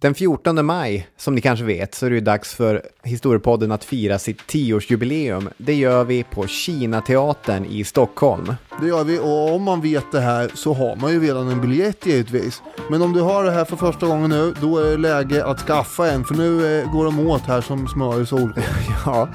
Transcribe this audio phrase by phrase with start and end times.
[0.00, 4.18] Den 14 maj, som ni kanske vet, så är det dags för Historiepodden att fira
[4.18, 5.48] sitt tioårsjubileum.
[5.56, 8.54] Det gör vi på Kinateatern i Stockholm.
[8.80, 11.60] Det gör vi och om man vet det här så har man ju redan en
[11.60, 12.62] biljett givetvis.
[12.90, 15.60] Men om du har det här för första gången nu, då är det läge att
[15.60, 18.62] skaffa en för nu eh, går de åt här som smör i solsken.
[19.06, 19.28] Ja,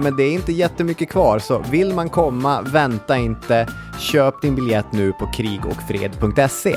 [0.00, 3.68] men det är inte jättemycket kvar, så vill man komma, vänta inte.
[3.98, 6.76] Köp din biljett nu på krigocfred.se.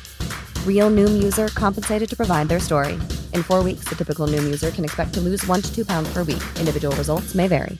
[0.67, 2.93] Real Noom user compensated to provide their story.
[3.33, 6.13] In four weeks, the typical Noom user can expect to lose one to two pounds
[6.13, 6.43] per week.
[6.59, 7.77] Individual results may vary.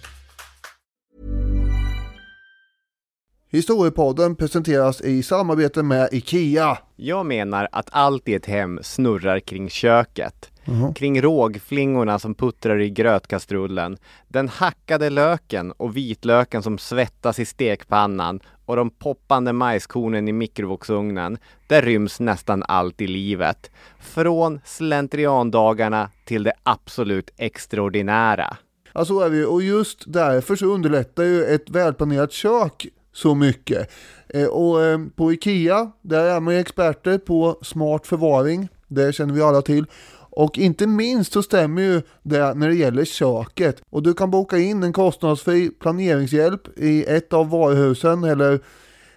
[3.53, 6.77] Historiepodden presenteras i samarbete med IKEA.
[6.95, 10.51] Jag menar att allt i ett hem snurrar kring köket.
[10.95, 18.39] Kring rågflingorna som puttrar i grötkastrullen, den hackade löken och vitlöken som svettas i stekpannan
[18.65, 21.37] och de poppande majskornen i mikrovågsugnen.
[21.67, 23.71] Där ryms nästan allt i livet.
[23.99, 28.57] Från slentriandagarna till det absolut extraordinära.
[28.93, 29.45] Ja, så är det ju.
[29.45, 33.91] och just därför så underlättar ju ett välplanerat kök så mycket.
[34.29, 38.67] Eh, och eh, på IKEA, där är man ju experter på smart förvaring.
[38.87, 39.85] Det känner vi alla till.
[40.31, 43.81] Och inte minst så stämmer ju det när det gäller köket.
[43.89, 48.59] Och du kan boka in en kostnadsfri planeringshjälp i ett av varuhusen eller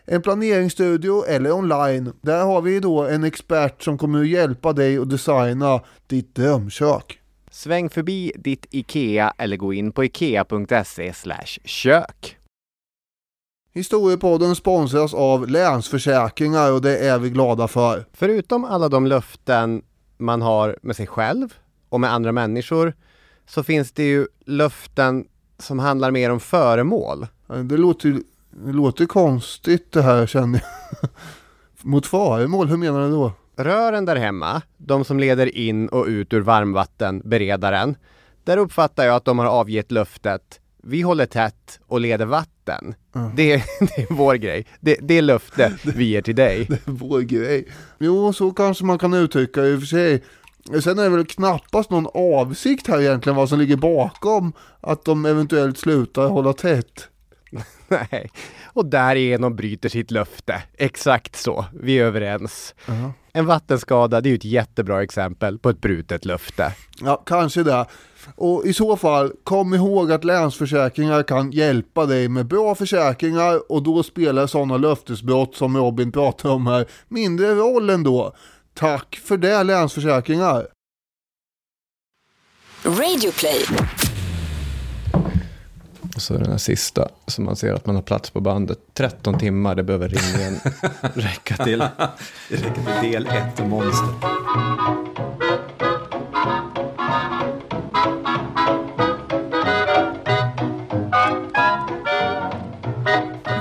[0.04, 2.12] en planeringsstudio eller online.
[2.20, 7.20] Där har vi då en expert som kommer att hjälpa dig att designa ditt drömkök.
[7.50, 11.12] Sväng förbi ditt IKEA eller gå in på ikea.se
[11.64, 12.36] kök.
[13.72, 18.06] Historiepodden sponsras av Länsförsäkringar och det är vi glada för.
[18.12, 19.82] Förutom alla de löften
[20.16, 21.54] man har med sig själv
[21.88, 22.94] och med andra människor
[23.46, 25.24] så finns det ju löften
[25.58, 27.26] som handlar mer om föremål.
[27.64, 28.20] Det låter
[28.50, 30.62] det låter konstigt det här känner
[31.00, 31.10] jag.
[31.82, 33.32] Mot föremål, hur menar du då?
[33.56, 37.96] Rören där hemma, de som leder in och ut ur varmvattenberedaren,
[38.44, 42.94] där uppfattar jag att de har avgett löftet vi håller tätt och leder vatten.
[43.34, 44.66] Det, är, det är vår grej.
[44.80, 46.64] Det, det är löfte vi ger till dig.
[46.68, 47.68] Det är vår grej.
[47.98, 50.22] Jo, så kanske man kan uttrycka i och för sig.
[50.82, 55.26] Sen är det väl knappast någon avsikt här egentligen vad som ligger bakom att de
[55.26, 57.08] eventuellt slutar hålla tätt.
[57.88, 58.30] Nej,
[58.64, 60.62] och därigenom bryter sitt löfte.
[60.78, 62.74] Exakt så, vi är överens.
[63.32, 66.72] En vattenskada, det är ju ett jättebra exempel på ett brutet löfte.
[67.00, 67.86] Ja, kanske det.
[68.36, 73.82] Och i så fall, kom ihåg att Länsförsäkringar kan hjälpa dig med bra försäkringar och
[73.82, 78.32] då spelar sådana löftesbrott som Robin pratar om här mindre roll ändå.
[78.74, 80.66] Tack för det Länsförsäkringar!
[82.84, 83.64] Radioplay.
[86.14, 88.78] Och så den här sista, som man ser att man har plats på bandet.
[88.94, 90.54] 13 timmar, det behöver rimligen
[91.14, 91.78] räcka till.
[91.78, 94.08] Det räcker till del ett monster.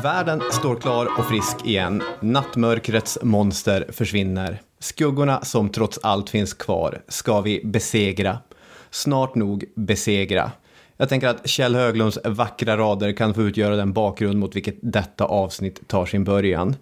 [0.04, 2.04] Världen står klar och frisk igen.
[2.20, 4.62] Nattmörkrets monster försvinner.
[4.80, 8.38] Skuggorna som trots allt finns kvar ska vi besegra.
[8.92, 10.52] Snart nog besegra.
[10.98, 15.26] Jag tänker att Kjell Höglunds vackra rader kan få utgöra den bakgrund mot vilket detta
[15.26, 16.76] avsnitt tar sin början.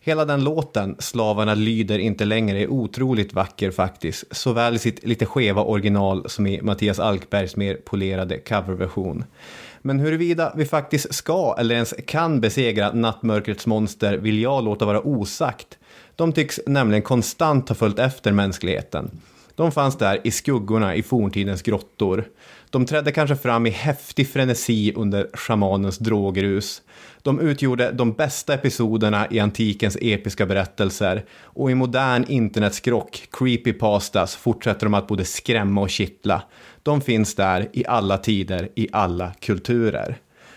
[0.00, 4.24] Hela den låten, Slavarna lyder inte längre, är otroligt vacker faktiskt.
[4.36, 9.24] Såväl i sitt lite skeva original som i Mattias Alkbergs mer polerade coverversion.
[9.86, 15.00] Men huruvida vi faktiskt ska eller ens kan besegra nattmörkrets monster vill jag låta vara
[15.00, 15.78] osagt.
[16.16, 19.10] De tycks nämligen konstant ha följt efter mänskligheten.
[19.54, 22.24] De fanns där i skuggorna i forntidens grottor.
[22.70, 26.82] De trädde kanske fram i häftig frenesi under shamanens drogrus.
[27.22, 34.86] De utgjorde de bästa episoderna i antikens episka berättelser och i modern internetskrock, creepypastas, fortsätter
[34.86, 36.42] de att både skrämma och kittla.
[36.86, 40.16] De finns där i alla tider, i alla kulturer.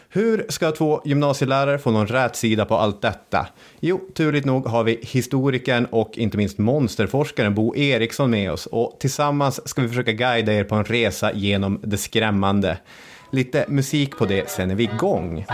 [0.10, 3.48] Hur ska två gymnasielärare få någon rätsida på allt detta?
[3.80, 8.98] Jo, turligt nog har vi historikern och inte minst monsterforskaren Bo Eriksson med oss och
[9.00, 12.78] tillsammans ska vi försöka guida er på en resa genom det skrämmande.
[13.32, 15.46] Lite musik på det, sen är vi igång.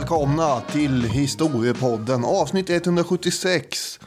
[0.00, 4.00] Välkomna till Historiepodden avsnitt 176.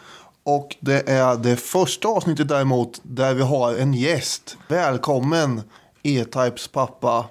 [0.44, 4.58] Och det är det första avsnittet däremot där vi har en gäst.
[4.68, 5.62] Välkommen
[6.04, 7.26] E-Types pappa.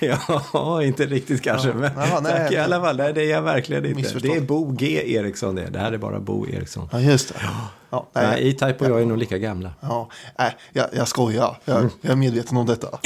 [0.52, 1.68] ja, inte riktigt kanske.
[1.68, 1.74] Ja.
[1.74, 2.32] Men Jaha, nej.
[2.32, 2.96] tack i alla fall.
[2.96, 3.96] Nej, det är jag verkligen inte.
[3.96, 4.34] Missförstånd.
[4.34, 5.70] Det är Bo G Eriksson det.
[5.70, 6.88] Det här är bara Bo Eriksson.
[6.92, 7.34] Ja, just det.
[7.90, 9.72] Ja, nej, E-Type och jag är nog lika gamla.
[9.80, 11.56] ja, nej, jag, jag skojar.
[11.64, 12.88] Jag, jag är medveten om detta.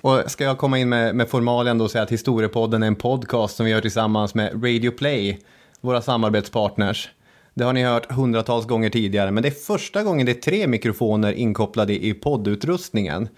[0.00, 2.96] Och ska jag komma in med, med formalian då och säga att Historiepodden är en
[2.96, 5.40] podcast som vi gör tillsammans med Radio Play,
[5.80, 7.08] våra samarbetspartners.
[7.54, 10.66] Det har ni hört hundratals gånger tidigare, men det är första gången det är tre
[10.66, 13.28] mikrofoner inkopplade i poddutrustningen.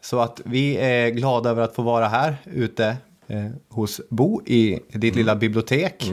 [0.00, 2.96] Så att vi är glada över att få vara här ute
[3.26, 6.12] eh, hos Bo i ditt lilla bibliotek.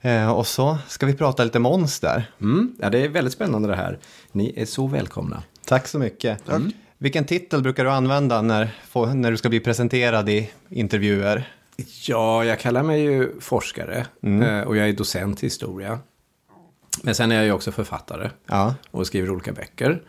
[0.00, 2.30] Eh, och så ska vi prata lite monster.
[2.40, 3.98] Mm, ja, det är väldigt spännande det här.
[4.32, 5.42] Ni är så välkomna.
[5.66, 6.48] Tack så mycket.
[6.48, 6.72] Mm.
[6.98, 8.70] Vilken titel brukar du använda när,
[9.14, 11.52] när du ska bli presenterad i intervjuer?
[12.08, 15.98] Ja, jag kallar mig ju forskare eh, och jag är docent i historia.
[17.02, 18.74] Men sen är jag ju också författare Ja.
[18.90, 20.02] och skriver olika böcker.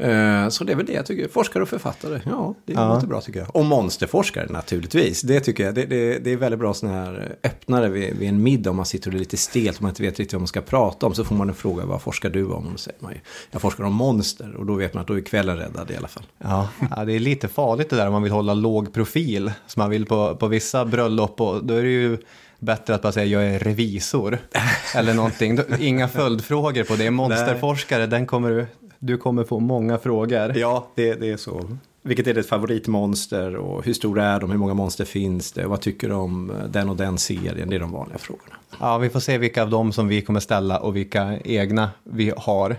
[0.00, 1.28] Eh, Så det är väl det jag tycker.
[1.28, 2.20] Forskare och författare.
[2.26, 2.94] Ja, det Ja.
[2.94, 3.56] låter bra tycker jag.
[3.56, 5.22] Och monsterforskare naturligtvis.
[5.22, 5.74] Det tycker jag.
[5.74, 8.70] Det, det, det är väldigt bra sådana här öppnare vid, vid en middag.
[8.70, 10.60] Om man sitter och är lite stelt och man inte vet riktigt vad man ska
[10.60, 11.14] prata om.
[11.14, 12.66] Så får man en fråga, vad forskar du om?
[12.66, 13.18] Och då säger man ju,
[13.50, 14.54] jag forskar om monster.
[14.56, 16.24] Och då vet man att då är kvällen räddad i alla fall.
[16.38, 19.52] Ja, ja, det är lite farligt det där om man vill hålla låg profil.
[19.66, 21.40] Som man vill på, på vissa bröllop.
[21.40, 22.18] Och då är det ju
[22.58, 24.38] bättre att bara säga jag är revisor.
[24.94, 25.58] Eller någonting.
[25.80, 27.10] Inga följdfrågor på det.
[27.10, 28.66] Monsterforskare, den kommer du,
[29.00, 30.56] du kommer få många frågor.
[30.56, 31.76] Ja, det, det är så.
[32.02, 35.80] Vilket är ditt favoritmonster och hur stora är de, hur många monster finns det, vad
[35.80, 38.54] tycker du om den och den serien, det är de vanliga frågorna.
[38.80, 42.32] Ja, vi får se vilka av dem som vi kommer ställa och vilka egna vi
[42.36, 42.76] har.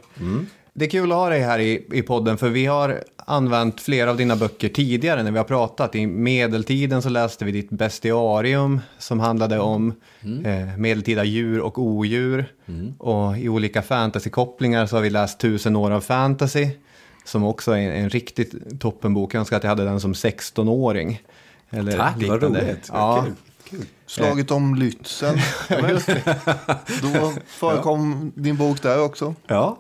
[0.73, 4.10] Det är kul att ha dig här i, i podden för vi har använt flera
[4.10, 5.95] av dina böcker tidigare när vi har pratat.
[5.95, 9.94] I medeltiden så läste vi ditt bestiarium som handlade om
[10.45, 12.54] eh, medeltida djur och odjur.
[12.98, 16.69] Och i olika fantasykopplingar så har vi läst Tusen år av fantasy
[17.25, 19.33] som också är en, en riktigt toppenbok.
[19.33, 21.22] Jag önskar att jag hade den som 16-åring.
[21.69, 22.62] Eller Tack, vad liknande.
[22.62, 22.89] roligt.
[22.94, 23.25] Ja.
[23.69, 23.86] Kul.
[24.06, 25.38] Slaget om Lützen.
[27.01, 29.36] Då förekom din bok där också.
[29.48, 29.78] Ja,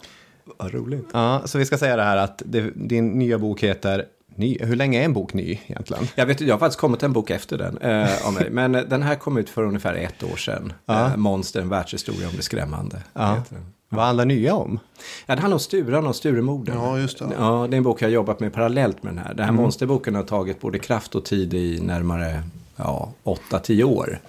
[0.61, 1.07] vad roligt.
[1.13, 4.05] Ja, så vi ska säga det här att det, din nya bok heter...
[4.35, 6.07] Ny, hur länge är en bok ny egentligen?
[6.15, 8.81] Jag, vet, jag har faktiskt kommit en bok efter den eh, av mig, men eh,
[8.81, 10.73] den här kom ut för ungefär ett år sedan.
[10.89, 13.01] Eh, Monster, en världshistoria om det skrämmande.
[13.13, 13.43] Ja.
[13.89, 14.79] Vad handlar nya om?
[15.25, 16.75] Ja, det handlar om Sturan och Sturemorden.
[16.75, 17.27] Ja, just det.
[17.37, 19.33] Ja, det är en bok jag har jobbat med parallellt med den här.
[19.33, 22.43] Den här monsterboken har tagit både kraft och tid i närmare
[22.75, 24.19] ja, 8-10 år.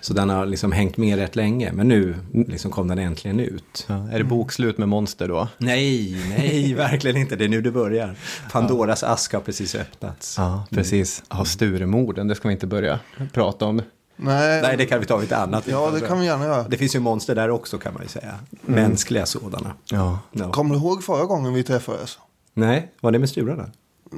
[0.00, 3.86] Så den har liksom hängt med rätt länge, men nu liksom kom den äntligen ut.
[3.88, 5.48] Ja, är det bokslut med monster då?
[5.58, 7.36] Nej, nej, verkligen inte.
[7.36, 8.16] Det är nu det börjar.
[8.52, 10.34] Pandoras ask har precis öppnats.
[10.38, 11.22] Ja, precis.
[11.30, 12.98] Ja, Sturemorden, det ska vi inte börja
[13.32, 13.82] prata om.
[14.16, 16.68] Nej, Nej, det kan vi ta vid ett annat ja det kan vi gärna göra.
[16.68, 18.34] Det finns ju monster där också kan man ju säga.
[18.62, 19.72] Mänskliga sådana.
[19.90, 20.18] Ja.
[20.32, 20.52] Ja.
[20.52, 22.18] Kommer du ihåg förra gången vi träffades?
[22.54, 23.70] Nej, var det med Sturarna?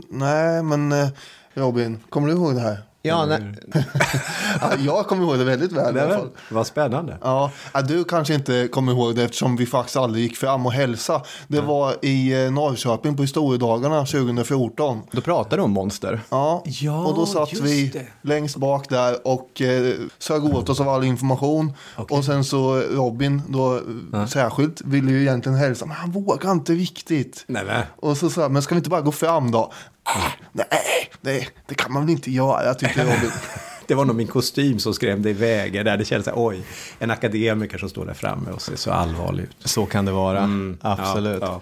[0.08, 1.08] Nej, men eh,
[1.54, 2.78] Robin, kommer du ihåg det här?
[3.04, 3.54] Ja, nej,
[4.60, 6.28] Ja, jag kommer ihåg det väldigt väl i alla fall.
[6.50, 7.18] Vad spännande.
[7.22, 10.72] Ja, ja, du kanske inte kommer ihåg det eftersom vi faktiskt aldrig gick fram och
[10.72, 11.22] hälsa.
[11.48, 15.00] Det var i eh, Norrköping på historiedagarna 2014.
[15.12, 16.20] då pratar du om monster.
[16.30, 18.06] Ja, Ja, och då satt vi det.
[18.22, 21.72] längst bak där och eh, sög åt oss av all information.
[22.10, 23.80] Och sen så Robin då
[24.14, 27.44] eh, särskilt ville ju egentligen hälsa, men han vågar inte riktigt.
[27.46, 27.84] Nej, nej.
[27.96, 29.72] Och så sa jag, men ska vi inte bara gå fram då?
[30.52, 30.66] Nej,
[31.20, 33.30] det, det kan man väl inte göra, tyckte Robin.
[33.86, 35.72] det var nog min kostym som skrämde iväg.
[35.84, 36.62] Där det kändes så här, oj,
[36.98, 39.56] en akademiker som står där framme och ser så allvarlig ut.
[39.64, 41.38] Så kan det vara, Mm, absolut.
[41.42, 41.60] ja, ja.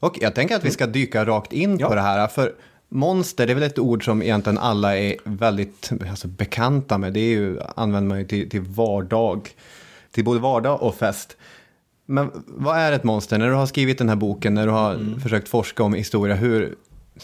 [0.00, 1.88] Och jag tänker att vi ska dyka rakt in Ja.
[1.88, 2.26] på det här.
[2.28, 2.52] För
[2.88, 7.12] monster, det är väl ett ord som egentligen alla är väldigt alltså, bekanta med.
[7.12, 9.50] Det är ju, använder man ju till, till vardag.
[10.10, 11.36] Till både vardag och fest.
[12.06, 13.38] Men vad är ett monster?
[13.38, 15.20] När du har skrivit den här boken, när du har Mm.
[15.20, 16.74] försökt forska om historia, hur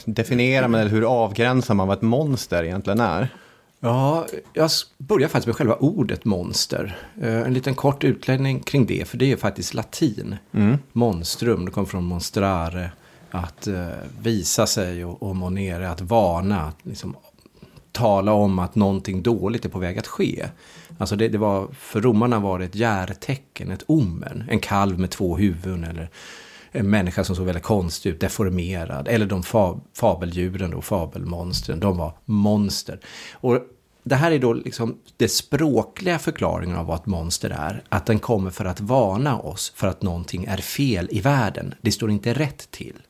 [0.05, 3.29] definierar man eller hur avgränsar man vad ett monster egentligen är?
[3.81, 6.99] Ja, jag börjar faktiskt med själva ordet monster.
[7.23, 10.37] Eh, En liten kort utläggning kring det, för det är faktiskt latin.
[10.93, 12.91] Monstrum, det kommer från monstrare,
[13.31, 13.87] att eh,
[14.23, 17.17] visa sig och, och monere, att varna, att liksom
[17.93, 20.47] tala om att någonting dåligt är på väg att ske.
[20.99, 25.11] Alltså det, det var, för romarna var det ett järtecken, ett omen, en kalv med
[25.11, 26.09] två huvuden eller
[26.79, 29.09] en människa som såg väldigt konstig ut, deformerad.
[29.09, 33.01] Eller de fa, fabeldjuren och fabelmonstren, de var monster.
[33.33, 33.61] Och
[34.05, 37.83] det här är då liksom det språkliga förklaringen av vad ett monster är.
[37.89, 41.75] Att den kommer för att varna oss för att någonting är fel i världen.
[41.81, 43.03] Det står inte rätt till.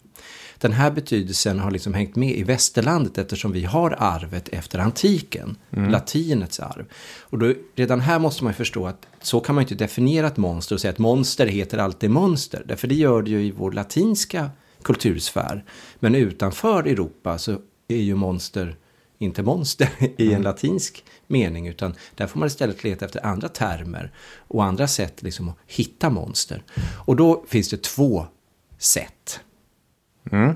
[0.59, 5.57] Den här betydelsen har liksom hängt med i västerlandet eftersom vi har arvet efter antiken,
[5.71, 6.85] latinets arv.
[7.21, 10.27] Och då, redan här måste man ju förstå att så kan man ju inte definiera
[10.27, 12.63] ett monster och säga att monster heter alltid monster.
[12.67, 14.51] Därför det gör det ju i vår latinska
[14.83, 15.65] kultursfär.
[15.99, 18.77] Men utanför Europa så är ju monster
[19.19, 24.13] inte monster i en latinsk mening utan där får man istället leta efter andra termer
[24.37, 26.63] och andra sätt liksom att hitta monster.
[27.07, 28.27] Och då finns det två
[28.79, 29.41] sätt.
[30.33, 30.55] Mm.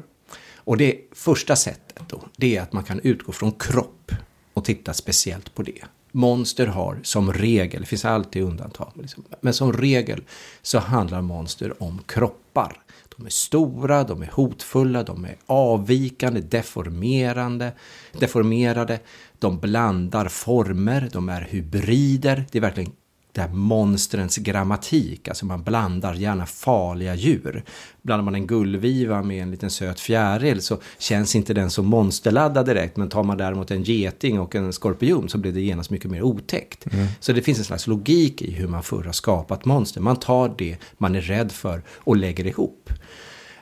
[0.56, 4.12] Och det första sättet då, det är att man kan utgå från kropp
[4.54, 5.84] och titta speciellt på det.
[6.12, 10.22] Monster har som regel, det finns alltid undantag, liksom, men som regel
[10.62, 12.78] så handlar monster om kroppar.
[13.16, 17.72] De är stora, de är hotfulla, de är avvikande, deformerande,
[18.18, 19.00] deformerade,
[19.38, 22.44] de blandar former, de är hybrider.
[22.50, 22.92] Det är verkligen
[23.32, 27.64] det här monstrens grammatik, alltså man blandar gärna farliga djur.
[28.02, 32.66] Blandar man en gullviva med en liten söt fjäril så känns inte den så monsterladdad
[32.66, 36.10] direkt, men tar man däremot en geting och en skorpion så blir det genast mycket
[36.10, 36.86] mer otäckt.
[37.20, 40.00] Så det finns en slags logik i hur man förr har skapat monster.
[40.00, 42.90] Man tar det man är rädd för och lägger ihop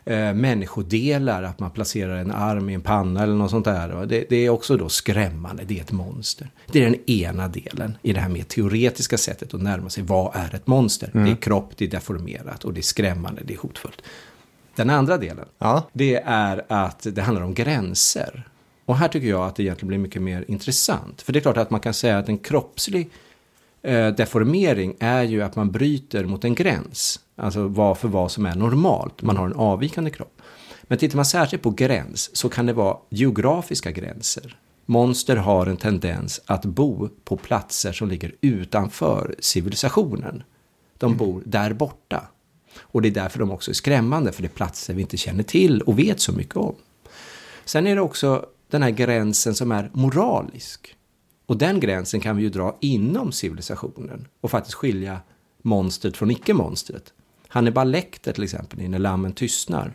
[0.05, 4.07] eh, människodelar, att man placerar en arm i en panna eller något sånt där.
[4.07, 6.51] Det, det är också då skrämmande, det är ett monster.
[6.67, 10.37] Det är den ena delen i det här mer teoretiska sättet att närma sig vad
[10.37, 11.11] är ett monster.
[11.13, 14.03] Det är kropp, det är deformerat och det är skrämmande, det är hotfullt.
[14.75, 15.89] Den andra delen, Ja.
[15.93, 18.49] det är att det handlar om gränser.
[18.85, 21.23] Och här tycker jag att det egentligen blir mycket mer intressant.
[21.23, 23.11] För det är klart att man kan säga att en kroppslig
[23.83, 27.21] eh, deformering är ju att man bryter mot en gräns.
[27.41, 29.23] Alltså vad för vad som är normalt.
[29.23, 30.43] Man har en avvikande kropp.
[30.83, 34.59] Men tittar man särskilt på gräns så kan det vara geografiska gränser.
[34.87, 40.43] Monster har en tendens att bo på platser som ligger utanför civilisationen.
[40.99, 42.29] De bor där borta.
[42.81, 45.43] Och det är därför de också är skrämmande, för det är platser vi inte känner
[45.43, 46.75] till och vet så mycket om.
[47.65, 50.97] Sen är det också den här gränsen som är moralisk.
[51.47, 55.21] Och den gränsen kan vi ju dra inom civilisationen och faktiskt skilja
[55.63, 57.13] monstret från icke-monstret.
[57.53, 59.91] Hannibal Lecter till exempel, i När lammen tystnar.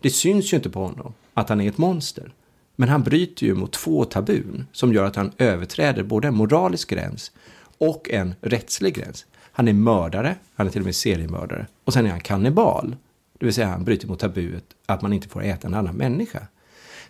[0.00, 2.32] Det syns ju inte på honom att han är ett monster.
[2.76, 6.90] Men han bryter ju mot två tabun som gör att han överträder både en moralisk
[6.90, 7.32] gräns
[7.78, 9.26] och en rättslig gräns.
[9.52, 11.66] Han är mördare, han är till och med seriemördare.
[11.84, 12.96] Och sen är han kannibal.
[13.38, 16.46] Det vill säga han bryter mot tabuet att man inte får äta en annan människa.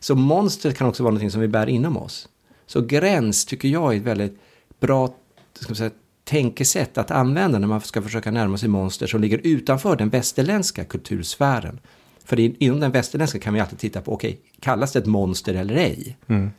[0.01, 2.29] Så monstret kan också vara något som vi bär inom oss.
[2.67, 4.39] Så gräns tycker jag är ett väldigt
[4.81, 5.15] bra
[5.55, 5.91] ska man säga,
[6.31, 10.85] tänkesätt att använda när man ska försöka närma sig monster som ligger utanför den västerländska
[10.85, 11.81] kultursfären.
[12.25, 15.75] För inom den västerländska kan vi alltid titta på, okej, kallas det ett monster eller
[15.75, 16.17] ej?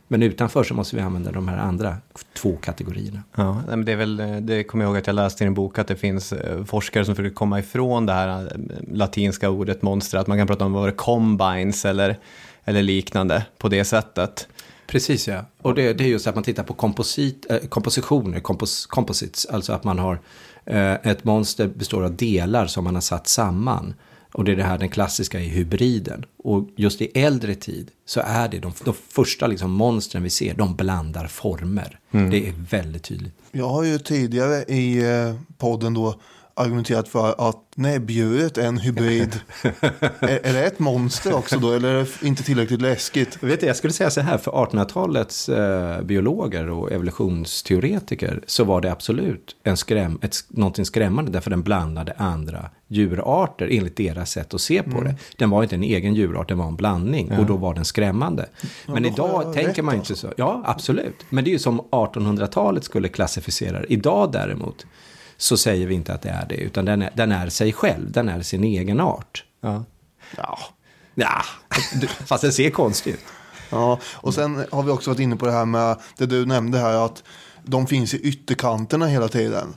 [0.07, 1.97] Men utanför så måste vi använda de här andra
[2.37, 3.23] två kategorierna.
[3.35, 5.79] Ja, men det, är väl, det kommer jag ihåg att jag läste i en bok
[5.79, 8.59] att det finns eh, forskare som försöker komma ifrån det här eh,
[8.93, 12.19] latinska ordet monster, att man kan prata om vad det combines eller,
[12.63, 14.47] eller liknande på det sättet.
[14.91, 15.45] Precis ja.
[15.61, 19.73] Och det, det är just att man tittar på komposit, eh, kompositioner, kompos, composites, alltså
[19.73, 20.19] att man har
[20.65, 23.93] eh, ett monster består av delar som man har satt samman.
[24.33, 26.25] Och det är det här den klassiska i hybriden.
[26.37, 30.53] Och just i äldre tid så är det de, de första liksom monstren vi ser,
[30.53, 31.99] de blandar former.
[32.11, 33.33] Det är väldigt tydligt.
[33.51, 36.15] Jag har ju tidigare i eh, podden då
[36.53, 39.39] argumenterat för att näbbdjuret är en hybrid.
[40.19, 43.43] är, är det ett monster också då, eller är det inte tillräckligt läskigt?
[43.43, 48.81] Vet du, jag skulle säga så här, för 1800-talets eh, biologer och evolutionsteoretiker så var
[48.81, 54.53] det absolut en skräm, ett, någonting skrämmande därför den blandade andra djurarter enligt deras sätt
[54.53, 55.03] att se på Mm.
[55.03, 55.15] det.
[55.37, 58.49] Den var inte en egen djurart, den var en blandning och då var den skrämmande.
[58.85, 60.27] Men då har idag tänker man inte alltså.
[60.27, 60.33] så.
[60.37, 61.15] Ja, absolut.
[61.29, 63.93] Men det är ju som 1800-talet skulle klassificera det.
[63.93, 64.85] Idag däremot
[65.41, 68.11] så säger vi inte att det är det, utan den är, den är sig själv,
[68.11, 69.43] den är sin egen art.
[69.61, 69.83] Ja.
[70.37, 70.59] Ja.
[71.15, 71.41] Ja,
[72.01, 73.19] du, fast den ser konstig ut.
[73.69, 76.77] Ja, och sen har vi också varit inne på det här med det du nämnde
[76.77, 77.23] här att
[77.63, 79.73] de finns i ytterkanterna hela tiden.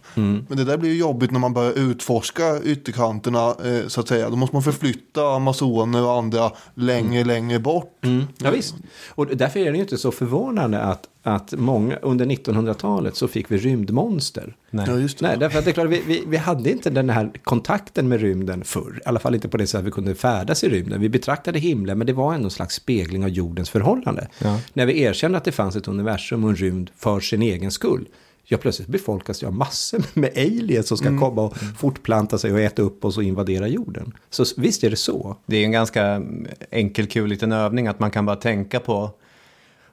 [0.49, 4.31] Men det där blir ju jobbigt när man börjar utforska ytterkanterna eh, så att säga.
[4.31, 7.99] Då måste man förflytta amazoner och andra längre, längre bort.
[8.39, 8.75] Ja, visst.
[9.09, 13.51] Och därför är det ju inte så förvånande att, att många, under 1900-talet så fick
[13.51, 14.57] vi rymdmonster.
[14.71, 14.87] Nej.
[14.89, 15.27] Ja, just det.
[15.27, 18.21] Nej, därför att det är klart, vi, vi, vi hade inte den här kontakten med
[18.21, 19.01] rymden förr.
[19.05, 21.01] I alla fall inte på det sättet att vi kunde färdas i rymden.
[21.01, 24.29] Vi betraktade himlen, men det var ändå en slags spegling av jordens förhållande.
[24.39, 24.61] Ja.
[24.73, 28.09] När vi erkände att det fanns ett universum och en rymd för sin egen skull.
[28.45, 32.83] Ja, plötsligt befolkas av massor med aliens som ska komma och fortplanta sig och äta
[32.83, 34.13] upp oss och invadera jorden.
[34.31, 35.37] Så visst är det så.
[35.47, 36.23] Det är en ganska
[36.71, 39.11] enkel, kul liten övning att man kan bara tänka på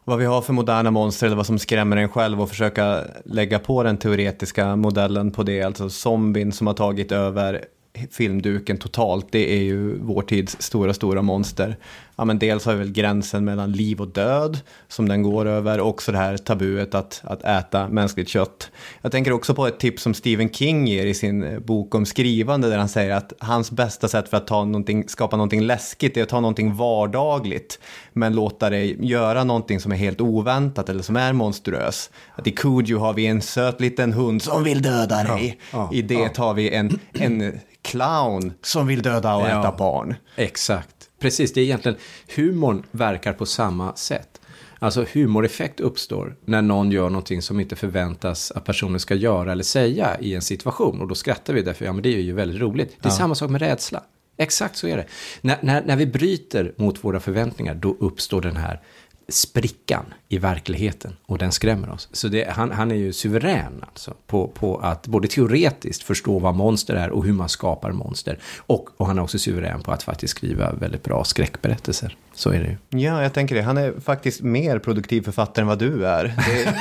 [0.03, 3.59] vad vi har för moderna monster eller vad som skrämmer en själv och försöka lägga
[3.59, 5.61] på den teoretiska modellen på det.
[5.61, 7.65] Alltså zombien som har tagit över
[8.11, 11.77] filmduken totalt, det är ju vår tids stora, stora monster.
[12.21, 15.79] Ja, men dels har vi väl gränsen mellan liv och död som den går över,
[15.79, 18.71] och också det här tabuet att, att äta mänskligt kött.
[19.01, 22.05] Jag tänker också på ett tips som Stephen King ger i sin eh, bok om
[22.05, 26.17] skrivande, där han säger att hans bästa sätt för att ta någonting, skapa någonting läskigt
[26.17, 27.79] är att ta någonting vardagligt,
[28.13, 32.09] men låta dig göra någonting som är helt oväntat eller som är monstruös.
[32.35, 35.59] Att i Kujo har vi en söt liten hund som vill döda dig.
[35.73, 39.59] ja, I det har vi en, en clown som vill döda och Ja.
[39.59, 40.15] äta barn.
[40.35, 40.95] Exakt.
[41.21, 41.97] Precis, det är egentligen
[42.35, 44.41] humorn verkar på samma sätt.
[44.79, 49.63] Alltså humoreffekt uppstår när någon gör någonting som inte förväntas att personen ska göra eller
[49.63, 51.01] säga i en situation.
[51.01, 52.97] Och då skrattar vi därför, ja men det är ju väldigt roligt.
[53.01, 54.03] Det är samma sak med rädsla.
[54.37, 55.05] Exakt så är det.
[55.41, 58.81] När, när, när vi bryter mot våra förväntningar, då uppstår den här
[59.31, 62.09] sprickan i verkligheten och den skrämmer oss.
[62.11, 66.55] Så det, han, han är ju suverän alltså på, på att både teoretiskt förstå vad
[66.55, 68.39] monster är och hur man skapar monster.
[68.57, 72.17] Och, och han är också suverän på att faktiskt skriva väldigt bra skräckberättelser.
[72.33, 72.99] Så är det ju.
[73.03, 73.61] Ja, jag tänker det.
[73.61, 76.23] Han är faktiskt mer produktiv författare än vad du är.
[76.23, 76.75] Det,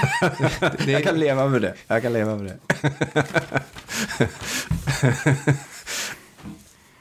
[0.84, 1.74] det, Jag kan leva med det.
[1.86, 2.58] Jag kan leva med det.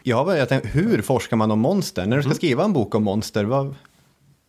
[0.04, 2.06] Ja, jag tänkte, hur forskar man om monster?
[2.06, 3.76] När du ska skriva en bok om monster, vad,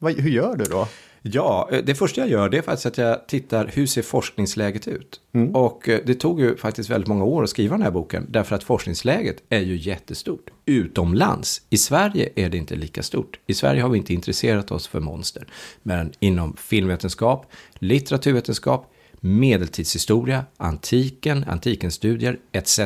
[0.00, 0.88] vad, hur gör du då?
[1.22, 4.88] Ja, eh, det första jag gör det är faktiskt att jag tittar hur ser forskningsläget
[4.88, 5.20] ut.
[5.54, 8.26] Och eh, det tog ju faktiskt väldigt många år att skriva den här boken.
[8.28, 10.50] Därför att forskningsläget är ju jättestort.
[10.66, 13.38] Utomlands, i Sverige är det inte lika stort.
[13.46, 15.46] I Sverige har vi inte intresserat oss för monster.
[15.82, 22.78] Men inom filmvetenskap, litteraturvetenskap, medeltidshistoria, antiken, antikens studier etc.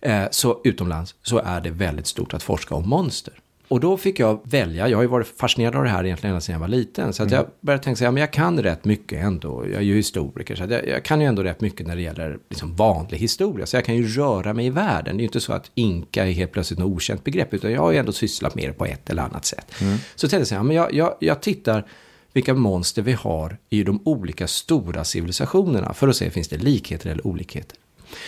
[0.00, 3.34] Eh, så utomlands så är det väldigt stort att forska om monster.
[3.68, 6.40] Och då fick jag välja, jag har ju varit fascinerad av det här egentligen ända
[6.40, 7.12] sedan jag var liten.
[7.12, 9.80] Så att jag började tänka så här, men jag kan rätt mycket ändå, jag är
[9.80, 13.18] ju historiker, så jag, jag kan ju ändå rätt mycket när det gäller liksom vanlig
[13.18, 13.66] historia.
[13.66, 15.16] Så jag kan ju röra mig i världen.
[15.16, 17.80] Det är ju inte så att inka är helt plötsligt något okänt begrepp, utan jag
[17.80, 19.74] har ju ändå sysslat med det på ett eller annat sätt.
[20.14, 21.86] Så tänkte jag så här, men jag, jag, jag tittar
[22.32, 27.10] vilka monster vi har i de olika stora civilisationerna för att se finns det likheter
[27.10, 27.78] eller olikheter.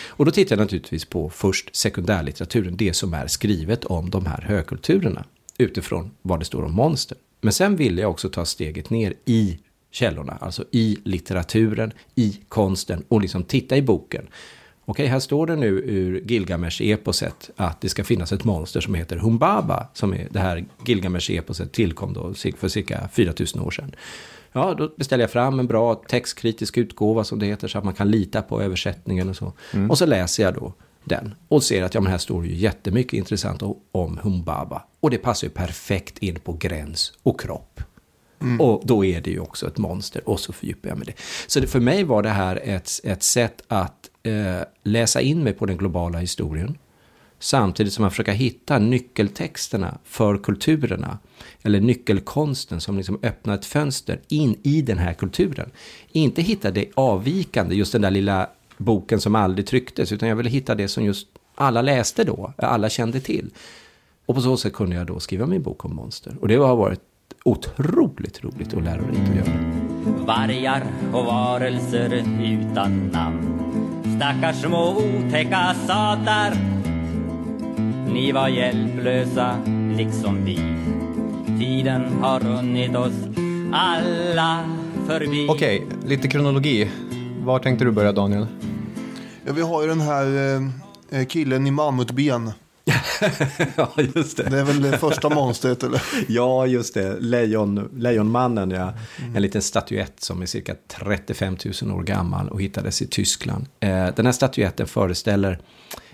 [0.07, 4.41] Och då tittar jag naturligtvis på först sekundärlitteraturen, det som är skrivet om de här
[4.41, 5.25] högkulturerna
[5.57, 7.17] utifrån vad det står om monster.
[7.41, 9.59] Men sen ville jag också ta steget ner i
[9.91, 14.27] källorna, alltså i litteraturen, i konsten och liksom titta i boken.
[14.85, 19.17] Okej, här står det nu ur Gilgamesh-eposet att det ska finnas ett monster som heter
[19.17, 23.95] Humbaba, som är det här Gilgamesh-eposet tillkom då för cirka 4000 år sedan.
[24.53, 27.93] Ja, då beställer jag fram en bra textkritisk utgåva som det heter, så att man
[27.93, 29.53] kan lita på översättningen och så.
[29.89, 32.55] Och så läser jag då den och ser att ja, men här står det ju
[32.55, 33.61] jättemycket intressant
[33.91, 34.83] om Humbaba.
[34.99, 37.81] Och det passar ju perfekt in på gräns och kropp.
[38.59, 41.13] Och då är det ju också ett monster och så fördjupar jag mig det.
[41.47, 45.53] Så det, för mig var det här ett, ett sätt att eh, läsa in mig
[45.53, 46.77] på den globala historien.
[47.41, 51.19] Samtidigt som man försöker hitta nyckeltexterna för kulturerna.
[51.63, 55.71] Eller nyckelkonsten som liksom öppnar ett fönster in i den här kulturen.
[56.11, 60.11] Inte hitta det avvikande, just den där lilla boken som aldrig trycktes.
[60.11, 63.49] Utan jag ville hitta det som just alla läste då, alla kände till.
[64.25, 66.35] Och på så sätt kunde jag då skriva min bok om monster.
[66.41, 67.01] Och det har varit
[67.43, 69.59] otroligt roligt och lärorikt att göra.
[70.25, 73.61] Vargar och varelser utan namn
[74.17, 76.80] Stackars små otäcka satar
[78.13, 79.57] ni var hjälplösa
[79.97, 80.55] liksom vi
[81.59, 83.13] Tiden har runnit oss
[83.73, 84.65] alla
[85.07, 86.91] förbi Okej, lite kronologi.
[87.43, 88.47] Var tänkte du börja Daniel?
[89.45, 90.55] Ja, vi har ju den här
[91.09, 92.51] eh, killen i mammutben.
[93.75, 94.43] ja, just det.
[94.43, 96.01] Det är väl det första monstret eller?
[96.27, 97.19] Ja, just det.
[97.19, 98.93] Lejon, Lejonmannen, ja.
[99.35, 103.65] En liten statyett som är cirka 35 000 år gammal och hittades i Tyskland.
[103.79, 105.59] Eh, den här statyetten föreställer,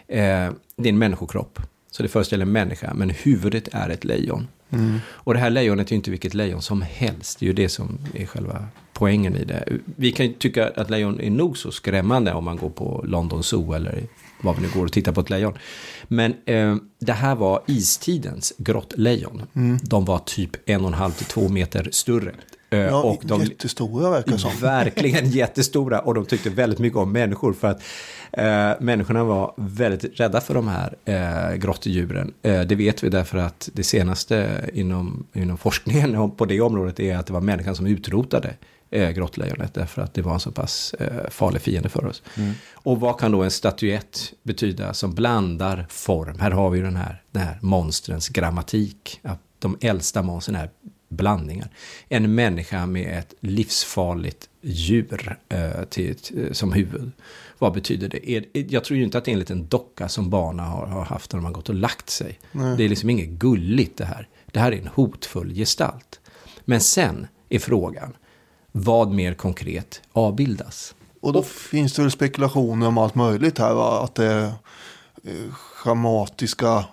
[0.07, 1.59] eh, en människokropp.
[1.97, 4.47] Så det föreställer en människa, men huvudet är ett lejon.
[4.69, 4.99] Mm.
[5.09, 7.39] Och det här lejonet är ju inte vilket lejon som helst.
[7.39, 9.67] Det är ju det som är själva poängen i det.
[9.95, 13.43] Vi kan ju tycka att lejon är nog så skrämmande om man går på London
[13.43, 14.03] Zoo eller
[14.41, 15.53] var vi nu går och tittar på ett lejon.
[16.07, 19.41] Men eh, det här var istidens grottlejon.
[19.53, 19.77] Mm.
[19.83, 22.31] De var typ en och en halv till två meter större.
[22.69, 24.51] Eh, Ja, och de, jättestora verkar som.
[24.61, 27.81] Verkligen jättestora och de tyckte väldigt mycket om människor för att
[28.31, 32.33] eh, människorna var väldigt rädda för de här eh, grottdjuren.
[32.41, 37.17] Eh, det vet vi därför att det senaste inom, inom forskningen på det området är
[37.17, 38.53] att det var människan som utrotade
[38.89, 42.23] eh, grottlejonet därför att det var en så pass eh, farlig fiende för oss.
[42.73, 46.39] Och vad kan då en statyett betyda som blandar form?
[46.39, 49.19] Här har vi ju den här, den här monstrens grammatik.
[49.23, 50.69] Att de äldsta monstren är
[51.09, 51.69] blandningar.
[52.09, 57.11] En människa med ett livsfarligt djur eh, till, till, som huvud.
[57.57, 58.31] Vad betyder det?
[58.31, 61.05] Är, jag tror ju inte att det är en liten docka som barnen har, har
[61.05, 62.39] haft när de har gått och lagt sig.
[62.51, 64.27] Det är liksom inget gulligt det här.
[64.45, 66.19] Det här är en hotfull gestalt.
[66.65, 68.13] Men sen är frågan,
[68.71, 70.95] vad mer konkret avbildas?
[71.21, 74.03] Och då finns det väl spekulationer om allt möjligt här va?
[74.03, 74.45] Att det är
[75.23, 76.85] eh, schematiska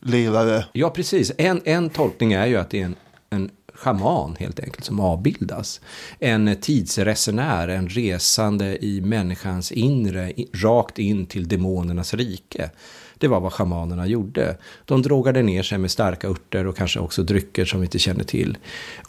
[0.00, 0.64] ledare.
[0.72, 1.32] Ja, precis.
[1.38, 2.94] En, en tolkning är ju att det är en,
[3.30, 5.80] en schaman helt enkelt som avbildas.
[6.18, 12.70] En tidsresenär, en resande i människans inre, rakt in till demonernas rike.
[13.18, 14.56] Det var vad schamanerna gjorde.
[14.84, 18.24] De drogade ner sig med starka örter och kanske också drycker som vi inte känner
[18.24, 18.58] till.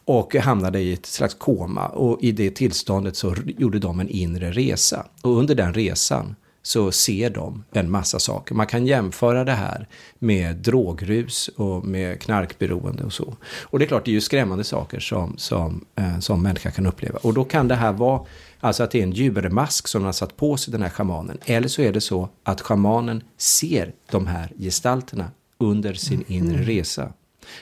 [0.05, 1.87] Och hamnade i ett slags koma.
[1.87, 5.05] Och i det tillståndet så gjorde de en inre resa.
[5.21, 6.35] Och under den resan
[6.67, 8.55] så ser de en massa saker.
[8.55, 9.87] Man kan jämföra det här
[10.19, 13.35] med drogrus och med knarkberoende och så.
[13.61, 16.85] Och det är klart, det är ju skrämmande saker som, som, eh, som människa kan
[16.87, 17.19] uppleva.
[17.21, 18.21] Och då kan det här vara,
[18.59, 21.37] alltså att det är en djurmask som har satt på sig den här shamanen.
[21.45, 27.13] Eller så är det så att shamanen ser de här gestalterna under sin inre resa.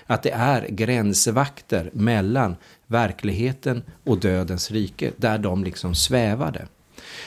[0.05, 2.55] Att det är gränsvakter mellan
[2.87, 6.67] verkligheten och dödens rike, där de liksom svävade.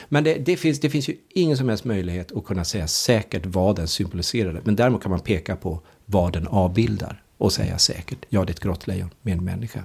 [0.09, 3.47] Men det, det, finns, det finns ju ingen som helst möjlighet att kunna säga säkert
[3.47, 4.61] vad den symboliserade.
[4.64, 8.55] Men däremot kan man peka på vad den avbildar och säga säkert, ja det är
[8.55, 9.85] ett grottlejon med en människa.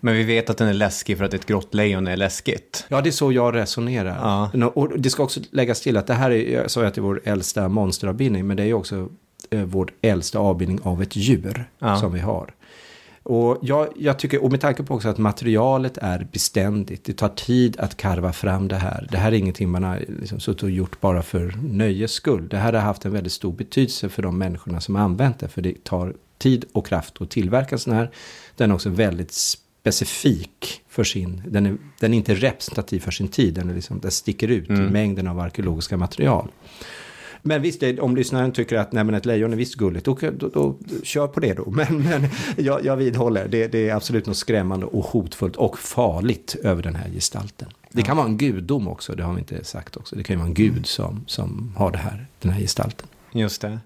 [0.00, 2.84] Men vi vet att den är läskig för att ett grottlejon är läskigt.
[2.88, 4.16] Ja, det är så jag resonerar.
[4.54, 4.66] Ja.
[4.68, 7.02] Och det ska också läggas till att det här är, jag sa att det är
[7.02, 9.08] vår äldsta monsteravbildning, men det är också
[9.50, 11.96] eh, vår äldsta avbildning av ett djur Ja.
[11.96, 12.54] som vi har.
[13.22, 17.28] Och jag, jag tycker, och med tanke på också att materialet är beständigt, det tar
[17.28, 19.08] tid att karva fram det här.
[19.10, 22.48] Det här är ingenting man har liksom suttit och gjort bara för nöjes skull.
[22.48, 25.48] Det här har haft en väldigt stor betydelse för de människorna som har använt det,
[25.48, 28.10] för det tar tid och kraft att tillverka sån här.
[28.56, 33.28] Den är också väldigt specifik för sin, den är, den är inte representativ för sin
[33.28, 36.48] tid, den, är liksom, den sticker ut i mängden av arkeologiska material.
[37.42, 40.48] Men visst, om lyssnaren tycker att nej, men ett lejon är visst gulligt, då, då,
[40.48, 41.70] då, kör på det då.
[41.70, 42.26] Men, men
[42.56, 46.94] jag, jag vidhåller, det, det är absolut något skrämmande och hotfullt och farligt över den
[46.94, 47.68] här gestalten.
[47.92, 50.16] Det kan vara en gudom också, det har vi inte sagt också.
[50.16, 53.06] Det kan ju vara en gud som, som har det här, den här gestalten.
[53.32, 53.78] Just det.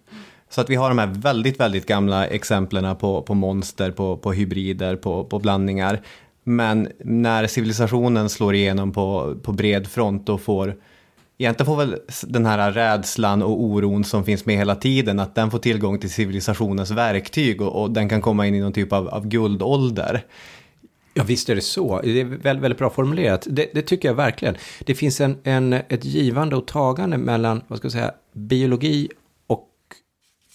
[0.49, 4.33] Så att vi har de här väldigt, väldigt gamla exemplen på, på monster, på, på
[4.33, 6.01] hybrider, på, på blandningar.
[6.45, 10.77] Men när civilisationen slår igenom på, på bred front och får
[11.39, 15.51] Egentligen får väl den här rädslan och oron som finns med hela tiden, att den
[15.51, 19.09] får tillgång till civilisationens verktyg och, och den kan komma in i någon typ av,
[19.09, 20.25] av guldålder.
[21.15, 22.01] Ja, visst är det så.
[22.01, 23.47] Det är väldigt, väldigt bra formulerat.
[23.51, 24.57] Det, det tycker jag verkligen.
[24.81, 29.09] Det finns en, en, ett givande och tagande mellan, vad ska jag säga, biologi
[29.47, 29.69] och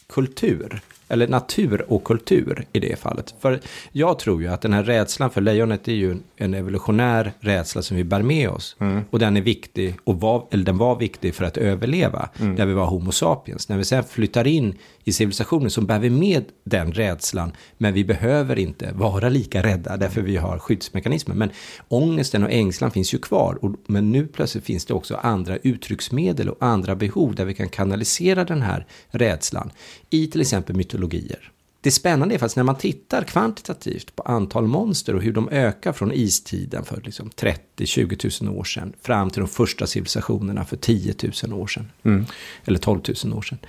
[0.09, 0.81] kultur.
[1.09, 3.35] Eller natur och kultur i det fallet.
[3.39, 3.59] För
[3.91, 7.97] jag tror ju att den här rädslan för lejonet är ju en, evolutionär rädsla som
[7.97, 8.75] vi bär med oss.
[9.09, 12.73] Och den är viktig, och var, eller den var viktig för att överleva, när vi
[12.73, 13.69] var Homo sapiens.
[13.69, 14.75] När vi sen flyttar in
[15.09, 19.97] i civilisationen så bär vi med den rädslan, men vi behöver inte vara lika rädda
[19.97, 21.35] därför vi har skyddsmekanismer.
[21.35, 21.49] Men
[21.87, 26.49] ångesten och ängslan finns ju kvar, och, men nu plötsligt finns det också andra uttrycksmedel
[26.49, 29.71] och andra behov där vi kan kanalisera den här rädslan
[30.09, 31.51] i till exempel mytologier.
[31.81, 35.93] det spännande är faktiskt när man tittar kvantitativt på antal monster och hur de ökar
[35.93, 41.13] från istiden för liksom 30-20 000 år sedan fram till de första civilisationerna för 10
[41.43, 41.91] 000 år sedan.
[42.03, 42.25] Mm.
[42.65, 43.59] Eller 12 000 år sedan.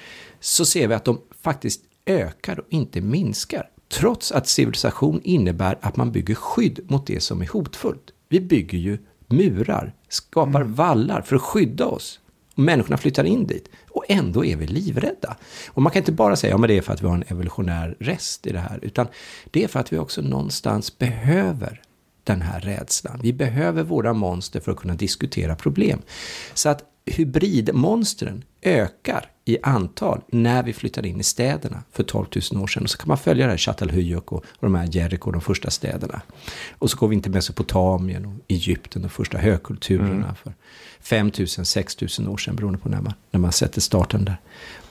[0.40, 3.68] Så ser vi att de faktiskt ökar och inte minskar.
[3.88, 8.10] Trots att civilisation innebär att man bygger skydd mot det som är hotfullt.
[8.28, 10.74] Vi bygger ju murar, skapar mm.
[10.74, 12.20] vallar för att skydda oss.
[12.54, 13.68] Och människorna flyttar in dit.
[13.90, 15.36] Och ändå är vi livrädda.
[15.68, 17.24] Och man kan inte bara säga att ja, det är för att vi har en
[17.28, 18.78] evolutionär rest i det här.
[18.82, 19.06] Utan
[19.50, 21.82] det är för att vi också någonstans behöver
[22.24, 23.20] den här rädslan.
[23.22, 26.02] Vi behöver våra monster för att kunna diskutera problem.
[26.54, 32.62] Så att hybridmonstren ökar i antal när vi flyttade in i städerna för 12 000
[32.62, 32.82] år sedan.
[32.82, 35.70] Och så kan man följa det här Çatalhöyük och, och de här Jeriko, de första
[35.70, 36.22] städerna.
[36.78, 40.34] Och så går vi in till Mesopotamien och Egypten, de första högkulturerna mm.
[40.34, 40.52] för
[41.00, 44.36] 5 000, 6 000 år sedan beroende på när man, när man sätter starten där.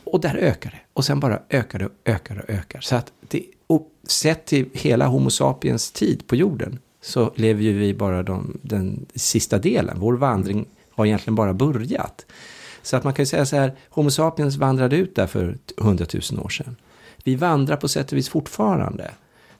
[0.04, 0.80] Och där ökar det.
[0.94, 2.82] Och sen bara ökar det och ökar och ökar.
[2.82, 7.74] Så att det, och sett till hela Homo sapiens tid på jorden så lever ju
[7.74, 10.00] vi bara de, den sista delen.
[10.00, 12.26] Vår vandring har egentligen bara börjat.
[12.82, 16.40] Så att man kan ju säga så här, Homo sapiens vandrade ut där för hundratusen
[16.40, 16.76] år sedan.
[17.24, 19.12] Vi vandrar på sätt och vis fortfarande.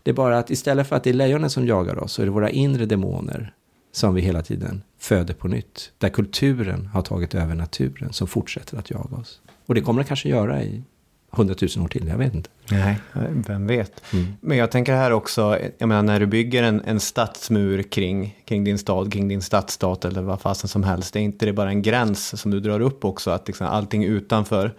[0.04, 2.26] Det är bara att istället för att det är lejonen som jagar oss så är
[2.26, 3.54] det våra inre demoner
[3.92, 5.92] som vi hela tiden föder på nytt.
[5.98, 9.42] Där kulturen har tagit över naturen som fortsätter att jaga oss.
[9.66, 10.84] Och det kommer det kanske göra i
[11.32, 12.50] hundratusen år till, jag vet inte.
[12.72, 13.00] Nej,
[13.48, 14.04] vem vet.
[14.14, 14.34] Mm.
[14.42, 18.64] Men jag tänker här också, jag menar när du bygger en, en stadsmur kring, kring
[18.64, 21.82] din stad, kring din stadsstat eller vad fasen som helst, är inte det bara en
[21.82, 24.74] gräns som du drar upp också, att liksom allting utanför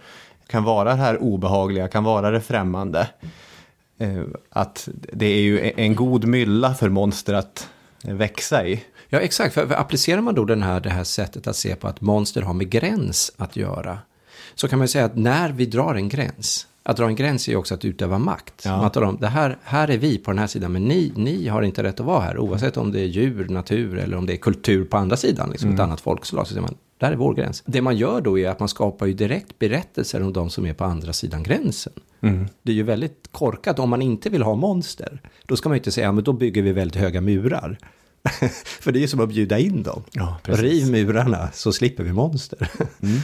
[0.47, 3.07] kan vara det här obehagliga, kan vara det främmande.
[3.97, 7.67] Eh, att det är ju en god mylla för monster att
[8.03, 8.83] växa i.
[9.09, 9.53] Ja, exakt.
[9.53, 12.41] För, för applicerar man då den här, det här sättet att se på att monster
[12.41, 13.99] har med gräns att göra,
[14.55, 17.51] så kan man säga att när vi drar en gräns, att dra en gräns är
[17.51, 18.61] ju också att utöva makt.
[18.65, 18.77] Ja.
[18.77, 21.47] Man talar om, det här, här är vi på den här sidan, men ni, ni
[21.47, 24.33] har inte rätt att vara här, oavsett om det är djur, natur eller om det
[24.33, 25.75] är kultur på andra sidan, liksom mm.
[25.75, 26.47] ett annat folkslag.
[26.47, 27.63] Så säger man, där är vår gräns.
[27.65, 30.73] Det man gör då är att man skapar ju direkt berättelser om de som är
[30.73, 31.93] på andra sidan gränsen.
[32.21, 32.47] Mm.
[32.61, 35.21] Det är ju väldigt korkat om man inte vill ha monster.
[35.45, 37.77] Då ska man ju inte säga, ja, men då bygger vi väldigt höga murar.
[38.81, 40.03] För det är ju som att bjuda in dem.
[40.11, 42.71] Ja, Riv murarna så slipper vi monster.
[43.01, 43.19] Mm.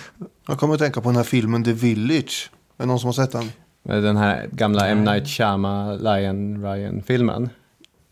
[0.47, 2.51] Jag kommer att tänka på den här filmen The Village.
[2.77, 3.51] Är det någon som har sett den?
[3.83, 5.03] Den här gamla M.
[5.03, 7.49] Night Shyamalan Ryan-filmen.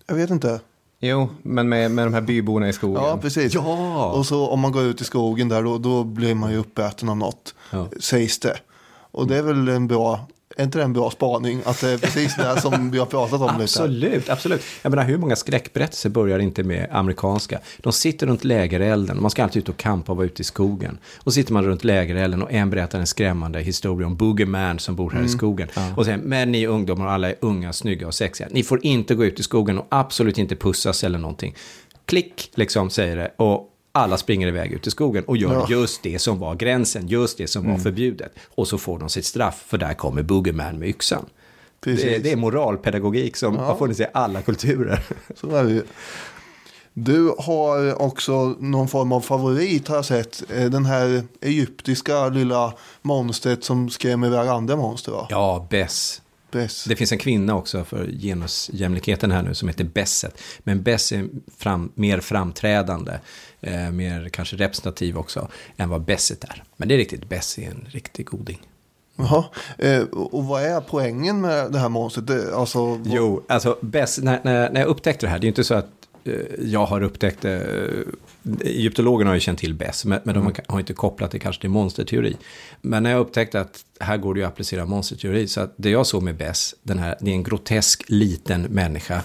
[0.07, 0.59] Jag vet inte.
[0.99, 3.03] Jo, men med, med de här byborna i skogen.
[3.03, 3.53] Ja, precis.
[3.53, 4.11] Ja!
[4.11, 7.09] Och så om man går ut i skogen där, då, då blir man ju uppäten
[7.09, 7.87] av något, ja.
[7.99, 8.57] sägs det.
[9.11, 11.61] Och det är väl en bra är inte det en bra spaning?
[11.65, 14.33] Att det är precis det som vi har pratat om absolut, lite.
[14.33, 17.59] Absolut, Jag menar, hur många skräckberättelser börjar inte med amerikanska?
[17.77, 20.97] De sitter runt lägerelden, man ska alltid ut och kampa och vara ute i skogen.
[21.23, 25.09] Och sitter man runt lägerelden och en berättar en skrämmande historia om Boogeyman som bor
[25.09, 25.25] här mm.
[25.25, 25.67] i skogen.
[25.75, 25.93] Ja.
[25.95, 28.47] Och säger, men ni ungdomar, alla är unga, snygga och sexiga.
[28.51, 31.55] Ni får inte gå ut i skogen och absolut inte pussas eller någonting.
[32.05, 33.31] Klick, liksom, säger det.
[33.37, 35.67] Och alla springer iväg ut i skogen och gör ja.
[35.69, 37.75] just det som var gränsen, just det som mm.
[37.75, 38.31] var förbjudet.
[38.55, 41.25] Och så får de sitt straff, för där kommer Boogeyman med yxan.
[41.79, 43.61] Det, det, är moralpedagogik som ja.
[43.61, 45.03] har funnits i alla kulturer.
[45.35, 45.83] Så är det
[46.93, 50.51] Du har också någon form av favorit har jag sett.
[50.51, 55.27] Eh, den här egyptiska lilla monstret som skrämmer iväg andra monster va?
[55.29, 56.21] Ja, Bess.
[56.55, 56.83] Bess.
[56.83, 60.41] Det finns en kvinna också för genusjämlikheten här nu som heter Besset.
[60.59, 63.19] Men Bess är fram, mer framträdande,
[63.61, 66.63] eh, mer kanske representativ också, än vad Besset är.
[66.77, 68.61] Men det är riktigt, Bess är en riktig goding.
[69.15, 69.45] Jaha,
[69.77, 72.27] eh, och vad är poängen med det här monstret?
[72.27, 73.07] Det, alltså, vad...
[73.07, 76.04] Jo, alltså Bess, när, när, när jag upptäckte det här, det är inte så att
[76.59, 78.05] jag har upptäckt det
[78.61, 80.53] Egyptologerna har ju känt till Bess, men, men mm.
[80.53, 82.37] de har inte kopplat det kanske till monsterteori.
[82.81, 85.89] Men när jag upptäckte att här går det ju att applicera monsterteori, så att det
[85.89, 89.21] jag såg med Bess, den här, det är en grotesk liten människa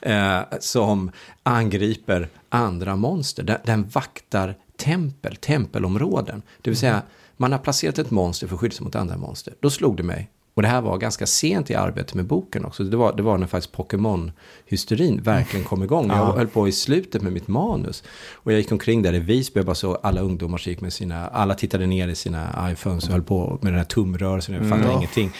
[0.00, 1.10] eh, som
[1.42, 3.42] angriper andra monster.
[3.42, 6.42] Den, den vaktar tempel, tempelområden.
[6.62, 7.04] Det vill säga, mm.
[7.36, 9.54] man har placerat ett monster för att skydda sig mot andra monster.
[9.60, 12.84] Då slog det mig, och det här var ganska sent i arbetet med boken också.
[12.84, 16.08] Det var, det var när faktiskt Pokémon-hysterin verkligen kom igång.
[16.08, 18.02] Jag höll på i slutet med mitt manus.
[18.32, 21.28] Och jag gick omkring där i Visby och bara så alla ungdomar gick med sina,
[21.28, 24.54] alla tittade ner i sina iPhones och höll på med den här tumrörelsen.
[24.54, 24.96] Jag fattade mm.
[24.96, 25.32] ingenting.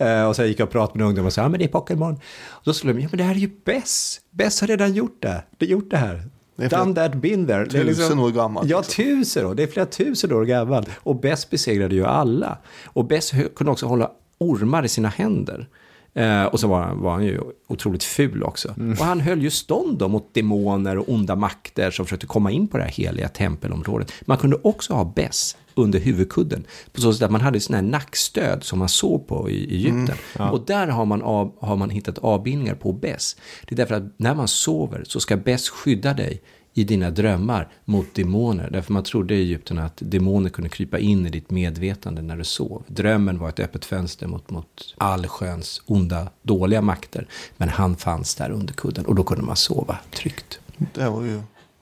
[0.00, 1.68] uh, och så gick jag och pratade med ungdomar och sa, ja men det är
[1.68, 2.14] Pokémon.
[2.48, 4.20] Och då skulle de, ja men det här är ju Bess.
[4.30, 5.44] Bess har redan gjort det.
[5.58, 6.22] Det gjort det här.
[6.56, 7.66] Det Done that, been there.
[7.66, 8.68] Tusen liksom, år gammalt.
[8.68, 9.04] Ja, liksom.
[9.04, 9.54] tusen år.
[9.54, 10.88] Det är flera tusen år gammalt.
[10.94, 12.58] Och Bess besegrade ju alla.
[12.84, 15.68] Och Bess kunde också hålla ormar i sina händer.
[16.14, 18.74] Eh, och så var han, var han ju otroligt ful också.
[18.76, 18.92] Mm.
[18.92, 22.68] Och han höll ju stånd då mot demoner och onda makter som försökte komma in
[22.68, 24.12] på det här heliga tempelområdet.
[24.20, 26.64] Man kunde också ha Bess under huvudkudden.
[26.92, 30.04] På så sätt att man hade sådana här nackstöd som man såg på i Egypten.
[30.04, 30.50] Mm, ja.
[30.50, 33.36] Och där har man, av, har man hittat avbildningar på Bess.
[33.68, 36.42] Det är därför att när man sover så ska Bess skydda dig
[36.74, 38.70] i dina drömmar mot demoner.
[38.72, 42.44] Därför man trodde i Egypten att demoner kunde krypa in i ditt medvetande när du
[42.44, 42.82] sov.
[42.86, 47.26] Drömmen var ett öppet fönster mot, mot allsköns onda, dåliga makter.
[47.56, 50.60] Men han fanns där under kudden och då kunde man sova tryggt.
[50.94, 51.40] Det var ju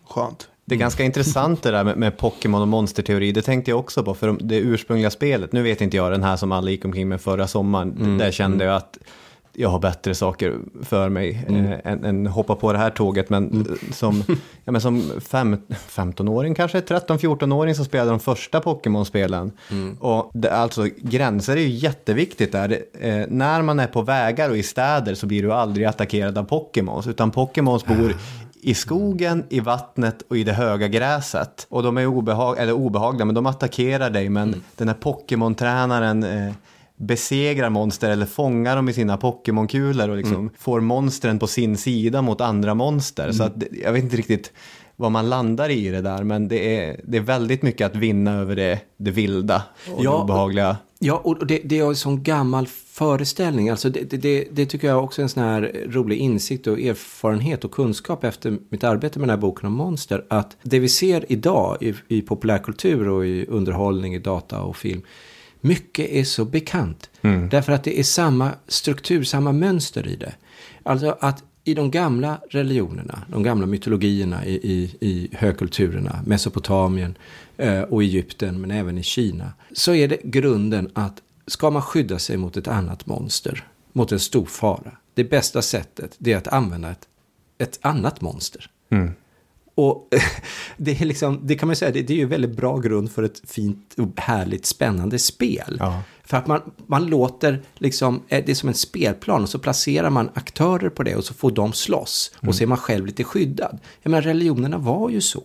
[0.09, 0.49] skönt.
[0.65, 3.33] Det är ganska intressant det där med, med Pokémon och monsterteori.
[3.33, 6.37] Det tänkte jag också på, för det ursprungliga spelet, nu vet inte jag den här
[6.37, 8.19] som alla gick omkring med förra sommaren, mm.
[8.19, 8.99] där kände jag att
[9.55, 11.67] jag har bättre saker för mig mm.
[11.67, 13.31] eh, än, än hoppa på det här tåget.
[13.31, 13.79] Men mm.
[13.93, 14.25] som,
[14.65, 15.57] ja, men som fem,
[15.89, 19.53] 15-åring, kanske 13-14-åring, så spelade de första Pokémon-spelen.
[19.71, 19.97] Mm.
[20.01, 22.79] Och det, alltså, gränser är ju jätteviktigt där.
[23.01, 26.45] Eh, när man är på vägar och i städer så blir du aldrig attackerad av
[26.45, 28.15] Pokémons, utan Pokémons bor
[28.63, 31.67] i skogen, i vattnet och i det höga gräset.
[31.69, 34.29] Och de är obehag eller obehagliga, men de attackerar dig.
[34.29, 34.63] Men mm.
[34.77, 36.53] den här Pokémon-tränaren eh,
[36.97, 40.51] besegrar monster eller fångar dem i sina Pokémon-kulor och liksom mm.
[40.59, 43.25] får monstren på sin sida mot andra monster.
[43.25, 43.35] Mm.
[43.35, 44.53] Så att, jag vet inte riktigt
[44.97, 48.33] vad man landar i det där, men det är, det är väldigt mycket att vinna
[48.33, 49.63] över det, det vilda
[49.95, 50.77] och ja, det obehagliga.
[50.99, 53.71] Ja, och det, det är en sån gammal föreställning.
[53.71, 57.65] Alltså det, det, det, tycker jag också är en sån här rolig insikt och erfarenhet
[57.65, 60.25] och kunskap efter mitt arbete med den här boken om monster.
[60.29, 65.03] Att det vi ser idag i, i populärkultur och i underhållning, i data och film
[65.63, 67.11] mycket är så bekant.
[67.23, 67.49] Mm.
[67.49, 70.35] Därför att det är samma struktur, samma mönster i det.
[70.83, 77.15] Alltså att i de gamla religionerna, de gamla mytologierna i, i, i högkulturerna, Mesopotamien
[77.57, 82.19] eh, och Egypten, men även i Kina, så är det grunden att ska man skydda
[82.19, 86.49] sig mot ett annat monster, mot en stor fara, det bästa sättet det är att
[86.49, 87.09] använda ett,
[87.59, 88.71] ett annat monster.
[88.91, 89.11] Mm.
[89.75, 90.09] Och
[90.77, 93.23] det, är liksom, det kan man säga, det, det är ju väldigt bra grund för
[93.23, 95.77] ett fint, härligt, spännande spel.
[95.81, 96.03] Ja.
[96.25, 100.11] För att man, man låter, liksom, eh, det är som en spelplan och så placerar
[100.11, 102.33] man aktörer på det och så får de slåss.
[102.41, 102.49] Mm.
[102.49, 103.79] Och så är man själv lite skyddad.
[104.03, 105.43] Jag menar, religionerna var ju så.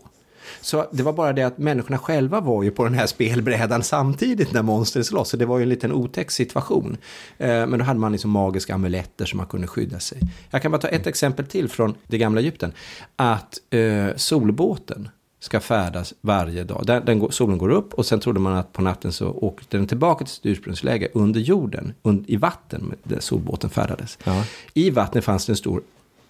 [0.62, 4.53] Så det var bara det att människorna själva var ju på den här spelbrädan samtidigt
[4.53, 5.29] när monstret slåss.
[5.29, 6.97] Så det var ju en liten otäck situation.
[7.38, 10.21] Eh, men då hade man liksom magiska amuletter som man kunde skydda sig.
[10.49, 12.71] Jag kan bara ta ett exempel till från det gamla Egypten.
[13.15, 16.83] Att eh, solbåten ska färdas varje dag.
[16.86, 19.88] Den, den, solen går upp och sen trodde man att på natten så åkte den
[19.88, 21.93] tillbaka till sitt ursprungsläge under jorden,
[22.27, 24.17] i vatten, där solbåten färdades.
[24.23, 24.43] Ja.
[24.73, 25.81] I vattnet fanns det en stor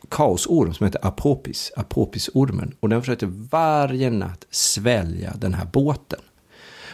[0.09, 2.75] kaosorm som heter Apopis, Apopisormen.
[2.79, 6.19] Och den försökte varje natt svälja den här båten.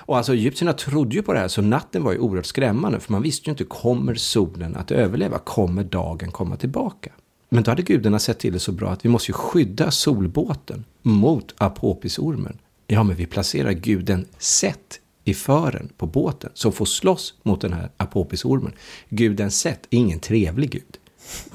[0.06, 3.12] Och alltså egyptierna trodde ju på det här, så natten var ju oerhört skrämmande, för
[3.12, 5.40] man visste ju inte, kommer solen att överleva?
[5.40, 7.12] Kommer dagen komma tillbaka?
[7.50, 10.86] Men då hade gudarna sett till det så bra att vi måste ju skydda solbåten
[11.02, 12.58] mot Apopisormen.
[12.88, 17.74] Ja, men vi placerar guden Set i fören på båten som får slåss mot den
[17.74, 18.74] här Apopisormen.
[19.10, 20.98] Guden Set är ingen trevlig gud.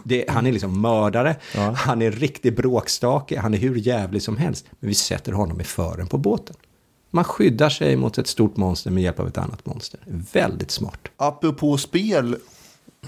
[0.03, 1.71] Det, han är liksom mördare, ja.
[1.71, 4.67] han är riktig bråkstake, han är hur jävlig som helst.
[4.81, 6.57] Men vi sätter honom i fören på båten.
[7.11, 10.01] Man skyddar sig mot ett stort monster med hjälp av ett annat monster.
[10.33, 11.09] Väldigt smart.
[11.17, 12.37] Apropå spel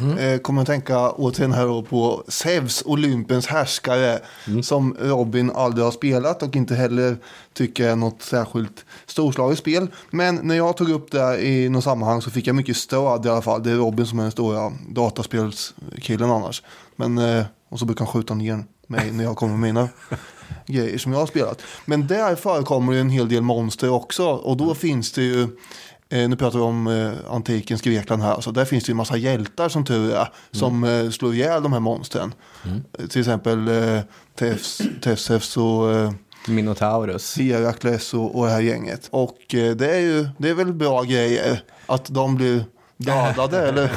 [0.01, 0.19] Mm.
[0.19, 4.63] Eh, kommer att tänka återigen här på Zeus, Olympens härskare, mm.
[4.63, 7.17] som Robin aldrig har spelat och inte heller
[7.53, 9.89] tycker är något särskilt storslaget spel.
[10.11, 13.29] Men när jag tog upp det i något sammanhang så fick jag mycket stöd i
[13.29, 13.63] alla fall.
[13.63, 16.63] Det är Robin som är den stora dataspelskillen annars.
[16.97, 19.89] Men, eh, och så brukar han skjuta ner mig när jag kommer med mina
[20.67, 21.63] grejer som jag har spelat.
[21.85, 25.49] Men där förekommer det en hel del monster också och då finns det ju
[26.13, 28.33] Eh, nu pratar vi om eh, antikens Grekland här.
[28.33, 30.17] Alltså, där finns det ju en massa hjältar som tur är.
[30.17, 30.31] Mm.
[30.51, 32.35] Som eh, slår ihjäl de här monstren.
[32.65, 32.83] Mm.
[32.99, 34.01] Eh, till exempel eh,
[35.01, 36.13] Tefs, och eh,
[36.49, 37.37] Minotaurus.
[37.39, 39.09] Herakles och, och det här gänget.
[39.11, 41.63] Och eh, det är ju det är väl bra grejer.
[41.87, 42.65] Att de blir
[42.97, 43.91] dödade eller?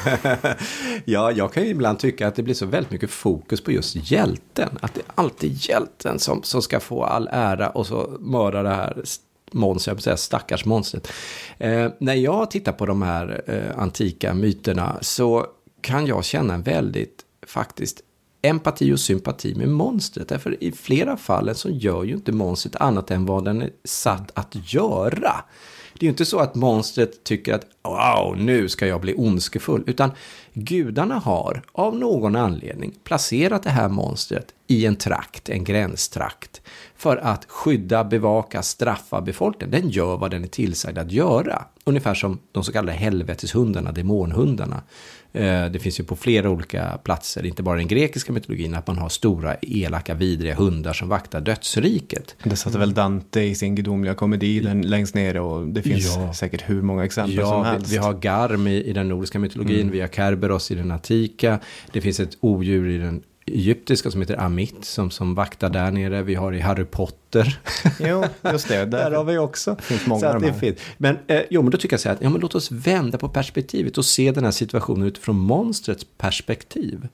[1.05, 4.11] ja, jag kan ju ibland tycka att det blir så väldigt mycket fokus på just
[4.11, 4.77] hjälten.
[4.81, 8.69] Att det är alltid hjälten som, som ska få all ära och så mörda det
[8.69, 9.01] här
[9.53, 11.07] Måns, jag säga stackars monstret.
[11.57, 15.45] Eh, när jag tittar på de här eh, antika myterna så
[15.81, 18.01] kan jag känna en väldigt, faktiskt,
[18.41, 20.27] empati och sympati med monstret.
[20.27, 24.31] Därför i flera fall så gör ju inte monstret annat än vad den är satt
[24.33, 25.43] att göra.
[25.93, 29.83] Det är ju inte så att monstret tycker att wow, nu ska jag bli ondskefull,
[29.87, 30.11] utan
[30.53, 36.61] gudarna har av någon anledning placerat det här monstret i en trakt, en gränstrakt,
[37.03, 39.81] för att skydda, bevaka, straffa befolkningen.
[39.81, 41.65] Den gör vad den är tillsagd att göra.
[41.83, 44.81] ungefär som de så kallade helveteshundarna, demonhundarna.
[45.33, 48.87] Eh, det finns ju på flera olika platser, inte bara i den grekiska mytologin, att
[48.87, 52.35] man har stora, elaka, vidriga hundar som vaktar dödsriket.
[52.43, 56.33] Det satte väl Dante i sin gudomliga komedi den längst nere och det finns ja.
[56.33, 57.91] säkert hur många exempel ja, som helst.
[57.91, 59.91] Vi, vi har Garm i, i den nordiska mytologin, mm.
[59.91, 61.59] vi har Kerberos i den antika,
[61.91, 66.23] det finns ett odjur i den egyptiska som heter Amit som, som vaktar där nere.
[66.23, 67.59] Vi har i Harry Potter.
[67.99, 68.77] Jo, just det.
[68.77, 69.75] Där, där har vi också.
[69.75, 70.79] Det finns många så det är fint.
[70.97, 73.17] Men, eh, jo, men då tycker jag så här att ja, men låt oss vända
[73.17, 77.07] på perspektivet och se den här situationen utifrån monstrets perspektiv.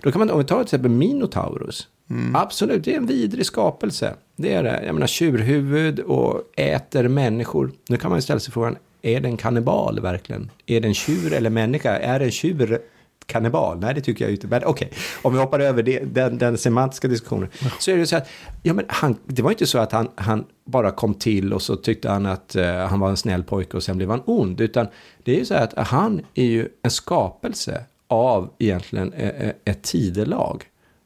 [0.00, 1.88] Då kan man, om vi tar till exempel Minotaurus.
[2.10, 2.36] Mm.
[2.36, 4.14] Absolut, det är en vidrig skapelse.
[4.36, 4.82] Det är det.
[4.86, 7.72] Jag menar tjurhuvud och äter människor.
[7.88, 10.50] Nu kan man ju ställa sig frågan, är det en kannibal verkligen?
[10.66, 11.98] Är det en tjur eller människa?
[11.98, 12.80] Är det en tjur
[13.28, 13.78] kannibal?
[13.80, 14.46] Nej, det tycker jag inte.
[14.46, 14.98] Men okej, okay.
[15.22, 17.48] om vi hoppar över det, den, den semantiska diskussionen.
[17.78, 18.28] Så är det så att,
[18.62, 21.76] ja men han, det var inte så att han, han bara kom till och så
[21.76, 24.60] tyckte han att uh, han var en snäll pojke och sen blev han ond.
[24.60, 24.86] Utan
[25.22, 30.64] det är ju så att han är ju en skapelse av egentligen uh, ett tidelag.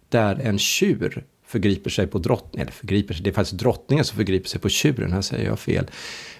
[0.08, 4.16] Där en tjur förgriper sig på drottningen, eller förgriper sig, det är faktiskt drottningen som
[4.16, 5.86] förgriper sig på tjuren, här säger jag fel.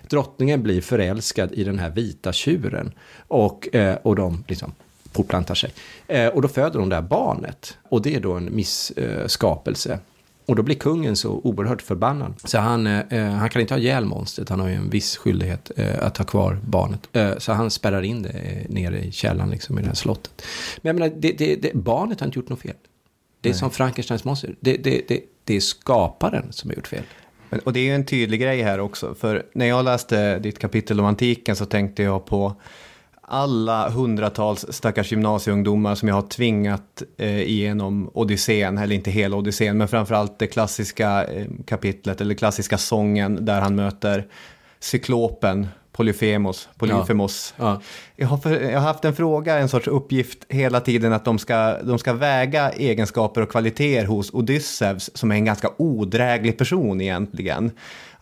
[0.09, 2.93] Drottningen blir förälskad i den här vita tjuren
[3.29, 3.69] och,
[4.03, 4.73] och de liksom
[5.13, 5.73] fortplantar sig.
[6.07, 7.79] Eh, och då föder hon det här barnet.
[7.89, 9.99] Och det är då en misskapelse.
[10.47, 12.35] Och då blir kungen så oerhört förbannad.
[12.45, 15.71] Så han, eh, han kan inte ha ihjäl monstret, han har ju en viss skyldighet
[15.77, 17.09] eh, att ha kvar barnet.
[17.13, 20.43] Eh, så han spärrar in det eh, nere i källaren, liksom, i det här slottet.
[20.83, 22.75] Men jag menar, det, det, det, barnet har inte gjort något fel.
[23.41, 23.59] Det är Nej.
[23.59, 24.55] som Frankensteins monster.
[24.61, 24.77] Det,
[25.45, 27.05] det, är skaparen som har gjort fel.
[27.49, 29.15] Men, och det är ju en tydlig grej här också.
[29.15, 32.55] För när jag läste ditt kapitel om antiken så tänkte jag på
[33.33, 39.79] alla hundratals stackars gymnasieungdomar som jag har tvingat eh, igenom Odysseen, eller inte hela Odysseen,
[39.79, 44.27] men framförallt det klassiska eh, kapitlet, eller klassiska sången där han möter
[44.81, 47.55] cyklopen, Polyfemos, Polyfemos.
[47.57, 47.65] Ja.
[47.65, 47.81] Ja.
[48.17, 51.39] Jag, har för, jag har haft en fråga, en sorts uppgift hela tiden att de
[51.39, 57.01] ska, de ska väga egenskaper och kvaliteter hos Odysseus som är en ganska odräglig person
[57.01, 57.71] egentligen.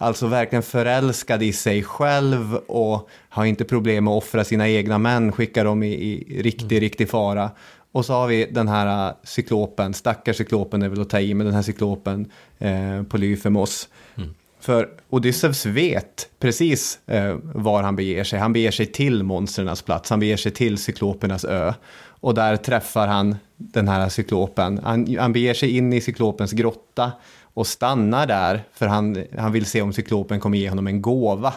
[0.03, 4.98] Alltså verkligen förälskad i sig själv och har inte problem med att offra sina egna
[4.98, 6.80] män, skicka dem i, i riktig, mm.
[6.80, 7.51] riktig fara.
[7.92, 11.34] Och så har vi den här äh, cyklopen, stackars cyklopen är väl att ta i,
[11.34, 13.88] men den här cyklopen eh, Polyfemos.
[14.16, 14.34] Mm.
[14.61, 18.38] För Odysseus vet precis eh, var han beger sig.
[18.38, 21.72] Han beger sig till monstrenas plats, han beger sig till cyklopernas ö.
[22.20, 24.80] Och där träffar han den här cyklopen.
[24.84, 27.12] Han, han beger sig in i cyklopens grotta
[27.55, 31.55] och stannar där för han, han vill se om cyklopen kommer ge honom en gåva.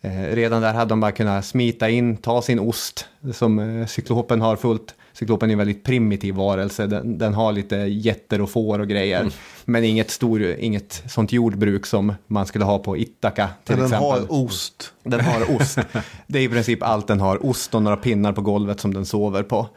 [0.00, 4.40] Eh, redan där hade de bara kunnat smita in, ta sin ost som eh, cyklopen
[4.40, 4.94] har fullt.
[5.12, 9.20] Cyklopen är en väldigt primitiv varelse, den, den har lite getter och får och grejer.
[9.20, 9.32] Mm.
[9.64, 14.10] Men inget, stor, inget sånt jordbruk som man skulle ha på Ithaka till den exempel.
[14.10, 14.92] Den har ost.
[15.02, 15.78] Den har ost.
[16.26, 19.06] Det är i princip allt den har, ost och några pinnar på golvet som den
[19.06, 19.68] sover på.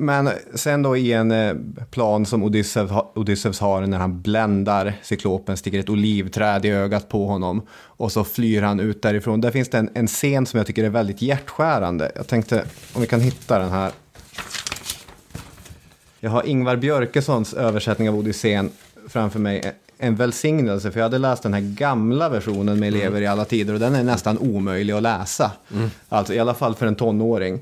[0.00, 1.54] Men sen då i en eh,
[1.90, 7.62] plan som Odysseus, har när han bländar cyklopen, sticker ett olivträd i ögat på honom
[7.72, 9.40] och så flyr han ut därifrån.
[9.40, 12.12] Där finns det en, en scen som jag tycker är väldigt hjärtskärande.
[12.14, 13.92] Jag tänkte om vi kan hitta den här.
[16.20, 18.70] Jag har Ingvar Björkessons översättning av Odysseen
[19.08, 19.72] framför mig.
[19.98, 23.22] En välsignelse, för jag hade läst den här gamla versionen med elever mm.
[23.22, 25.52] i alla tider och den är nästan omöjlig att läsa.
[25.74, 25.90] Mm.
[26.08, 27.60] Alltså i alla fall för en tonåring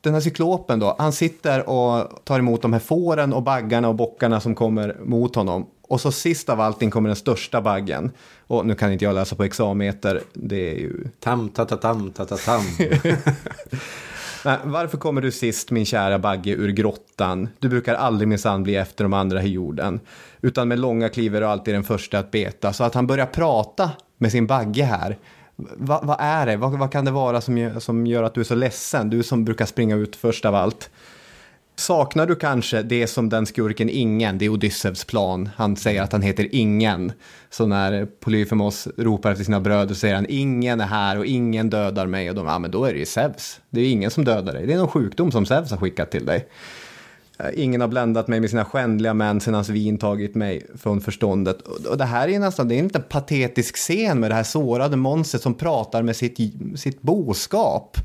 [0.00, 3.94] den här cyklopen då, han sitter och tar emot de här fåren och baggarna och
[3.94, 5.66] bockarna som kommer mot honom.
[5.82, 8.10] Och så sist av allting kommer den största baggen.
[8.46, 11.08] Och nu kan inte jag läsa på exameter, det är ju...
[11.20, 12.62] Tam, ta, ta, tam, ta, ta, tam.
[14.44, 17.48] Nej, varför kommer du sist min kära bagge ur grottan?
[17.58, 20.00] Du brukar aldrig minsann bli efter de andra i jorden.
[20.40, 22.72] Utan med långa kliv är du alltid den första att beta.
[22.72, 25.18] Så att han börjar prata med sin bagge här
[25.76, 26.56] vad, vad är det?
[26.56, 29.10] Vad, vad, kan det vara som gör, som gör att du är så ledsen?
[29.10, 30.90] Du som brukar springa ut först av allt.
[31.76, 36.12] Saknar du kanske det som den skurken Ingen, det är Odysseus plan, han säger att
[36.12, 37.12] han heter Ingen.
[37.50, 42.06] Så när Polyfemos ropar efter sina bröder säger han Ingen är här och ingen dödar
[42.06, 42.30] mig.
[42.30, 43.60] Och de, ja men då är det ju Zeus.
[43.70, 46.26] Det är ingen som dödar dig, det är någon sjukdom som Zeus har skickat till
[46.26, 46.48] dig.
[47.44, 51.00] Eh, ingen har bländat mig med sina skändliga män sen hans vin tagit mig från
[51.00, 51.62] förståndet.
[51.62, 54.96] Och det här är nästan, det är en lite patetisk scen med det här sårade
[54.96, 56.38] monstret som pratar med sitt,
[56.76, 57.96] sitt boskap.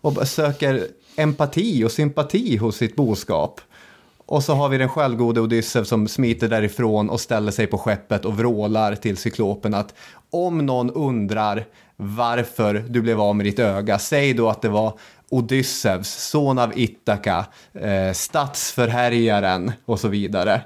[0.00, 3.60] Och söker empati och sympati hos sitt boskap.
[4.26, 8.24] Och så har vi den självgode Odysseus som smiter därifrån och ställer sig på skeppet
[8.24, 9.94] och vrålar till cyklopen att
[10.30, 11.64] om någon undrar
[11.96, 14.98] varför du blev av med ditt öga, säg då att det var
[15.32, 20.62] Odysseus, son av Ithaka, eh, stadsförhärjaren och så vidare.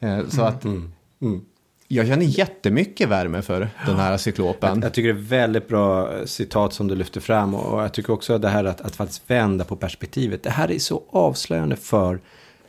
[0.00, 0.64] Eh, så att...
[0.64, 0.92] Mm.
[1.22, 1.40] Mm.
[1.88, 4.74] Jag känner jättemycket värme för den här cyklopen.
[4.74, 7.54] Jag, jag, tycker det är väldigt bra citat som du lyfter fram.
[7.54, 10.42] Och jag tycker också det här att, att faktiskt vända på perspektivet.
[10.42, 12.20] Det här är så avslöjande för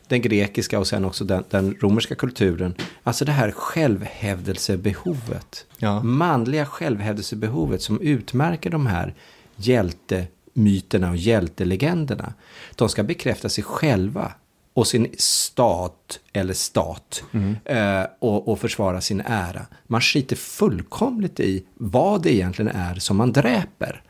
[0.08, 2.76] den grekiska och sen också den, den romerska kulturen.
[3.04, 5.66] Alltså det här självhävdelsebehovet.
[5.78, 6.04] Ja.
[6.04, 9.14] Manliga självhävdelsebehovet som utmärker de här
[10.54, 12.34] hjältemyterna och hjältelegenderna.
[12.76, 14.34] De ska bekräfta sig själva
[14.74, 17.56] och sin stat eller stat mm.
[17.66, 19.66] eh, och, och försvara sin ära.
[19.88, 24.02] Man skiter fullkomligt i vad det egentligen är som man dräper.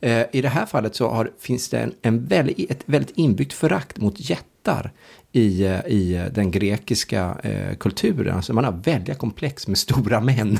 [0.00, 3.52] Eh, I det här fallet så har, finns det en, en väldigt, ett väldigt inbyggt
[3.52, 4.90] förakt mot jättar
[5.36, 8.36] i, eh, i den grekiska eh, kulturen.
[8.36, 10.58] Alltså man har väldiga komplex med stora män.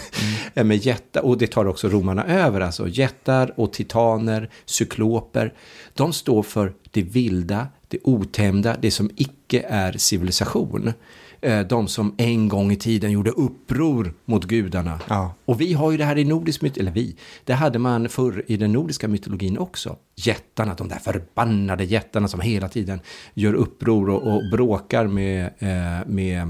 [0.55, 0.69] Mm.
[0.69, 2.61] med jättar, och det tar också romarna över.
[2.61, 5.55] Alltså jättar och titaner, cykloper.
[5.95, 10.93] De står för det vilda, det otämjda, det som icke är civilisation.
[11.41, 15.01] Eh, de som en gång i tiden gjorde uppror mot gudarna.
[15.09, 15.35] Ja.
[15.45, 18.45] Och vi har ju det här i nordisk mytologi, eller vi, det hade man förr
[18.47, 19.97] i den nordiska mytologin också.
[20.17, 23.01] Jättarna, de där förbannade jättarna som hela tiden
[23.35, 26.43] gör uppror och, och bråkar med, eh, med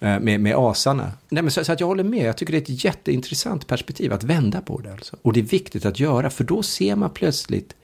[0.00, 1.12] eh, med, med asarna.
[1.28, 4.12] Nej, men så, så, att jag håller med, jag tycker det är ett jätteintressant perspektiv
[4.12, 4.92] att vända på det.
[4.92, 5.16] Alltså.
[5.22, 7.74] Och det är viktigt att göra, för då ser man plötsligt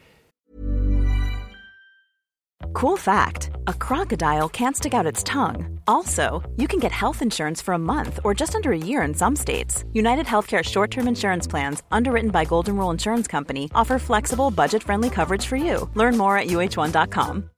[2.79, 5.81] Cool fact a crocodile can't stick out its tongue.
[5.89, 9.15] Also, you can get health insurance for a month or just under a year in
[9.15, 9.85] some states.
[9.93, 14.85] United Healthcare short term insurance plans, underwritten by Golden Rule Insurance Company, offer flexible, budget
[14.85, 15.91] friendly coverage for you.
[15.95, 17.51] Learn more at uh1.com.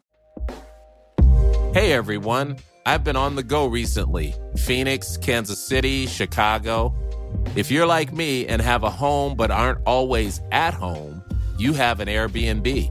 [1.74, 2.56] Hey everyone,
[2.86, 6.94] I've been on the go recently Phoenix, Kansas City, Chicago.
[7.56, 11.22] If you're like me and have a home but aren't always at home,
[11.58, 12.90] you have an Airbnb.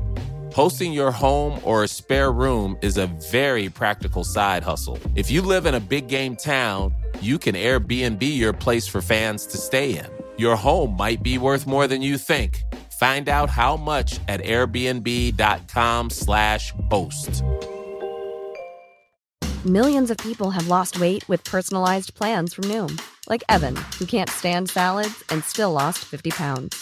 [0.54, 4.98] Hosting your home or a spare room is a very practical side hustle.
[5.16, 9.46] If you live in a big game town, you can Airbnb your place for fans
[9.48, 10.08] to stay in.
[10.38, 12.64] Your home might be worth more than you think.
[13.00, 17.44] Find out how much at airbnb.com/slash host.
[19.66, 24.30] Millions of people have lost weight with personalized plans from Noom, like Evan, who can't
[24.30, 26.82] stand salads and still lost 50 pounds.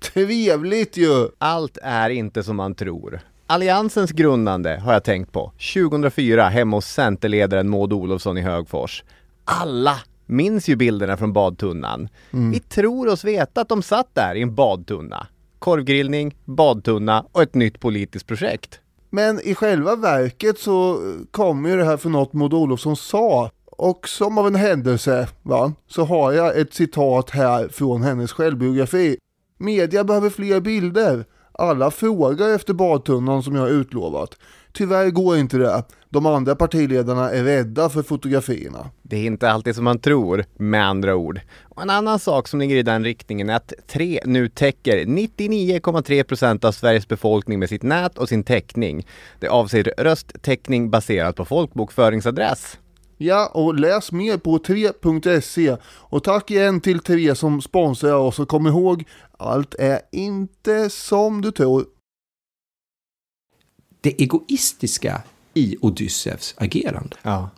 [0.00, 1.28] Trevligt ju!
[1.38, 3.20] Allt är inte som man tror.
[3.46, 5.52] Alliansens grundande har jag tänkt på.
[5.74, 9.04] 2004 hemma hos Centerledaren Maud Olofsson i Högfors.
[9.44, 9.96] Alla
[10.26, 12.08] minns ju bilderna från badtunnan.
[12.32, 12.50] Mm.
[12.50, 15.26] Vi tror oss veta att de satt där i en badtunna.
[15.58, 18.80] Korvgrillning, badtunna och ett nytt politiskt projekt.
[19.10, 23.50] Men i själva verket så kommer ju det här från något Maud Olofsson sa.
[23.64, 29.16] Och som av en händelse va, så har jag ett citat här från hennes självbiografi.
[29.60, 31.24] Media behöver fler bilder.
[31.52, 34.36] Alla frågar efter badtunnan som jag har utlovat.
[34.72, 35.84] Tyvärr går inte det.
[36.08, 38.90] De andra partiledarna är rädda för fotografierna.
[39.02, 41.40] Det är inte alltid som man tror, med andra ord.
[41.62, 46.64] Och en annan sak som ligger i den riktningen är att tre nu täcker 99,3%
[46.64, 49.06] av Sveriges befolkning med sitt nät och sin täckning.
[49.40, 52.78] Det avser rösttäckning baserat på folkbokföringsadress.
[53.22, 55.76] Ja, och läs mer på 3.se.
[55.84, 59.04] Och tack igen till 3 som sponsrar oss och kom ihåg,
[59.38, 61.86] allt är inte som du tror.
[64.00, 65.22] Det egoistiska
[65.54, 67.16] i Odysseus agerande.
[67.22, 67.50] Ja.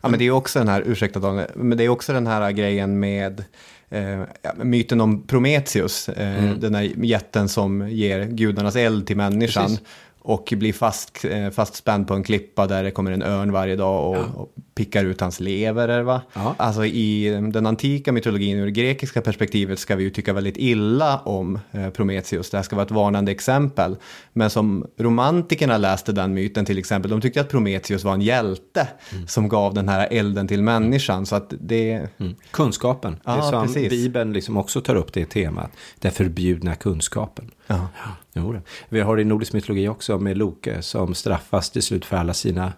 [0.00, 2.50] Ja men det är också den här, ursäkta Daniel, men det är också den här
[2.50, 3.44] grejen med
[3.88, 4.20] eh,
[4.56, 6.60] myten om Prometheus, eh, mm.
[6.60, 9.66] den här jätten som ger gudarnas eld till människan.
[9.66, 9.86] Precis
[10.26, 14.10] och blir fast, eh, fastspänd på en klippa där det kommer en örn varje dag
[14.10, 14.24] och, ja.
[14.34, 16.02] och pickar ut hans lever.
[16.02, 16.22] Va?
[16.34, 16.54] Ja.
[16.58, 21.18] Alltså i den antika mytologin ur det grekiska perspektivet ska vi ju tycka väldigt illa
[21.18, 22.50] om eh, Prometheus.
[22.50, 23.96] Det här ska vara ett varnande exempel.
[24.32, 28.88] Men som romantikerna läste den myten till exempel, de tyckte att Prometheus var en hjälte
[29.12, 29.26] mm.
[29.26, 31.26] som gav den här elden till människan.
[31.26, 32.08] Så att det...
[32.18, 32.34] Mm.
[32.50, 33.90] Kunskapen, ja, det som precis.
[33.90, 37.50] Bibeln liksom också tar upp det temat, den förbjudna kunskapen.
[37.66, 37.88] Ja.
[38.34, 42.16] Jo, vi har det i nordisk mytologi också med Loke som straffas till slut för
[42.16, 42.72] alla sina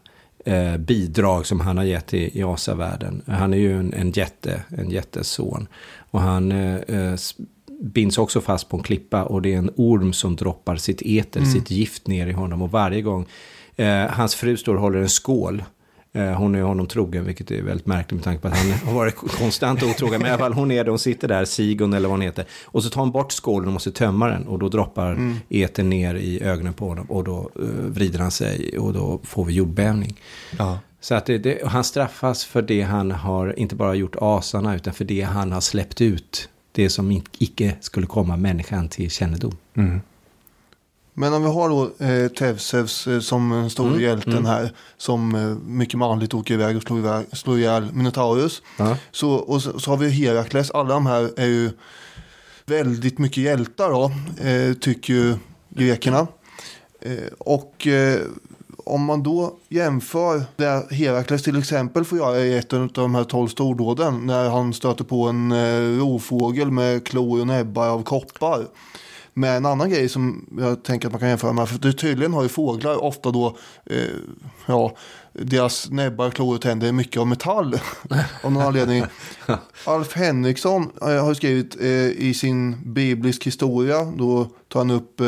[0.45, 3.23] eh, bidrag som han har gett i, i asavärlden.
[3.27, 5.69] Han är ju en, en jätte, en jätteson.
[6.11, 7.15] Och han eh, eh,
[7.81, 11.41] binds också fast på en klippa och det är en orm som droppar sitt eter,
[11.41, 11.53] mm.
[11.53, 12.63] sitt gift ner i honom.
[12.63, 13.27] Och varje gång
[13.77, 15.65] eh, hans fru står och håller en skål
[16.17, 19.17] hon är honom trogen, vilket är väldigt märkligt med tanke på att han har varit
[19.17, 20.21] konstant otrogen.
[20.21, 22.45] Men i alla fall, hon är det, hon sitter där, Sigon eller vad hon heter.
[22.65, 24.47] Och så tar hon bort skålen och måste tömma den.
[24.47, 25.37] Och då droppar mm.
[25.49, 27.07] eten ner i ögonen på honom.
[27.11, 30.21] Och då uh, vrider han sig och då får vi jordbävning.
[30.59, 30.79] Ja.
[31.01, 34.95] Så att det, det, han straffas för det han har, inte bara gjort asarna, utan
[34.95, 36.49] för det han har släppt ut.
[36.73, 39.57] Det som icke skulle komma människan till kännedom.
[39.77, 40.01] Mm.
[41.19, 44.47] Men om vi har då eh, Tevsevs eh, som den stora mm, hjälten mm.
[44.47, 44.73] här.
[44.97, 48.63] Som eh, mycket manligt åker iväg och slår, iväg, slår ihjäl Minotaurus.
[48.77, 48.97] Ja.
[49.11, 50.71] Så, och så, så, har vi Herakles.
[50.71, 51.71] Alla de här är ju
[52.67, 54.11] väldigt mycket hjältar då.
[54.49, 55.37] Eh, tycker ju
[55.69, 56.27] grekerna.
[57.01, 58.21] Eh, och eh,
[58.85, 63.25] om man då jämför det Herakles till exempel får göra i ett av de här
[63.25, 64.27] tolv stordåden.
[64.27, 68.67] När han stöter på en eh, rovfågel med klor och näbbar av koppar.
[69.39, 71.69] Med en annan grej som jag tänker att man kan jämföra med.
[71.69, 73.57] För tydligen har ju fåglar ofta då,
[73.87, 73.97] eh,
[74.67, 74.97] ja,
[75.43, 77.75] deras näbbar, klor och tänder är mycket av metall.
[78.43, 79.05] av någon anledning.
[79.85, 84.05] Alf Henriksson eh, har skrivit eh, i sin biblisk historia.
[84.05, 85.27] Då tar han upp eh,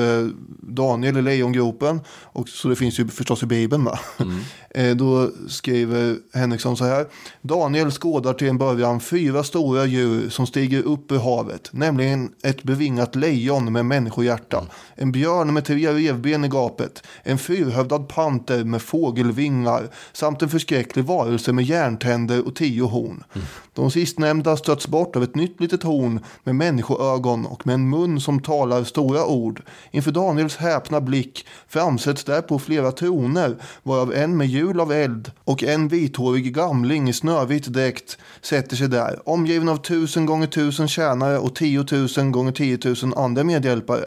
[0.61, 2.01] Daniel i lejongropen.
[2.09, 3.85] Och, så det finns ju förstås i Bibeln.
[3.85, 3.99] Va?
[4.19, 4.39] Mm.
[4.71, 7.07] Eh, då skriver Henriksson så här.
[7.43, 11.69] Daniel skådar till en början fyra stora djur som stiger upp ur havet.
[11.73, 14.59] Nämligen ett bevingat lejon med människohjärta.
[14.59, 14.71] Mm.
[14.95, 17.03] En björn med tre revben i gapet.
[17.23, 19.89] En fyrhövdad panter med fågelvingar.
[20.13, 23.25] Samt en förskräcklig varelse med järntänder och tio horn.
[23.35, 23.47] Mm.
[23.75, 28.21] De sistnämnda stöts bort av ett nytt litet horn med människoögon och med en mun
[28.21, 29.63] som talar stora ord.
[29.91, 35.65] Inför Daniels häpna blick framsätts därpå flera troner, varav en med hjul av eld och
[35.65, 41.39] en vithårig gamling i snövit dräkt sätter sig där, omgiven av tusen gånger tusen tjänare
[41.39, 44.05] och tiotusen gånger tiotusen andra medhjälpare.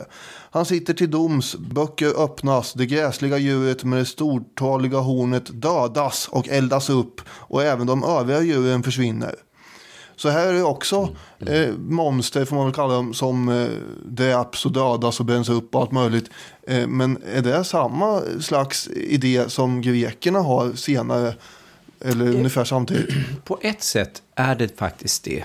[0.54, 6.50] Han sitter till doms, böcker öppnas, det gräsliga djuret med det stortaliga hornet dödas och
[6.50, 9.36] eldas upp och även de övriga djuren försvinner.
[10.16, 13.68] Så här är det också eh, monster, får man väl kalla dem, som eh,
[14.06, 16.30] dräps och dödas och bränns upp och allt möjligt.
[16.68, 21.34] Eh, men är det samma slags idé som grekerna har senare?
[22.06, 23.16] Eller eh, ungefär samtidigt?
[23.46, 25.44] På ett sätt är det faktiskt det.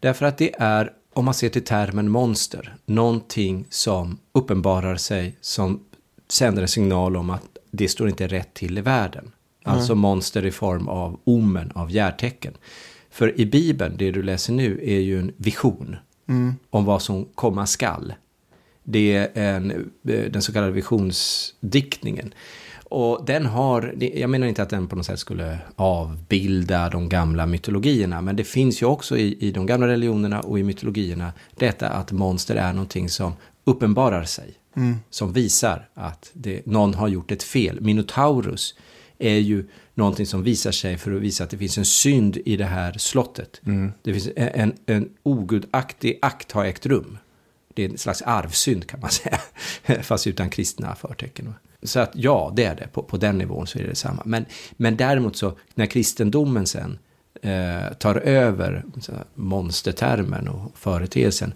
[0.00, 5.80] Därför att det är, om man ser till termen monster, någonting som uppenbarar sig, som
[6.28, 9.32] sänder en signal om att det står inte rätt till i världen.
[9.64, 10.00] Alltså mm.
[10.00, 12.54] monster i form av omen, av järtecken.
[13.10, 15.96] För i Bibeln, det du läser nu, är ju en vision
[16.28, 16.54] mm.
[16.70, 18.14] om vad som komma skall.
[18.82, 22.34] Det är en, eh, den så kallade visionsdiktningen.
[22.90, 27.46] Och den har, jag menar inte att den på något sätt skulle avbilda de gamla
[27.46, 31.88] mytologierna, men det finns ju också i, i de gamla religionerna och i mytologierna detta
[31.88, 33.32] att monster är någonting som
[33.64, 34.54] uppenbarar sig.
[34.76, 34.96] Mm.
[35.10, 37.80] Som visar att det, någon har gjort ett fel.
[37.80, 38.74] Minotaurus
[39.18, 42.56] är ju någonting som visar sig för att visa att det finns en synd i
[42.56, 43.60] det här slottet.
[43.66, 43.92] Mm.
[44.02, 47.18] Det finns en, en ogudaktig akt har ägt rum.
[47.74, 49.40] Det är en slags arvsynd kan man säga,
[50.02, 51.54] fast utan kristna förtecken.
[51.82, 52.88] Så att ja, det är det.
[52.92, 54.22] På, på den nivån så är det detsamma.
[54.26, 56.98] Men, men däremot så, när kristendomen sen
[57.42, 58.84] eh, tar över
[59.34, 61.54] monstertermen och företeelsen,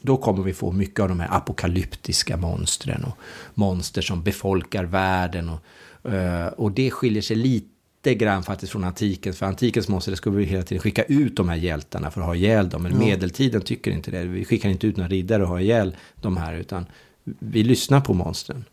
[0.00, 3.18] då kommer vi få mycket av de här apokalyptiska monstren och
[3.54, 5.50] monster som befolkar världen.
[5.50, 7.66] Och, eh, och det skiljer sig lite
[8.04, 9.34] lite grann faktiskt från antiken.
[9.34, 12.26] För antikens monster, det skulle vi hela tiden skicka ut de här hjältarna för att
[12.26, 12.82] ha ihjäl dem.
[12.82, 12.98] Men ja.
[12.98, 14.24] medeltiden tycker inte det.
[14.24, 16.54] Vi skickar inte ut några riddare och ha ihjäl de här.
[16.54, 16.86] Utan
[17.24, 18.64] vi lyssnar på monstren.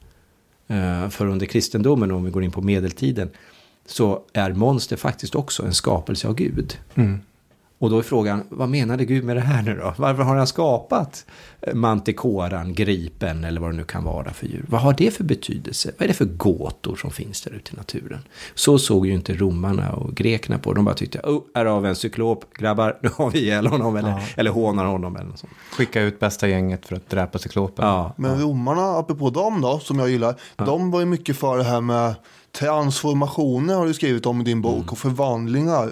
[0.70, 3.30] Eh, för under kristendomen, om vi går in på medeltiden,
[3.86, 6.78] så är monster faktiskt också en skapelse av Gud.
[6.96, 7.20] Mm.
[7.80, 9.94] Och då är frågan, vad menade Gud med det här nu då?
[9.98, 11.26] Varför har han skapat
[11.74, 14.66] mantikoran, gripen eller vad det nu kan vara för djur?
[14.68, 15.92] Vad har det för betydelse?
[15.98, 18.20] Vad är det för gåtor som finns där ute i naturen?
[18.56, 21.90] Så såg ju inte romarna och grekerna på De bara tyckte, oh, här har vi
[21.90, 24.22] en cyklop, grabbar, nu har vi ihjäl honom eller, ja.
[24.38, 25.54] eller hånar honom eller något sånt.
[25.72, 27.86] Skicka ut bästa gänget för att dräpa cyklopen.
[27.86, 28.14] Ja.
[28.18, 30.66] Men romarna, apropå dem då, som jag gillar, ja.
[30.66, 32.16] de var ju mycket för det här med
[32.52, 34.90] transformationer har du skrivit om i din bok mm.
[34.90, 35.90] och förvandlingar.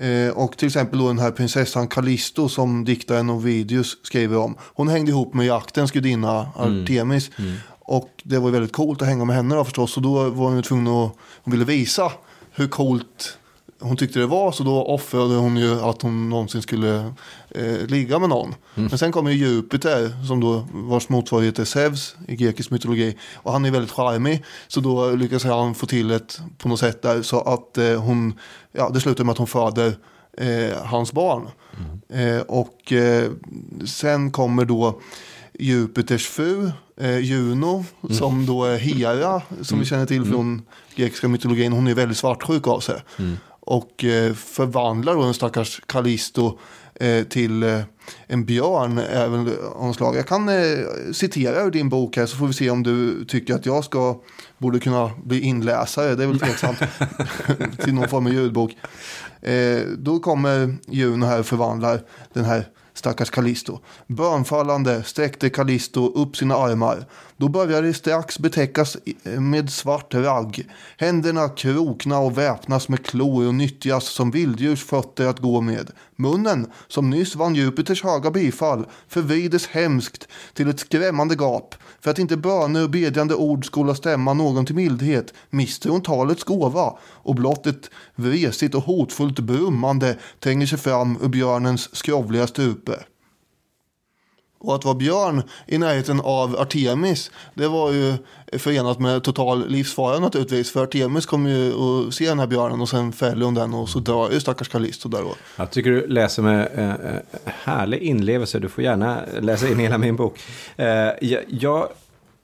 [0.00, 4.56] Eh, och till exempel då den här prinsessan Callisto som diktaren Ovidius skriver om.
[4.60, 6.48] Hon hängde ihop med jaktens gudinna.
[6.56, 7.30] Artemis.
[7.38, 7.50] Mm.
[7.50, 7.60] Mm.
[7.80, 9.96] Och det var väldigt coolt att hänga med henne då förstås.
[9.96, 12.12] Och då var hon tvungen att, hon ville visa
[12.52, 13.38] hur coolt
[13.80, 14.52] hon tyckte det var.
[14.52, 17.14] Så då offrade hon ju att hon någonsin skulle
[17.50, 18.54] eh, ligga med någon.
[18.74, 18.88] Mm.
[18.88, 23.16] Men sen kommer ju Jupiter, som då, vars motsvarighet är Zeus i grekisk mytologi.
[23.34, 24.44] Och han är väldigt charmig.
[24.68, 28.38] Så då lyckas han få till ett på något sätt där så att eh, hon,
[28.72, 29.96] ja det slutar med att hon föder
[30.38, 31.48] eh, hans barn.
[31.78, 32.36] Mm.
[32.36, 33.30] Eh, och eh,
[33.86, 35.00] sen kommer då
[35.58, 36.70] Jupiters fru,
[37.00, 38.16] eh, Juno, mm.
[38.16, 39.80] som då är Hera, som mm.
[39.80, 40.62] vi känner till från mm.
[40.96, 41.72] grekiska mytologin.
[41.72, 43.02] Hon är väldigt svartsjuk av sig.
[43.18, 43.36] Mm.
[43.68, 46.58] Och eh, förvandlar då den stackars Callisto
[46.94, 47.80] eh, till eh,
[48.26, 50.16] en björn även omslag.
[50.16, 50.78] Jag kan eh,
[51.12, 54.20] citera ur din bok här så får vi se om du tycker att jag ska
[54.58, 56.14] borde kunna bli inläsare.
[56.14, 56.78] Det är väl tveksamt
[57.84, 58.76] till någon form av ljudbok.
[59.42, 62.02] Eh, då kommer Juno här och förvandlar
[62.32, 63.78] den här stackars Callisto.
[64.06, 67.04] Bönfallande sträckte Callisto upp sina armar.
[67.40, 70.66] Då började det strax betäckas med svart ragg.
[70.96, 75.90] Händerna krokna och väpnas med klor och nyttjas som vilddjurs fötter att gå med.
[76.16, 81.74] Munnen, som nyss vann Jupiters höga bifall, förvrides hemskt till ett skrämmande gap.
[82.00, 86.44] För att inte böner och bedjande ord skola stämma någon till mildhet mister hon talets
[86.44, 93.04] gåva och blott ett vresigt och hotfullt brummande tränger sig fram ur björnens skrovliga strupe.
[94.60, 98.14] Och att vara björn i närheten av Artemis, det var ju
[98.52, 100.72] förenat med total livsfara naturligtvis.
[100.72, 103.88] För Artemis kommer ju att se den här björnen och sen fäller hon den och
[103.88, 105.34] så dör ju stackars Callisto där då.
[105.56, 108.58] Jag tycker du läser med eh, eh, härlig inlevelse.
[108.58, 110.38] Du får gärna läsa in hela min bok.
[110.76, 110.86] Eh,
[111.20, 111.88] jag, jag,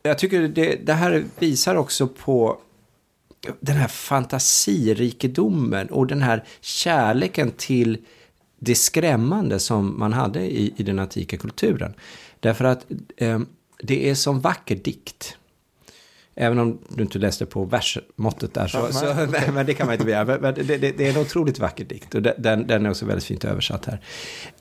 [0.02, 2.58] jag tycker det, det här visar också på
[3.60, 7.98] den här fantasirikedomen och den här kärleken till
[8.64, 11.94] det skrämmande som man hade i, i den antika kulturen.
[12.40, 12.86] Därför att
[13.16, 13.40] eh,
[13.82, 15.36] det är som vacker dikt.
[16.36, 19.92] Även om du inte läste på versmåttet där, så, så nej, men det kan man
[19.92, 20.38] inte begära.
[20.40, 23.24] Men det, det, det, är en otroligt vacker dikt och den, den är också väldigt
[23.24, 24.00] fint översatt här.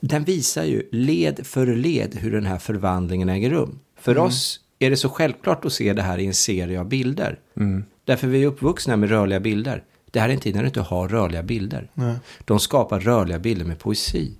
[0.00, 3.78] Den visar ju led för led hur den här förvandlingen äger rum.
[4.00, 4.24] För mm.
[4.24, 7.38] oss är det så självklart att se det här i en serie av bilder.
[7.56, 7.84] Mm.
[8.04, 9.82] Därför vi är uppvuxna med rörliga bilder.
[10.14, 11.90] Det här är en tid när du inte har rörliga bilder.
[11.94, 12.16] Nej.
[12.44, 14.34] De skapar rörliga bilder med poesi.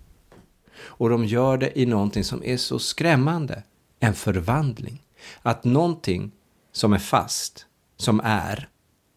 [0.76, 3.62] Och de gör det i någonting som är så skrämmande.
[4.00, 5.02] En förvandling.
[5.42, 6.32] Att någonting
[6.72, 7.66] som är fast,
[7.96, 8.68] som är,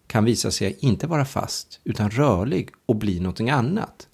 [0.07, 4.07] kan visa sig inte vara fast, utan rörlig och bli någonting annat.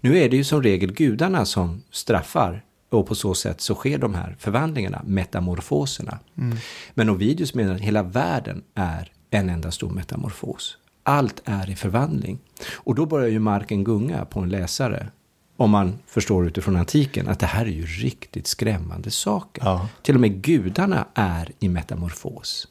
[0.00, 3.98] Nu är det ju som regel gudarna som straffar och på så sätt så sker
[3.98, 6.18] de här förvandlingarna, metamorfoserna.
[6.38, 6.56] Mm.
[6.94, 10.78] Men Ovidius menar att hela världen är en enda stor metamorfos.
[11.06, 12.38] Allt är i förvandling.
[12.74, 15.08] Och då börjar ju marken gunga på en läsare.
[15.56, 19.62] Om man förstår utifrån antiken att det här är ju riktigt skrämmande saker.
[19.64, 19.88] Ja.
[20.02, 22.68] Till och med gudarna är i metamorfos.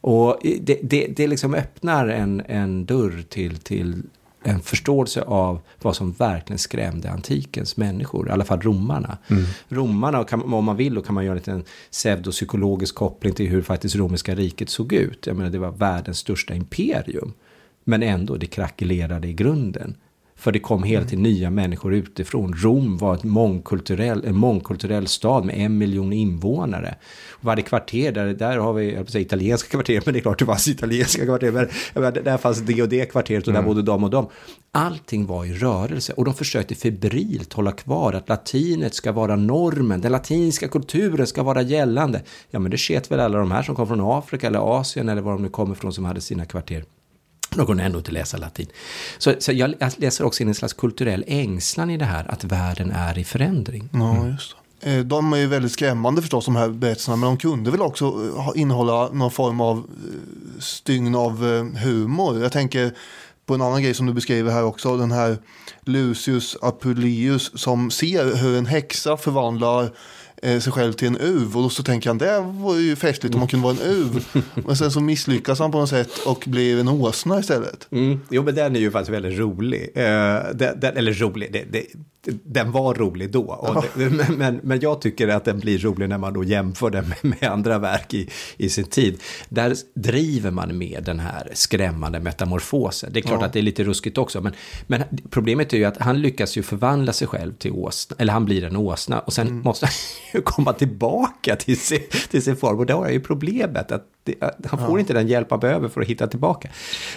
[0.00, 4.02] Och det, det, det liksom öppnar en, en dörr till, till
[4.42, 9.18] en förståelse av vad som verkligen skrämde antikens människor, i alla fall romarna.
[9.30, 9.44] Mm.
[9.68, 14.34] Romarna, om man vill, då kan man göra en pseudopsykologisk koppling till hur faktiskt romerska
[14.34, 15.26] riket såg ut.
[15.26, 17.32] Jag menar, det var världens största imperium.
[17.84, 19.96] Men ändå, det krackelerade i grunden.
[20.40, 22.54] För det kom hela tiden nya människor utifrån.
[22.56, 26.94] Rom var ett mångkulturell, en mångkulturell stad med en miljon invånare.
[27.40, 30.46] Varje kvarter, där, där har vi jag säga, italienska kvarter, men det är klart det
[30.46, 31.52] fanns italienska kvarter.
[31.52, 31.68] Men,
[32.24, 33.68] där fanns det och det kvarteret och där mm.
[33.68, 34.28] bodde de och de.
[34.72, 40.00] Allting var i rörelse och de försökte febrilt hålla kvar att latinet ska vara normen,
[40.00, 42.22] den latinska kulturen ska vara gällande.
[42.50, 45.22] Ja, men det sket väl alla de här som kom från Afrika eller Asien eller
[45.22, 46.84] var de nu kommer ifrån som hade sina kvarter.
[47.56, 48.66] De kunde ändå inte läsa latin.
[49.18, 52.90] Så, så jag läser också in en slags kulturell ängslan i det här, att världen
[52.90, 53.88] är i förändring.
[53.92, 54.60] Ja, just det.
[54.82, 57.16] Eh, de är ju väldigt skrämmande förstås, de här berättelserna.
[57.16, 58.04] Men de kunde väl också
[58.36, 61.44] eh, innehålla någon form av eh, stygn av
[61.76, 62.42] humor.
[62.42, 62.92] Jag tänker
[63.46, 64.96] på en annan grej som du beskriver här också.
[64.96, 65.38] Den här
[65.84, 69.90] Lucius Apuleius som ser hur en häxa förvandlar
[70.42, 71.56] sig själv till en uv.
[71.56, 74.24] Och så tänker han, det var ju festligt om man kunde vara en uv.
[74.54, 77.88] Men sen så misslyckas han på något sätt och blir en åsna istället.
[77.90, 78.20] Mm.
[78.30, 79.90] Jo, men den är ju faktiskt väldigt rolig.
[79.94, 80.04] Eh,
[80.54, 81.86] den, den, eller rolig, det, det,
[82.44, 83.84] den var rolig då.
[83.94, 87.36] Det, men, men jag tycker att den blir rolig när man då jämför den med,
[87.40, 89.20] med, andra verk i, i sin tid.
[89.48, 93.12] Där driver man med den här skrämmande metamorfosen.
[93.12, 93.46] Det är klart ja.
[93.46, 94.52] att det är lite ruskigt också, men,
[94.86, 98.44] men problemet är ju att han lyckas ju förvandla sig själv till åsna, eller han
[98.44, 99.62] blir en åsna, och sen mm.
[99.62, 99.88] måste
[100.34, 102.78] ju komma tillbaka till sin, till sin form.
[102.78, 104.34] Och då är ju problemet att det,
[104.66, 105.00] han får ja.
[105.00, 106.68] inte den hjälp han behöver för att hitta tillbaka.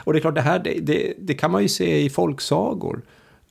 [0.03, 3.01] Och det är klart, det här det, det, det kan man ju se i folksagor.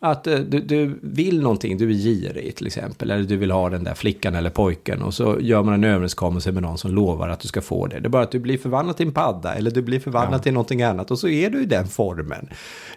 [0.05, 3.71] Att eh, du, du, vill någonting, du är girig till exempel, eller du vill ha
[3.71, 7.29] den där flickan eller pojken och så gör man en överenskommelse med någon som lovar
[7.29, 8.01] att du ska få det.
[8.01, 10.43] Det är bara att du blir förvandlad till en padda eller du blir förvandlad ja.
[10.43, 12.49] till någonting annat och så är du i den formen.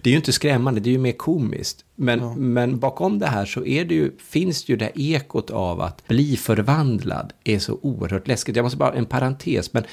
[0.01, 1.84] Det är ju inte skrämmande, det är ju mer komiskt.
[1.95, 2.33] Men, ja.
[2.35, 6.07] men bakom det här så är det ju, finns det ju det ekot av att
[6.07, 8.55] bli förvandlad är så oerhört läskigt.
[8.55, 9.83] Jag måste bara, en parentes, men,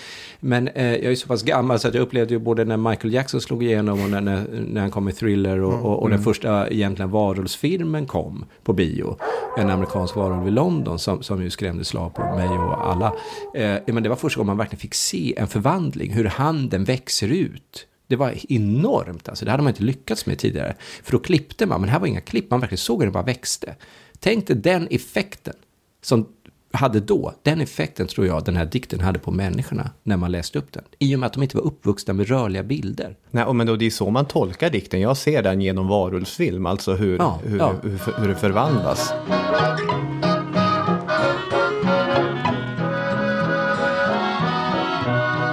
[0.41, 3.15] men eh, jag är så pass gammal så att jag upplevde ju både när Michael
[3.15, 6.19] Jackson slog igenom och när, när, när han kom med Thriller och, och, och den
[6.19, 6.25] mm.
[6.25, 9.17] första egentligen varulvsfilmen kom på bio,
[9.59, 13.13] en amerikansk varulv i London som, som ju skrämde slag på mig och alla.
[13.55, 17.29] Eh, men det var första gången man verkligen fick se en förvandling, hur handen växer
[17.29, 17.87] ut.
[18.13, 19.45] Det var enormt, alltså.
[19.45, 20.77] det hade man inte lyckats med tidigare.
[21.03, 23.23] För då klippte man, men här var inga klipp, man verkligen såg hur det bara
[23.23, 23.75] växte.
[24.21, 25.55] Tänk dig den effekten
[26.03, 26.27] som
[26.73, 30.59] hade då, den effekten tror jag den här dikten hade på människorna när man läste
[30.59, 30.85] upp den.
[30.99, 33.17] I och med att de inte var uppvuxna med rörliga bilder.
[33.31, 35.01] Nej, men då, det är så man tolkar dikten.
[35.01, 37.75] Jag ser den genom varulvsfilm, alltså hur, ja, hur, ja.
[37.83, 39.13] Hur, hur, hur det förvandlas.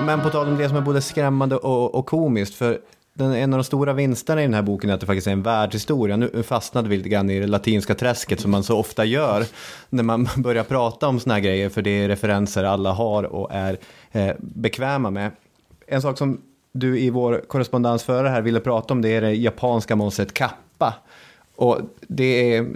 [0.10, 2.80] Men på tal om det som är både skrämmande och, och komiskt, för
[3.14, 5.32] den, en av de stora vinsterna i den här boken är att det faktiskt är
[5.32, 6.18] en världshistoria.
[6.18, 9.46] Nu fastnade vi lite grann i det latinska träsket som man så ofta gör
[9.90, 13.50] när man börjar prata om såna här grejer, för det är referenser alla har och
[13.52, 13.78] är
[14.12, 15.32] eh, bekväma med.
[15.88, 16.42] En sak som
[16.72, 20.94] du i vår korrespondensförare här ville prata om, det är det japanska monstret kappa.
[21.56, 22.68] Och det är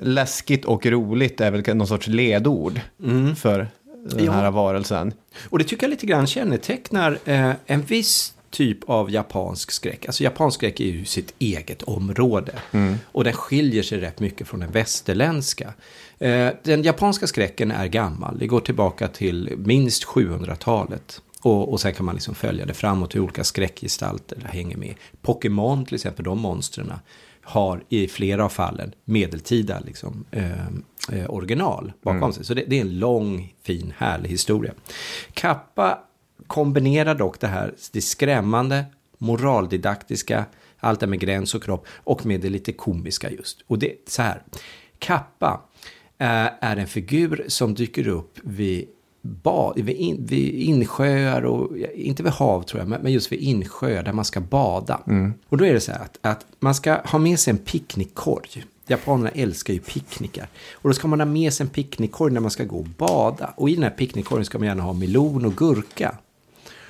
[0.00, 3.36] läskigt och roligt är väl någon sorts ledord mm.
[3.36, 3.68] för
[4.10, 4.50] den här ja.
[4.50, 5.12] varelsen.
[5.48, 10.06] Och det tycker jag lite grann kännetecknar eh, en viss typ av japansk skräck.
[10.06, 12.52] Alltså japansk skräck är ju sitt eget område.
[12.72, 12.96] Mm.
[13.12, 15.72] Och den skiljer sig rätt mycket från den västerländska.
[16.18, 18.38] Eh, den japanska skräcken är gammal.
[18.38, 21.22] Det går tillbaka till minst 700-talet.
[21.40, 24.94] Och, och sen kan man liksom följa det framåt hur olika skräckgestalter hänger med.
[25.22, 26.92] Pokémon till exempel, de monstren
[27.42, 30.50] har i flera av fallen medeltida liksom, eh,
[31.12, 32.32] eh, original bakom mm.
[32.32, 32.44] sig.
[32.44, 34.72] Så det, det, är en lång, fin, härlig historia.
[35.32, 35.98] Kappa
[36.46, 38.84] kombinerar dock det här, det skrämmande,
[39.18, 40.44] moraldidaktiska,
[40.78, 43.64] allt det med gräns och kropp och med det lite komiska just.
[43.66, 44.42] Och det är så här,
[44.98, 45.60] Kappa
[46.18, 48.88] eh, är en figur som dyker upp vid
[49.26, 54.02] bad, vid, in, vid insjöar och, inte vid hav tror jag, men just vid insjöar
[54.02, 55.00] där man ska bada.
[55.06, 55.34] Mm.
[55.48, 58.64] Och då är det så här att, att, man ska ha med sig en picknickkorg.
[58.86, 60.48] Japanerna älskar ju picknickar.
[60.72, 63.54] Och då ska man ha med sig en picknickkorg när man ska gå och bada.
[63.56, 66.18] Och i den här picknickkorgen ska man gärna ha melon och gurka.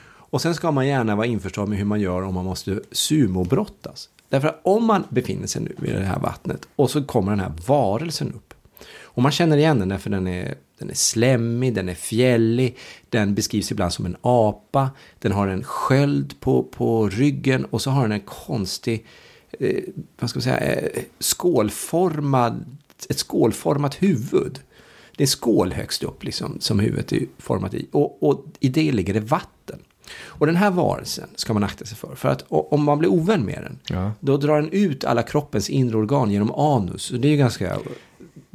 [0.08, 4.08] Och sen ska man gärna vara införstådd med hur man gör om man måste sumobrottas.
[4.28, 7.40] Därför att om man befinner sig nu i det här vattnet och så kommer den
[7.40, 8.54] här varelsen upp.
[9.02, 12.76] Och man känner igen den för den är, den är slemmig, den är fjällig,
[13.10, 17.90] den beskrivs ibland som en apa, den har en sköld på, på ryggen och så
[17.90, 19.06] har den en konstig,
[19.52, 19.84] eh,
[20.18, 22.76] vad ska man säga, eh, skålformad,
[23.08, 24.58] ett skålformat huvud.
[25.16, 27.88] Det är skål högst upp liksom, som huvudet är format i.
[27.92, 29.78] Och, och i det ligger det vatten.
[30.24, 32.14] Och den här varelsen ska man akta sig för.
[32.14, 34.12] För att om man blir ovän med den, ja.
[34.20, 37.10] då drar den ut alla kroppens inre organ genom anus.
[37.10, 37.78] Och det är ju ganska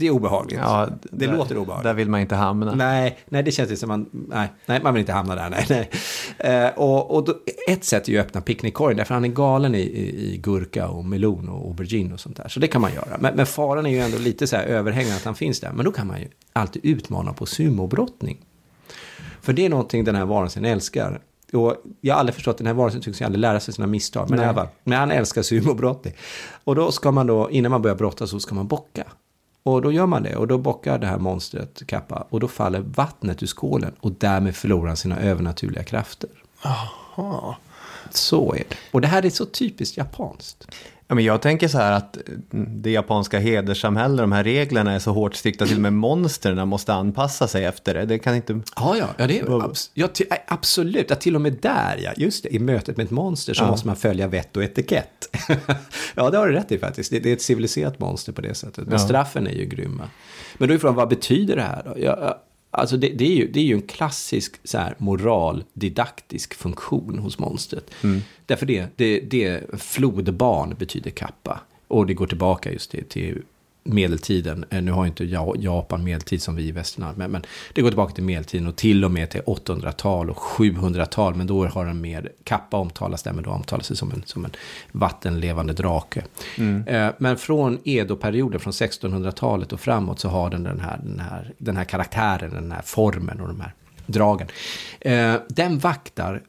[0.02, 0.60] det är obehagligt.
[0.62, 1.84] Ja, det där, låter obehagligt.
[1.84, 2.76] Där vill man inte hamna.
[2.76, 5.50] Nej, nej det känns som man, nej, nej, man vill inte hamna där.
[5.50, 5.90] Nej, nej.
[6.38, 7.34] Eh, och och då,
[7.68, 10.88] ett sätt är ju att öppna picknickkorgen, därför han är galen i, i, i, gurka
[10.88, 12.48] och melon och aubergine och sånt där.
[12.48, 13.18] Så det kan man göra.
[13.20, 15.72] Men, men faran är ju ändå lite så här överhängande att han finns där.
[15.72, 18.38] Men då kan man ju alltid utmana på sumobrottning.
[19.42, 21.22] För det är någonting den här varelsen älskar.
[21.54, 24.30] Och jag har aldrig förstått, den här varelsen tycks aldrig lära sig sina misstag.
[24.30, 24.66] Men, Nej.
[24.84, 26.14] men han älskar sumobrottning.
[26.64, 29.04] Och då ska man då, innan man börjar brotta så ska man bocka.
[29.64, 32.80] Och då gör man det och då bockar det här monstret Kappa och då faller
[32.80, 36.30] vattnet ur skålen och därmed förlorar han sina övernaturliga krafter.
[36.62, 37.58] Aha.
[38.10, 38.76] Så är det.
[38.92, 40.68] Och det här är så typiskt japanskt.
[41.12, 42.18] Ja, men jag tänker så här att
[42.52, 46.94] det japanska hederssamhället, de här reglerna är så hårt strikta, till och med monstren måste
[46.94, 48.06] anpassa sig efter det.
[48.06, 48.62] Det kan inte...
[48.76, 50.08] Ja, ja, ja, det är, abs ja
[50.48, 51.10] absolut.
[51.10, 53.68] Ja, till och med där, ja, just det, i mötet med ett monster så ja.
[53.68, 55.38] måste man följa vett och etikett.
[56.16, 57.12] ja, det har du rätt i faktiskt.
[57.12, 58.86] Det, det, är ett civiliserat monster på det sättet.
[58.86, 59.00] Men ja.
[59.00, 60.10] straffen är ju grymma.
[60.58, 61.94] Men då är frågan, vad betyder det här då?
[62.00, 62.36] Jag,
[62.72, 67.40] Alltså det, det, är ju, det är ju en klassisk så här, moraldidaktisk funktion hos
[67.40, 67.92] monstret.
[68.04, 68.22] Mm.
[68.46, 71.60] Därför det, det, det flodbarn betyder kappa.
[71.88, 73.42] Och det går tillbaka just till, till
[73.84, 74.66] medeltiden.
[74.70, 75.26] Eh, nu har inte
[75.60, 77.42] Japan medeltid som vi i västern men, men
[77.74, 81.36] det går tillbaka till medeltiden och till och med till 800-tal och 700-tal.
[81.36, 84.46] Men då har den mer, kappa omtalas där, men då omtalas det som en, som
[84.46, 84.52] en
[84.92, 86.24] vattenlevande drake.
[86.58, 86.88] Mm.
[86.88, 91.54] Eh, men från Edo-perioden, från 1600-talet och framåt så har den den här, den, här,
[91.58, 93.74] den här karaktären, den här formen och de här
[94.06, 94.48] dragen.
[95.00, 96.42] Eh, den vaktar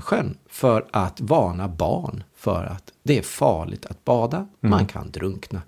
[0.00, 4.48] sjön för att varna barn för att det är farligt att bada, mm.
[4.60, 5.62] man kan drunkna.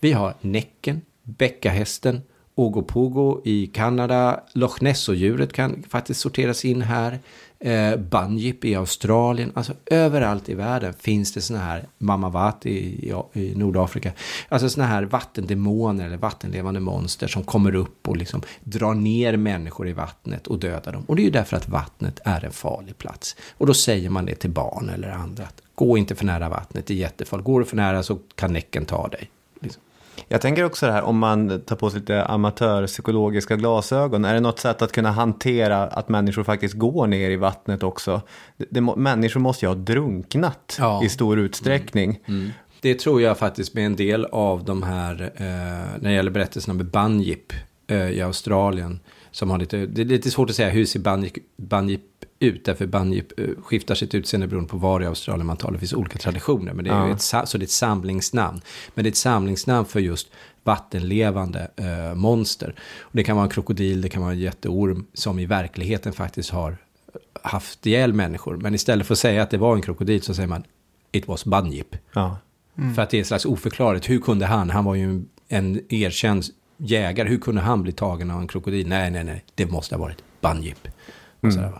[0.00, 2.22] Vi har Näcken, Bäckahästen
[2.58, 4.40] Ogopogo i Kanada.
[4.52, 7.18] Loch Ness-djuret kan faktiskt sorteras in här.
[7.60, 9.52] Eh, Banjip i Australien.
[9.54, 14.12] Alltså överallt i världen finns det såna här Mamawati i, i, i Nordafrika.
[14.48, 19.88] Alltså såna här vattendemoner eller vattenlevande monster som kommer upp och liksom drar ner människor
[19.88, 21.04] i vattnet och dödar dem.
[21.06, 23.36] Och det är ju därför att vattnet är en farlig plats.
[23.58, 25.44] Och då säger man det till barn eller andra.
[25.44, 27.46] Att, Gå inte för nära vattnet, det är jättefarligt.
[27.46, 29.30] Går du för nära så kan näcken ta dig.
[30.28, 34.24] Jag tänker också det här om man tar på sig lite amatörpsykologiska glasögon.
[34.24, 38.22] Är det något sätt att kunna hantera att människor faktiskt går ner i vattnet också?
[38.56, 41.04] Det, det, människor måste ju ha drunknat ja.
[41.04, 42.20] i stor utsträckning.
[42.24, 42.40] Mm.
[42.40, 42.52] Mm.
[42.80, 45.44] Det tror jag faktiskt med en del av de här, eh,
[46.00, 47.52] när det gäller berättelserna med Banjip
[47.86, 49.00] eh, i Australien.
[49.30, 52.02] Som har lite, det är lite svårt att säga hur ser Banjip, Banjip
[52.40, 55.72] ut, därför Banjip eh, skiftar sitt utseende beroende på var i Australien man talar.
[55.72, 57.12] Det finns olika traditioner, men det är ja.
[57.12, 58.60] ett, så det är ett samlingsnamn.
[58.94, 60.28] Men det är ett samlingsnamn för just
[60.62, 62.74] vattenlevande eh, monster.
[63.00, 66.50] Och det kan vara en krokodil, det kan vara en jätteorm som i verkligheten faktiskt
[66.50, 66.76] har
[67.42, 68.56] haft ihjäl människor.
[68.56, 70.64] Men istället för att säga att det var en krokodil så säger man
[71.12, 71.96] It was Banjip.
[72.12, 72.36] Ja.
[72.78, 72.94] Mm.
[72.94, 74.10] För att det är slags oförklarligt.
[74.10, 76.44] Hur kunde han, han var ju en erkänd
[76.76, 78.88] jägare, hur kunde han bli tagen av en krokodil?
[78.88, 80.88] Nej, nej, nej, det måste ha varit Banjip.
[81.42, 81.54] Mm.
[81.54, 81.72] Sådär,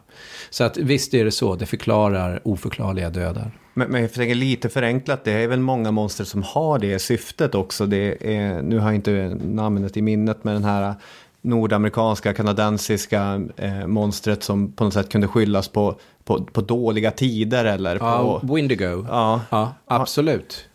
[0.51, 3.51] så att visst är det så, det förklarar oförklarliga dödar.
[3.75, 7.55] Men, men jag tänker lite förenklat, det är väl många monster som har det syftet
[7.55, 7.87] också.
[7.87, 10.95] Det är, nu har jag inte namnet i minnet, men den här
[11.43, 17.65] nordamerikanska, kanadensiska eh, monstret som på något sätt kunde skyllas på, på, på dåliga tider
[17.65, 18.55] eller ja, på...
[18.55, 19.07] Windigo.
[19.09, 19.41] Ja.
[19.51, 20.69] ja, absolut.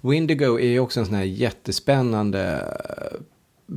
[0.00, 2.64] Windigo är ju också en sån här jättespännande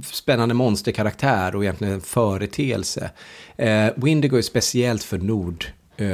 [0.03, 3.11] spännande monsterkaraktär och egentligen en företeelse.
[3.55, 5.65] Eh, Windigo är speciellt för Nord.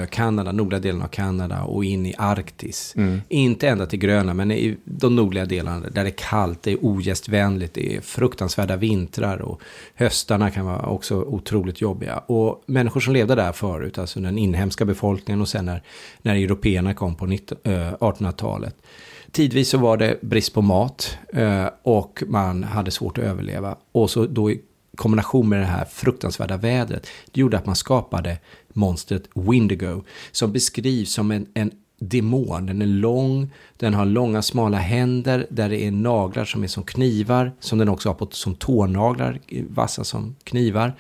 [0.10, 2.94] Kanada, nordliga delen av Kanada och in i Arktis.
[2.98, 3.22] Mm.
[3.30, 6.86] Inte ända till Grönland, men i de nordliga delarna där det är kallt, det är
[6.86, 9.62] ogästvänligt, det är fruktansvärda vintrar och
[9.96, 12.18] höstarna kan vara också otroligt jobbiga.
[12.18, 15.84] Och människor som levde där förut, alltså den inhemska befolkningen och sen när,
[16.22, 18.86] när européerna kom på 1800-talet, eh,
[19.32, 23.76] Tidvis så var det brist på mat eh, och man hade svårt att överleva.
[23.92, 24.62] Och så då i
[24.96, 28.38] kombination med det här fruktansvärda vädret, det gjorde att man skapade
[28.74, 32.66] monstret Windigo, som beskrivs som en, en demon.
[32.66, 36.84] Den är lång, den har långa smala händer där det är naglar som är som
[36.84, 39.40] knivar, som den också har på, som tånaglar,
[39.70, 40.94] vassa som knivar.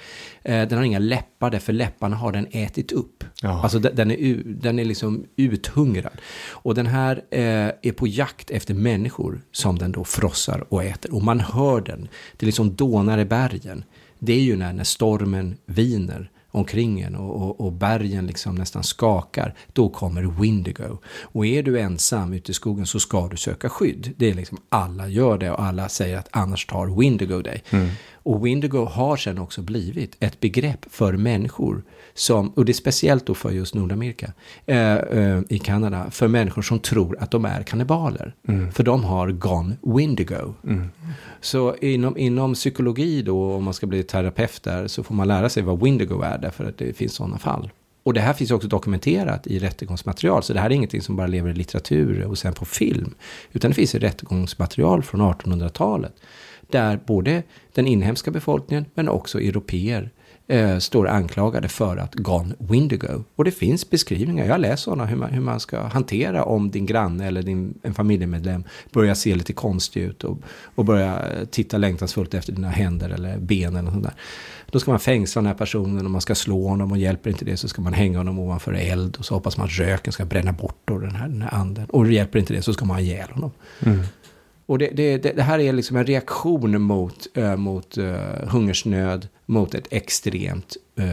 [0.43, 3.23] Eh, den har inga läppar, därför läpparna har den ätit upp.
[3.41, 3.61] Ja.
[3.63, 6.21] Alltså den är, den är liksom uthungrad.
[6.49, 7.41] Och den här eh,
[7.81, 11.13] är på jakt efter människor som den då frossar och äter.
[11.13, 13.83] Och man hör den, det liksom dånar i bergen.
[14.19, 18.83] Det är ju när, när stormen viner omkring en och, och, och, bergen liksom nästan
[18.83, 20.97] skakar, då kommer Windigo.
[21.21, 24.13] Och är du ensam ute i skogen så ska du söka skydd.
[24.17, 27.63] Det är liksom alla gör det och alla säger att annars tar Windigo dig.
[27.69, 27.89] Mm.
[28.13, 31.83] Och Windigo har sen också blivit ett begrepp för människor
[32.19, 34.33] som, och det är speciellt då för just Nordamerika,
[34.65, 38.35] eh, eh, i Kanada, för människor som tror att de är kannibaler.
[38.47, 38.71] Mm.
[38.71, 40.53] För de har gone Windigo.
[40.63, 40.89] Mm.
[41.41, 45.49] Så inom, inom psykologi då, om man ska bli terapeut där, så får man lära
[45.49, 47.69] sig vad Windigo är, därför att det finns sådana fall.
[48.03, 51.27] Och det här finns också dokumenterat i rättegångsmaterial, så det här är ingenting som bara
[51.27, 53.13] lever i litteratur och sen på film,
[53.51, 56.13] utan det finns i rättegångsmaterial från 1800-talet
[56.71, 57.43] där både
[57.73, 60.09] den inhemska befolkningen men också europeer
[60.49, 63.23] eh, står anklagade för att gone Windigo.
[63.35, 66.71] Och det finns beskrivningar, jag har läst sådana, hur man, hur man ska hantera om
[66.71, 70.37] din granne eller din, en familjemedlem börjar se lite konstig ut och,
[70.75, 74.13] och börjar titta längtansfullt efter dina händer eller ben eller sånt där.
[74.71, 77.45] Då ska man fängsla den här personen och man ska slå honom och hjälper inte
[77.45, 80.25] det så ska man hänga honom ovanför eld och så hoppas man att röken ska
[80.25, 81.85] bränna bort och den här, den här anden.
[81.85, 83.51] Och hjälper inte det så ska man ha ihjäl honom.
[83.79, 83.99] Mm.
[84.69, 88.13] Och det, det, det, här är liksom en reaktion mot, äh, mot äh,
[88.47, 91.05] hungersnöd, mot ett extremt äh,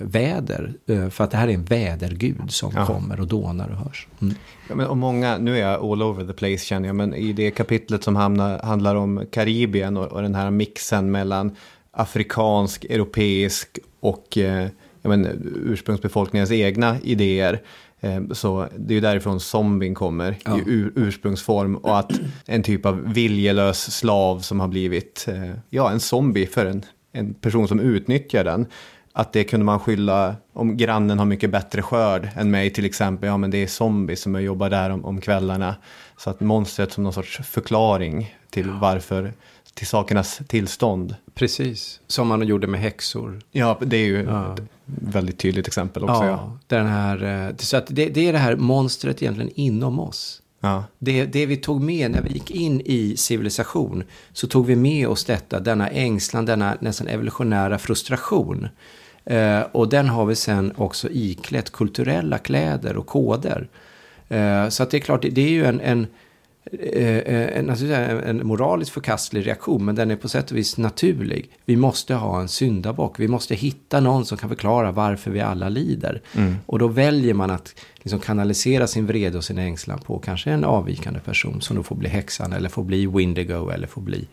[0.00, 0.72] väder.
[1.10, 2.86] för att det här är en vädergud som ja.
[2.86, 4.08] kommer och dånar och hörs.
[4.22, 4.34] Mm.
[4.68, 7.32] Ja, men, och många, nu är jag all over the place känner jag, men i
[7.32, 11.56] det kapitlet som hamnar, handlar om Karibien och, och den här mixen mellan
[11.90, 14.38] afrikansk, europeisk och
[15.02, 17.62] men, ursprungsbefolkningens egna idéer
[18.32, 20.58] så det är ju därifrån zombien kommer ja.
[20.58, 22.12] i ur, ursprungsform och att
[22.46, 26.82] en typ av viljelös slav som har blivit eh, ja, en zombie för en,
[27.12, 28.66] en person som utnyttjar den.
[29.12, 33.26] Att det kunde man skylla om grannen har mycket bättre skörd än mig till exempel.
[33.26, 35.76] Ja men det är zombie som jag jobbar där om, om kvällarna.
[36.16, 39.32] Så att monstret som någon sorts förklaring till varför
[39.76, 41.14] till sakernas tillstånd.
[41.34, 43.40] Precis, som man gjorde med häxor.
[43.52, 44.54] Ja, det är ju ja.
[44.54, 46.24] ett väldigt tydligt exempel också.
[46.24, 46.58] Ja, ja.
[46.66, 50.42] Den här, eh, så att det, det, är det här monstret egentligen inom oss.
[50.60, 50.84] Ja.
[50.98, 55.08] Det, det vi tog med när vi gick in i civilisation, så tog vi med
[55.08, 58.68] oss detta, denna ängslan, denna nästan evolutionära frustration.
[59.24, 63.68] Eh, och den har vi sen också iklätt kulturella kläder och koder.
[64.28, 66.06] Eh, så att det är klart, det, det är ju en, en
[66.72, 71.50] en, en, en moraliskt förkastlig reaktion, men den är på sätt och vis naturlig.
[71.64, 73.20] Vi måste ha en syndabock.
[73.20, 76.22] Vi måste hitta någon som kan förklara varför vi alla lider.
[76.34, 76.56] Mm.
[76.66, 80.64] Och då väljer man att liksom kanalisera sin vrede och sin ängslan på kanske en
[80.64, 84.28] avvikande person som då får bli häxan eller får bli Windigo eller får bli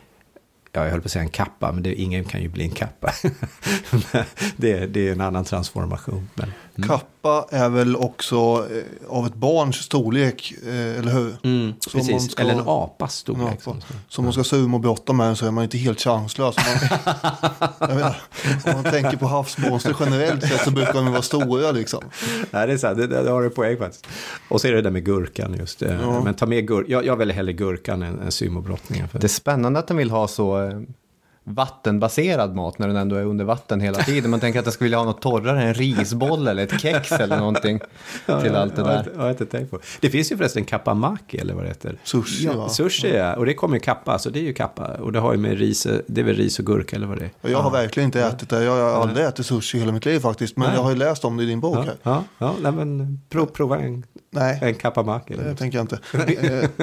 [0.76, 2.70] Ja, jag höll på att säga en kappa, men det, ingen kan ju bli en
[2.70, 3.14] kappa.
[4.56, 6.30] det, det är en annan transformation.
[6.36, 6.90] Men, mm.
[6.90, 8.36] Kappa är väl också
[8.72, 11.36] eh, av ett barns storlek, eh, eller hur?
[11.44, 13.60] Mm, precis, ska, eller en apas storlek.
[13.66, 13.76] Ja,
[14.10, 16.56] så om man ska brotta med den så är man inte helt chanslös.
[17.80, 18.22] Man, menar,
[18.66, 22.04] om man tänker på havsmonster generellt sett så brukar de vara stora liksom.
[22.52, 24.08] Nej, det är sant, det, det, det har du poäng faktiskt.
[24.50, 25.82] Och så är det det där med gurkan just.
[25.82, 26.24] Eh, ja.
[26.24, 29.08] Men ta med gurkan, jag, jag väljer hellre gurkan än, än sumobrottningen.
[29.12, 30.72] Det är spännande att den vill ha så
[31.44, 34.32] vattenbaserad mat när den ändå är under vatten hela tiden.
[34.32, 37.38] Man tänker att jag skulle vilja ha något torrare, en risboll eller ett kex eller
[37.38, 37.80] någonting
[38.42, 39.08] till allt det där.
[39.16, 39.80] Jag har inte tänkt på.
[40.00, 41.98] Det finns ju förresten kappamaki eller vad det heter.
[42.04, 44.86] Sushi ja, Sushi ja, och det kommer ju kappa, så det är ju kappa.
[44.86, 47.30] Och det har ju med ris, det är väl ris och gurka eller vad det
[47.42, 47.50] är.
[47.50, 50.58] Jag har verkligen inte ätit det, jag har aldrig ätit sushi hela mitt liv faktiskt.
[50.58, 50.76] Men Nej.
[50.76, 51.96] jag har ju läst om det i din bok här.
[52.04, 55.36] Ja, ja, ja men prov, prova en Nej, en kappamaki.
[55.36, 56.00] Det tänker jag inte.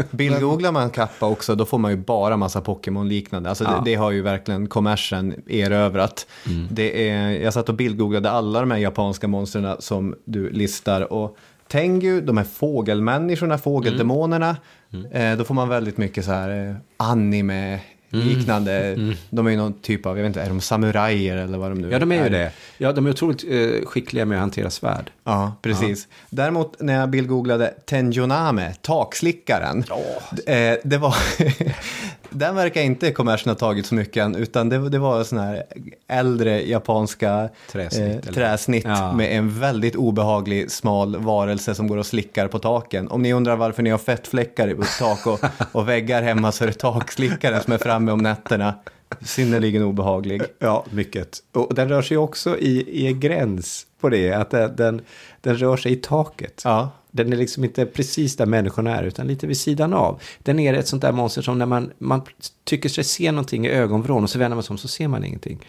[0.11, 3.48] Bildgooglar man kappa också, då får man ju bara massa Pokémon-liknande.
[3.48, 3.70] Alltså ja.
[3.70, 6.26] det, det, har ju verkligen kommersen erövrat.
[6.46, 6.68] Mm.
[6.70, 11.12] Det är, jag satt och bildgooglade alla de här japanska monstren som du listar.
[11.12, 11.36] Och
[11.68, 14.57] Tengu, de här fågelmänniskorna, fågeldemonerna,
[14.92, 15.07] mm.
[15.07, 15.32] Mm.
[15.32, 17.80] Eh, då får man väldigt mycket så här eh, anime.
[18.11, 18.72] Liknande.
[18.72, 19.14] Mm.
[19.30, 21.78] De är ju någon typ av, jag vet inte, är de samurajer eller vad de
[21.78, 21.92] nu är?
[21.92, 22.52] Ja, de är ju det.
[22.78, 25.11] Ja, de är otroligt eh, skickliga med att hantera svärd.
[25.24, 26.08] Ja, precis.
[26.11, 26.16] Ja.
[26.30, 30.54] Däremot när jag bildgooglade Tenjoname, takslickaren, oh.
[30.54, 31.14] eh, det var...
[32.31, 35.62] den verkar inte kommersen ha tagit så mycket än, utan det, det var sån här
[36.09, 39.12] äldre japanska träsnitt, eh, träsnitt ja.
[39.12, 43.09] med en väldigt obehaglig smal varelse som går och slickar på taken.
[43.09, 45.41] Om ni undrar varför ni har fettfläckar på tak och,
[45.72, 48.74] och väggar hemma så är det takslickaren som är framme om nätterna.
[49.20, 50.43] Synnerligen obehaglig.
[50.59, 51.39] Ja, mycket.
[51.53, 55.01] Och den rör sig också i, i gräns på det, att den, den,
[55.41, 56.62] den rör sig i taket.
[56.64, 56.91] Ja.
[57.11, 60.22] Den är liksom inte precis där människorna är, utan lite vid sidan av.
[60.38, 62.22] Den är ett sånt där monster som när man, man
[62.64, 65.24] tycker sig se någonting i ögonvrån och så vänder man sig om så ser man
[65.24, 65.66] ingenting.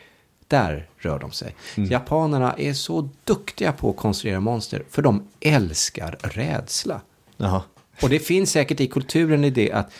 [0.47, 1.55] Där rör de sig.
[1.77, 1.89] Mm.
[1.89, 7.01] Japanerna är så duktiga på att konstruera monster, för de älskar rädsla.
[7.37, 7.61] Jaha.
[8.01, 9.91] Och det finns säkert i kulturen i det att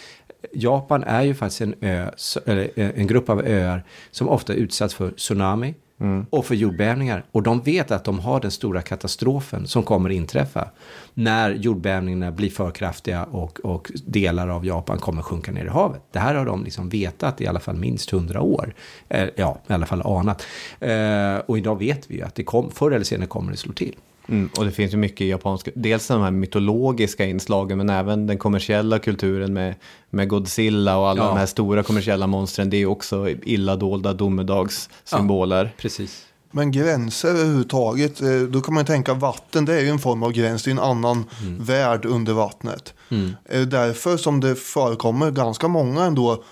[0.54, 2.12] Japan är ju faktiskt en, ö,
[2.46, 6.26] eller eh, en grupp av öar som ofta utsatts för tsunami mm.
[6.30, 7.24] och för jordbävningar.
[7.32, 10.70] Och de vet att de har den stora katastrofen som kommer inträffa
[11.14, 16.02] när jordbävningarna blir för kraftiga och, och delar av Japan kommer sjunka ner i havet.
[16.12, 18.74] Det här har de liksom vetat i alla fall minst hundra år.
[19.10, 20.46] Eh, ja, i alla fall anat.
[20.80, 23.74] Eh, och idag vet vi ju att det kom, förr eller senare kommer det slå
[23.74, 23.96] till.
[24.28, 28.28] Mm, och det finns ju mycket i japanska, dels de här mytologiska inslagen men även
[28.28, 29.76] den kommersiella kulturen med,
[30.10, 31.28] med Godzilla och alla ja.
[31.28, 32.70] de här stora kommersiella monstren.
[32.70, 35.66] Det är ju också illa dolda domedagssymboler.
[35.66, 36.26] Ja, precis.
[36.52, 40.32] Men gränser överhuvudtaget, eh, då kan man tänka vatten, det är ju en form av
[40.32, 41.64] gräns, det är en annan mm.
[41.64, 42.94] värld under vattnet.
[43.10, 43.36] Mm.
[43.70, 46.44] Därför som det förekommer ganska många ändå,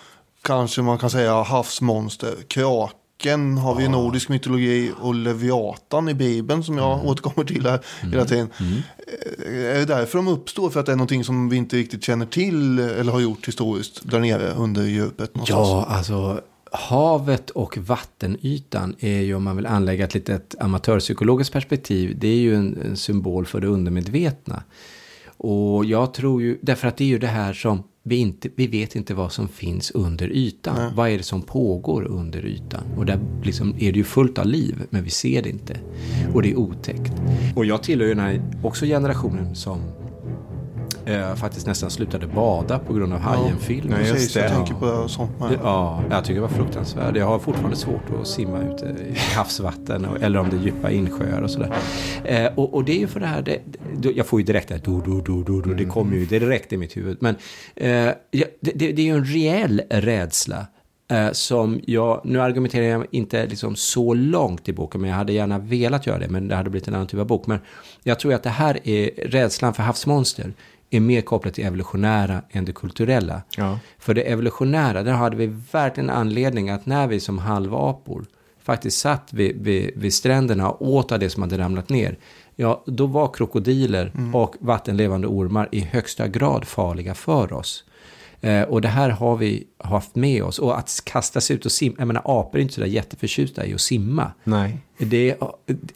[0.41, 2.91] kanske man kan säga havsmonster, krak
[3.23, 7.05] Draken har vi i nordisk mytologi och Leviatan i Bibeln som jag mm.
[7.05, 8.13] återkommer till här mm.
[8.13, 8.49] hela tiden.
[8.59, 8.73] Mm.
[9.45, 10.69] Eh, är det därför de uppstår?
[10.69, 14.01] För att det är någonting som vi inte riktigt känner till eller har gjort historiskt
[14.03, 15.35] där nere under djupet?
[15.35, 15.67] Någonstans?
[15.67, 16.41] Ja, alltså
[16.71, 22.17] havet och vattenytan är ju om man vill anlägga ett litet amatörpsykologiskt perspektiv.
[22.19, 24.63] Det är ju en, en symbol för det undermedvetna.
[25.39, 28.67] Och jag tror ju, därför att det är ju det här som vi, inte, vi
[28.67, 30.75] vet inte vad som finns under ytan.
[30.77, 30.91] Nej.
[30.95, 32.83] Vad är det som pågår under ytan?
[32.97, 35.77] Och där liksom är det ju fullt av liv, men vi ser det inte.
[36.33, 37.13] Och det är otäckt.
[37.55, 39.79] Och jag tillhör ju den här också generationen som
[41.09, 44.05] eh, faktiskt nästan slutade bada på grund av Hajen-filmen.
[44.05, 45.59] Ja, precis, jag tänker på sånt med.
[45.63, 47.15] Ja, jag tycker det var fruktansvärt.
[47.15, 51.41] Jag har fortfarande svårt att simma ute i havsvatten eller om det är djupa insjöar
[51.41, 51.73] och sådär.
[52.23, 53.61] Eh, och, och, det är ju för det här, det,
[54.15, 56.73] jag får ju direkt det här, do, do, do, do, do, det kommer ju direkt
[56.73, 57.17] i mitt huvud.
[57.21, 57.35] Men
[57.75, 60.65] eh, det, det, det är ju en reell rädsla
[61.11, 65.33] eh, som jag, nu argumenterar jag inte liksom så långt i boken, men jag hade
[65.33, 67.47] gärna velat göra det, men det hade blivit en annan typ av bok.
[67.47, 67.59] Men
[68.03, 70.53] jag tror att det här är rädslan för havsmonster
[70.89, 73.41] är mer kopplat till evolutionära än det kulturella.
[73.57, 73.79] Ja.
[73.99, 78.25] För det evolutionära, där hade vi verkligen anledning att när vi som halvapor
[78.63, 82.17] faktiskt satt vid, vid, vid stränderna och åt av det som hade ramlat ner,
[82.55, 84.35] ja, då var krokodiler Mm.
[84.35, 87.83] och vattenlevande ormar i högsta grad farliga för oss.
[88.41, 90.59] Eh, och det här har vi haft med oss.
[90.59, 93.73] Och att kasta sig ut och simma, jag menar apor är inte sådär jätteförtjusta i
[93.73, 94.31] att simma.
[94.43, 94.77] Nej.
[94.97, 95.35] Det,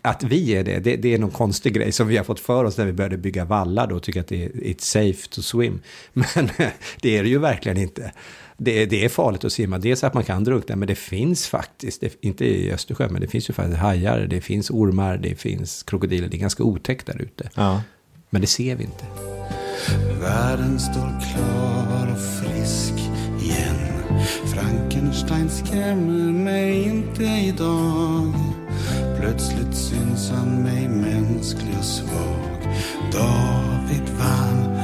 [0.02, 2.64] att vi är det, det, det är någon konstig grej som vi har fått för
[2.64, 5.42] oss när vi började bygga vallar då och tycker att det är it's safe to
[5.42, 5.80] swim.
[6.14, 6.50] Men
[7.02, 8.12] det är det ju verkligen inte.
[8.58, 12.02] Det, det är farligt att simma, dels att man kan drunkna, men det finns faktiskt,
[12.02, 15.84] det, inte i Östersjön, men det finns ju faktiskt hajar, det finns ormar, det finns
[15.84, 17.50] krokodiler, det är ganska otäckt där ute.
[17.56, 17.82] Ja.
[18.30, 19.06] Men det ser vi inte.
[20.22, 22.94] Världen står klar och frisk
[23.42, 23.94] igen.
[24.54, 28.34] Frankenstein skrämmer mig inte idag.
[29.20, 32.74] Plötsligt syns han mig mänsklig och svag.
[33.12, 34.83] David vann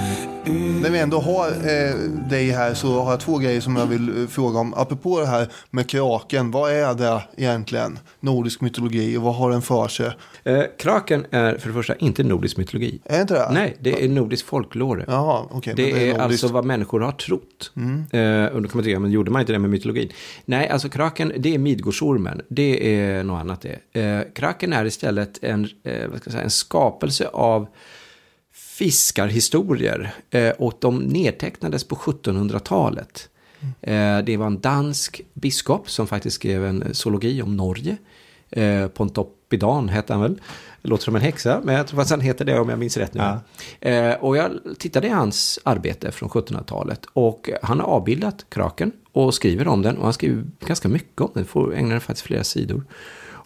[0.81, 1.95] när vi ändå har eh,
[2.29, 4.73] dig här så har jag två grejer som jag vill eh, fråga om.
[4.73, 7.99] Apropå det här med kraken, vad är det egentligen?
[8.19, 10.11] Nordisk mytologi och vad har den för sig?
[10.43, 12.99] Eh, kraken är för det första inte nordisk mytologi.
[13.05, 13.49] Är det inte det?
[13.51, 15.05] Nej, det är nordisk folklore.
[15.07, 15.73] Jaha, okej.
[15.75, 16.21] det, men är, nordiskt.
[16.21, 17.71] alltså vad människor har trott.
[18.11, 20.09] Eh, och då kan man tycka, men gjorde man inte det med mytologin?
[20.45, 22.41] Nej, alltså kraken, det är Midgårdsormen.
[22.49, 24.01] Det är något annat det.
[24.01, 27.67] Eh, kraken är istället en, eh, vad ska jag säga, en skapelse av
[28.79, 30.11] fiskarhistorier.
[30.29, 33.29] Eh, och de nedtecknades på 1700-talet.
[33.81, 37.97] Eh, det var en dansk biskop som faktiskt skrev en zoologi om Norge.
[38.49, 40.41] Eh, Pontoppidan hette han väl.
[40.81, 42.97] Det låter som en häxa, men jag tror att han heter det om jag minns
[42.97, 43.21] rätt nu.
[43.81, 44.15] Ja.
[44.15, 49.67] Och jag tittade i hans arbete från 1700-talet och han har avbildat kraken och skriver
[49.67, 52.83] om den och han skriver ganska mycket om den, får ägna den faktiskt flera sidor.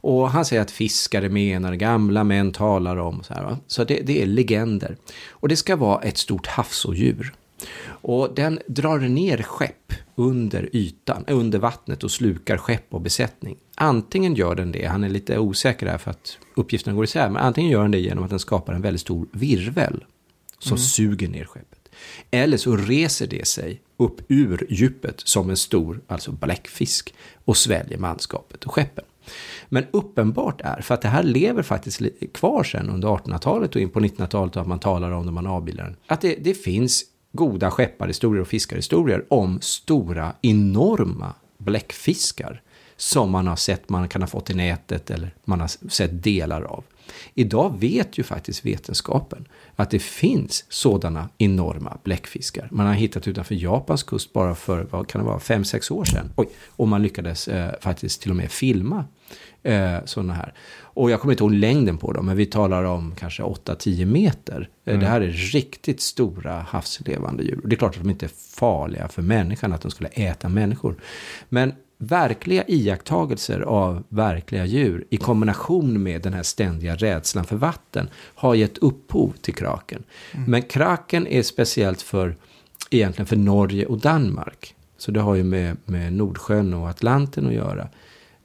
[0.04, 3.24] Och han säger att fiskare menar, gamla män talar om.
[3.24, 4.98] Så, här, så det, det är legender.
[5.30, 7.34] Och det ska vara ett stort havsodjur.
[7.86, 13.58] Och den drar ner skepp under ytan, eh, under vattnet och slukar skepp och besättning.
[13.76, 17.44] Antingen gör den det, han är lite osäker här för att uppgifterna går isär, men
[17.44, 20.04] antingen gör den det genom att den skapar en väldigt stor virvel
[20.60, 21.90] som suger ner skeppet.
[22.32, 27.14] Eller så reser det sig upp ur djupet som en stor, alltså bläckfisk,
[27.46, 29.06] och sväljer manskapet och skeppen.
[29.74, 32.02] Men uppenbart är, för att det här lever faktiskt
[32.34, 35.48] kvar sen under 1800-talet och in på 1900-talet och att man talar om det, man
[35.48, 42.62] avbildar den, att det, det finns goda skepparhistorier och fiskarhistorier om stora, enorma bläckfiskar
[42.98, 46.62] som man har sett, man kan ha fått i nätet eller man har sett delar
[46.62, 46.84] av.
[47.34, 52.68] Idag vet ju faktiskt vetenskapen att det finns sådana enorma bläckfiskar.
[52.72, 56.32] Man har hittat utanför Japans kust bara för, vad kan det vara, 5-6 år sedan.
[56.36, 59.06] Oj, och man lyckades eh, faktiskt till och med filma
[59.64, 60.53] eh, sådana här.
[60.81, 64.69] Och jag kommer inte ihåg längden på dem, men vi talar om kanske 8-10 meter.
[64.85, 67.60] Eh, Det här är riktigt stora havslevande djur.
[67.64, 70.49] Och det är klart att de inte är farliga för människan, att de skulle äta
[70.49, 70.95] människor.
[71.49, 78.10] Men verkliga iakttagelser av verkliga djur i kombination med den här ständiga rädslan för vatten
[78.35, 80.03] har gett upphov till kraken.
[80.48, 82.35] Men kraken är speciellt för
[82.90, 84.76] egentligen för Norge och Danmark.
[84.98, 87.88] Så det har ju med, med Nordsjön och Atlanten att göra.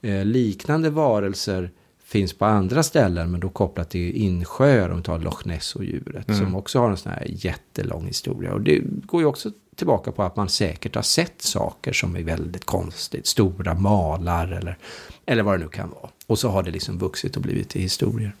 [0.01, 1.71] Eh, liknande varelser
[2.03, 5.83] finns på andra ställen, men då kopplat till insjöar, om vi tar Loch Ness och
[5.83, 8.53] djuret, som också har en sån här jättelång historia.
[8.53, 12.23] Och det går ju också tillbaka på att man säkert har sett saker som är
[12.23, 14.77] väldigt konstigt, stora malar eller,
[15.25, 16.09] eller vad det nu kan vara.
[16.27, 18.35] Och så har det liksom vuxit och blivit till historier.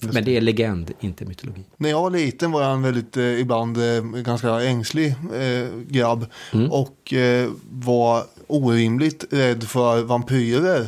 [0.00, 1.64] Men det är legend, inte mytologi.
[1.76, 6.26] När jag var liten var jag en väldigt, eh, ibland eh, ganska ängslig eh, grabb.
[6.52, 6.72] Mm.
[6.72, 10.86] Och eh, var orimligt rädd för vampyrer.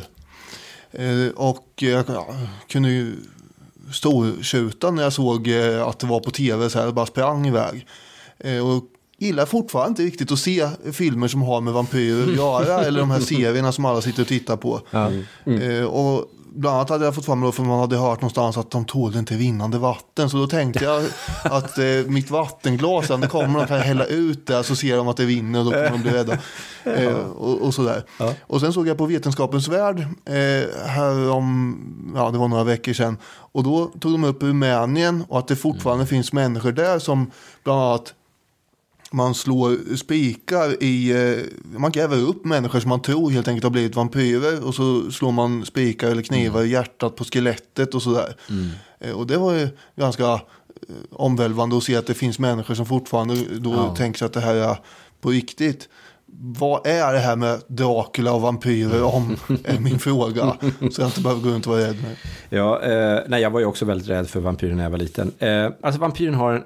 [0.91, 2.35] Eh, och jag ja,
[2.67, 3.15] kunde ju
[3.93, 7.47] stortjuta när jag såg eh, att det var på tv så här och bara sprang
[7.47, 7.87] iväg.
[8.63, 8.83] Och
[9.19, 12.83] gillar fortfarande inte riktigt att se filmer som har med vampyrer att göra.
[12.85, 14.81] eller de här serierna som alla sitter och tittar på.
[15.45, 18.57] Eh, och bland annat hade jag fått för mig då, för man hade hört någonstans
[18.57, 20.29] att de tål inte rinnande vatten.
[20.29, 21.03] Så då tänkte jag
[21.43, 24.63] att eh, mitt vattenglas, när kommer de kan hälla ut det.
[24.63, 26.37] Så ser de att det rinner och då kommer de bli rädda.
[26.83, 28.03] Eh, och, och sådär.
[28.41, 31.77] Och sen såg jag på Vetenskapens Värld eh, här om,
[32.15, 33.17] ja det var några veckor sedan.
[33.51, 37.31] Och då tog de upp Rumänien och att det fortfarande finns människor där som
[37.63, 38.13] bland annat
[39.11, 41.43] man slår spikar i, eh,
[41.79, 45.31] man gräver upp människor som man tror helt enkelt har blivit vampyrer och så slår
[45.31, 48.35] man spikar eller knivar i hjärtat på skelettet och sådär.
[48.99, 50.39] Eh, Och det var ju ganska eh,
[51.11, 53.95] omvälvande att se att det finns människor som fortfarande då Ja.
[53.95, 54.77] tänker sig att det här är
[55.21, 55.89] på riktigt.
[56.41, 59.35] Vad är det här med Dracula och vampyrer om?
[59.63, 60.55] är min fråga.
[60.91, 61.95] Så jag inte behöver gå runt och vara rädd.
[62.01, 62.15] Med.
[62.49, 65.31] Ja, eh, nej, jag var ju också väldigt rädd för vampyren när jag var liten.
[65.39, 66.61] Eh, alltså vampyren har en,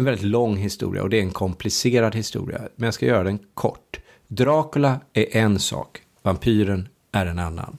[0.00, 2.60] en väldigt lång historia och det är en komplicerad historia.
[2.76, 4.00] Men jag ska göra den kort.
[4.28, 7.78] Dracula är en sak, vampyren är en annan.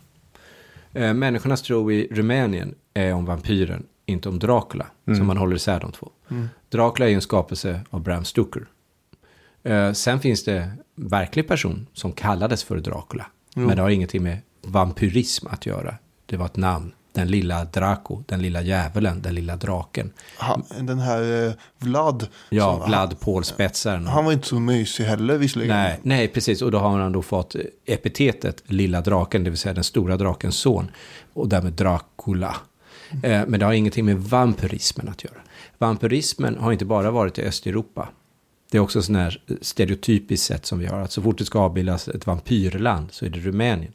[0.93, 4.87] Eh, människornas tro i Rumänien är om vampyren, inte om Dracula.
[5.05, 5.19] Mm.
[5.19, 6.11] Så man håller isär de två.
[6.69, 8.65] Dracula är en skapelse av Bram Stoker.
[9.63, 13.25] Eh, sen finns det verklig person som kallades för Dracula.
[13.55, 15.95] Men det har ingenting med vampyrism att göra.
[16.25, 16.91] Det var ett namn.
[17.13, 20.11] Den lilla Draco, den lilla djävulen, den lilla draken.
[20.37, 22.27] Han, den här eh, Vlad.
[22.49, 24.07] Ja, som- Vlad Paul-spetsaren.
[24.07, 25.75] Han, var inte så mysig heller visserligen.
[25.75, 26.61] Nej, nej, precis.
[26.61, 27.55] Och då har han då fått
[27.85, 30.91] epitetet lilla draken, det vill säga den stora drakens son.
[31.33, 32.55] Och därmed Dracula.
[33.23, 35.37] Eh, Men det har ingenting med vampyrismen att göra.
[35.77, 38.09] Vampyrismen har inte bara varit i Östeuropa.
[38.71, 40.99] Det är också sån här stereotypiskt sätt som vi har.
[40.99, 43.91] Att så fort det ska avbildas ett vampyrland så är det Rumänien.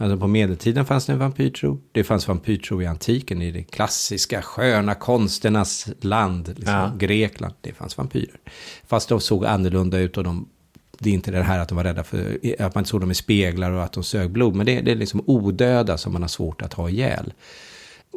[0.00, 1.80] Alltså på medeltiden fanns det en vampyrtro.
[1.92, 6.92] Det fanns vampyrtro i antiken, i det klassiska sköna konsternas land, liksom, Ja.
[6.98, 7.54] Grekland.
[7.60, 8.40] Det fanns vampyrer.
[8.86, 10.48] Fast de såg annorlunda ut och de,
[10.98, 13.14] det är inte det här att de var rädda för, att man såg dem i
[13.14, 14.54] speglar och att de sög blod.
[14.54, 17.32] Men det, det är liksom odöda som man har svårt att ha ihjäl.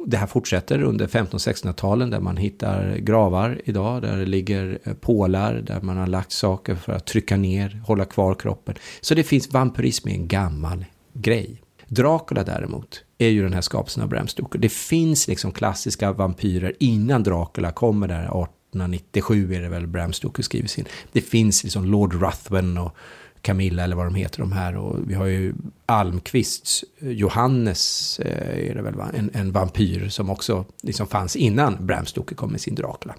[0.05, 4.01] Det här fortsätter under 1500-1600-talen där man hittar gravar idag.
[4.01, 8.05] Där det ligger eh, pålar där man har lagt saker för att trycka ner, hålla
[8.05, 8.75] kvar kroppen.
[9.01, 11.62] Så det finns vampyrism är en gammal grej.
[11.93, 14.59] Dracula däremot är ju den här skapelsen av Bram Stoker.
[14.59, 20.43] Det finns liksom klassiska vampyrer innan Dracula kommer där 1897 är det väl Bram Stoker
[20.43, 20.85] skriver sin.
[21.11, 22.95] Det finns liksom Lord Ruthven och
[23.41, 24.75] Camilla eller vad de heter de här.
[24.77, 25.53] Och vi har ju
[25.85, 29.09] Almqvists eh, Johannes eh, är det väl va?
[29.13, 33.15] En, en vampyr som också liksom fanns innan Bram Stoker kom med sin Dracula.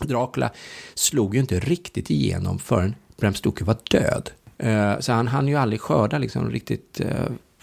[0.00, 0.50] Dracula
[0.94, 4.30] slog ju inte riktigt igenom förrän Bram Stoker var död.
[4.58, 7.00] Eh, så han hann ju aldrig skörda liksom riktigt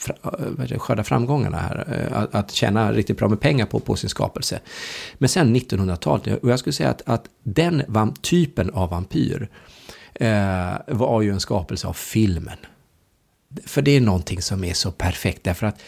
[0.07, 2.07] Eh, skörda framgångarna här.
[2.11, 4.59] Eh, att, att tjäna riktigt bra med pengar på, på sin skapelse.
[5.13, 9.49] Men sen 1900-talet, och jag skulle säga att, att den vam- typen av vampyr
[10.13, 12.57] eh, var ju en skapelse av filmen.
[13.65, 15.81] För det är någonting som är så perfekt, därför att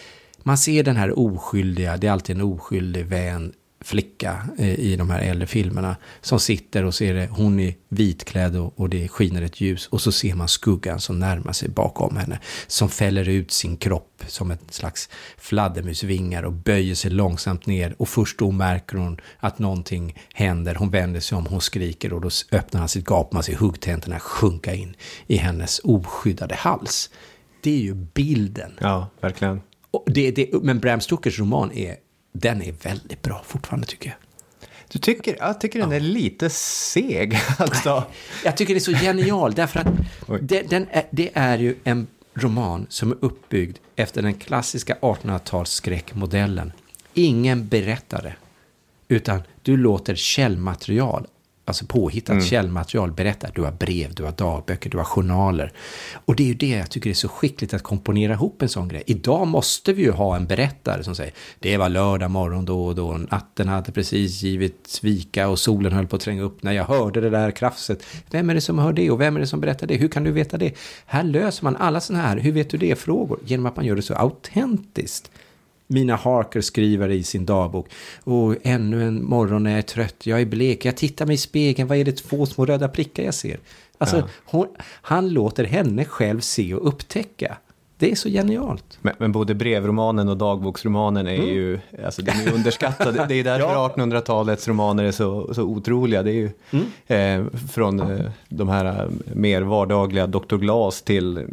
[0.43, 5.09] man ser den här oskyldiga, det är alltid en oskyldig vän, flicka eh, i de
[5.09, 9.61] här äldre filmerna som sitter och ser det, hon är vitklädd och, det skiner ett
[9.61, 13.77] ljus och så ser man skuggan som närmar sig bakom henne som fäller ut sin
[13.77, 19.21] kropp som ett slags fladdermusvingar och böjer sig långsamt ner och först då märker hon
[19.39, 23.33] att någonting händer, hon vänder sig om, hon skriker och då öppnar han sitt gap,
[23.33, 24.95] man ser huggtänderna sjunka in
[25.27, 27.09] i hennes oskyddade hals.
[27.61, 28.71] Det är ju bilden.
[28.79, 29.61] Ja, verkligen.
[30.05, 31.95] Det, det, men Bram Stokers roman är,
[32.31, 34.17] den är väldigt bra fortfarande tycker jag.
[34.87, 37.39] Du tycker, jag tycker den är lite seg.
[37.57, 38.03] Alltså.
[38.45, 39.87] Jag tycker det är så genial därför att
[40.41, 46.71] det, den är, det är ju en roman som är uppbyggd efter den klassiska 1800-talsskräckmodellen.
[47.13, 48.33] Ingen berättare,
[49.07, 51.27] utan du låter källmaterial,
[51.71, 53.47] alltså påhittat källmaterial berätta.
[53.55, 55.73] Du har brev, du har dagböcker, du har journaler.
[56.25, 58.87] Och det är ju det jag tycker är så skickligt att komponera ihop en sån
[58.87, 59.03] grej.
[59.05, 62.95] Idag måste vi ju ha en berättare som säger det var lördag morgon då och
[62.95, 66.83] då, natten hade precis givit svika och solen höll på att tränga upp när jag
[66.83, 68.03] hörde det där krafset.
[68.29, 69.95] Vem är det som hör det och vem är det som berättar det?
[69.95, 70.73] Hur kan du veta det?
[71.05, 74.01] Här löser man alla sådana här, hur vet du det-frågor genom att man gör det
[74.01, 75.31] så autentiskt.
[75.91, 77.89] Mina Harker skriver i sin dagbok.
[78.23, 81.37] Och ännu en morgon när jag är trött, jag är blek, jag tittar mig i
[81.37, 83.59] spegeln, vad är det två små röda prickar jag ser?
[83.97, 87.57] Alltså, hon, han låter henne själv se och upptäcka.
[88.01, 88.97] Det är så genialt.
[89.01, 93.13] Men, men både brevromanen och dagboksromanen är ju, alltså den är underskattad.
[93.27, 96.23] Det är därför 1800-talets romaner är så, så otroliga.
[96.23, 96.49] Det är ju
[97.07, 100.55] eh, från eh, de här eh, mer vardagliga Dr.
[100.55, 101.47] Glas till,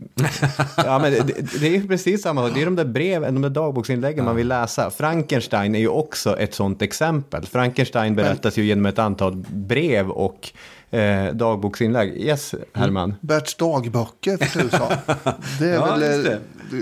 [0.76, 2.54] ja men det, det är ju precis samma sak.
[2.54, 4.90] Det är de där breven, de där dagboksinläggen man vill läsa.
[4.90, 7.46] Frankenstein är ju också ett sånt exempel.
[7.46, 10.52] Frankenstein berättas ju genom ett antal brev och
[10.90, 12.16] eh, dagboksinlägg.
[12.16, 13.14] Yes, Herman.
[13.20, 14.92] Berts dagböcker för tusan.
[15.58, 16.32] Det är Ja, väl eh,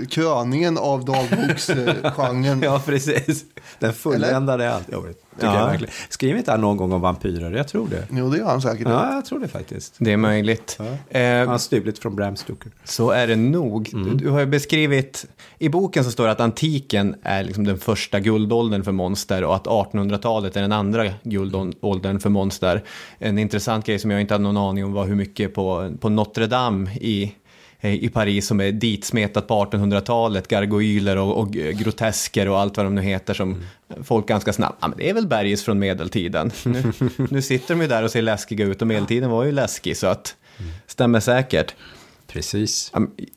[0.09, 2.61] kröningen av dagboksgenren.
[2.63, 3.45] Ja, precis.
[3.79, 4.85] Den fulländade allt.
[4.91, 5.59] Jag vet, tycker Ja.
[5.59, 5.93] jag verkligen.
[6.09, 7.51] Skriver inte han någon gång om vampyrer?
[7.57, 8.07] Jag tror det.
[8.11, 8.87] Jo, det gör han säkert.
[8.87, 9.95] Ja, jag tror det faktiskt.
[9.97, 10.75] Det är möjligt.
[10.79, 10.87] Han
[11.21, 12.71] Eh, har stulit från Bram Stoker.
[12.83, 13.89] Så är det nog.
[13.93, 15.25] Du, du har ju beskrivit,
[15.59, 19.55] i boken så står det att antiken är liksom den första guldåldern för monster och
[19.55, 22.83] att 1800-talet är den andra guldåldern för monster.
[23.19, 26.09] En intressant grej som jag inte hade någon aning om var hur mycket på, på
[26.09, 27.31] Notre Dame i,
[27.81, 32.95] i Paris som är ditsmetat på 1800-talet, gargoyler och, och grotesker och allt vad de
[32.95, 33.63] nu heter som
[34.03, 36.51] folk ganska snabbt, ja men det är väl bergis från medeltiden.
[36.65, 36.83] Nu,
[37.29, 40.07] nu sitter de ju där och ser läskiga ut och medeltiden var ju läskig så
[40.07, 40.35] att
[40.87, 41.75] stämmer säkert.
[42.27, 42.91] Precis.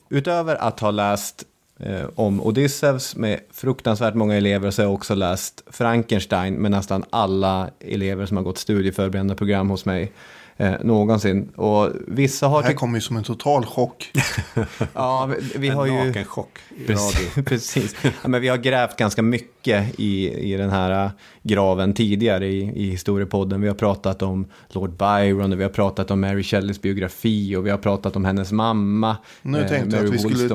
[0.09, 1.45] Utöver att ha läst
[1.79, 7.05] eh, om Odysseus med fruktansvärt många elever så har jag också läst Frankenstein med nästan
[7.11, 10.13] alla elever som har gått studieförberedande program hos mig.
[10.61, 11.49] Eh, någonsin.
[11.57, 12.63] Och vissa har...
[12.63, 14.13] Det här kommer ju som en total chock.
[14.93, 15.93] ja, vi, vi en har ju...
[15.93, 17.35] nakenchock i Precis.
[17.47, 17.97] precis.
[18.03, 21.11] Ja, men vi har grävt ganska mycket i, i den här äh,
[21.43, 23.61] graven tidigare i, i historiepodden.
[23.61, 27.67] Vi har pratat om Lord Byron och vi har pratat om Mary Shelleys biografi och
[27.67, 29.17] vi har pratat om hennes mamma.
[29.43, 30.49] Nu eh, tänkte jag Mary att vi skulle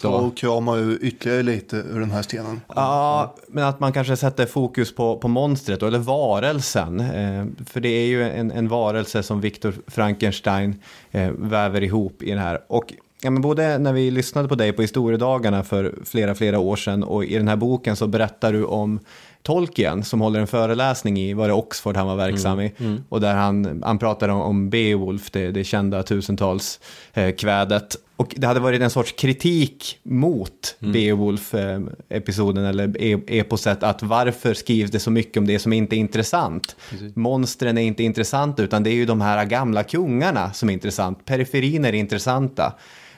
[0.00, 2.60] ta och- och krama ur ytterligare lite ur den här stenen.
[2.74, 7.00] Ja, men att man kanske sätter fokus på, på monstret eller varelsen.
[7.00, 10.74] Eh, för det är ju en, en varelse som Viktor Frankenstein
[11.10, 12.58] eh, väver ihop i det här.
[12.68, 12.94] Och
[13.24, 17.02] ja, men både när vi lyssnade på dig på historiedagarna för flera, flera år sedan
[17.02, 19.00] och i den här boken så berättar du om
[19.42, 22.72] Tolkien som håller en föreläsning i, var det Oxford han var verksam i?
[23.08, 26.80] Och där han, han pratar om, om Beowulf, det, det kända tusentals
[27.12, 27.96] eh, kvädet.
[28.16, 34.90] Och det hade varit en sorts kritik mot Beowulf-episoden eller e- eposet att varför skrivs
[34.90, 36.76] det så mycket om det som inte är intressant?
[37.14, 41.24] Monstren är inte intressanta utan det är ju de här gamla kungarna som är intressant.
[41.24, 42.74] Periferin är intressanta.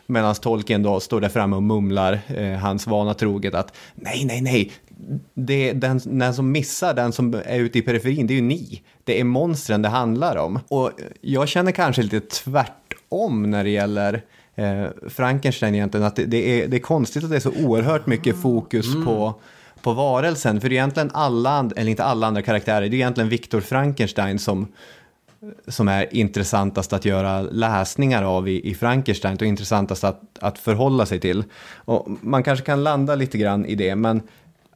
[0.07, 4.41] Medan Tolkien då står där framme och mumlar eh, hans vana troget att nej, nej,
[4.41, 4.73] nej,
[5.35, 8.83] det, den, den som missar, den som är ute i periferin, det är ju ni.
[9.05, 10.59] Det är monstren det handlar om.
[10.69, 14.23] Och jag känner kanske lite tvärtom när det gäller
[14.55, 18.07] eh, Frankenstein egentligen, att det, det, är, det är konstigt att det är så oerhört
[18.07, 19.35] mycket fokus på
[19.87, 24.39] på varelsen, för egentligen alla, eller inte alla andra karaktärer, det är egentligen Viktor Frankenstein
[24.39, 24.69] som,
[25.69, 31.07] som är intressantast att göra läsningar av i, i Frankenstein och intressantast att, att förhålla
[31.07, 31.45] sig till.
[31.75, 34.23] Och man kanske kan landa lite grann i det, men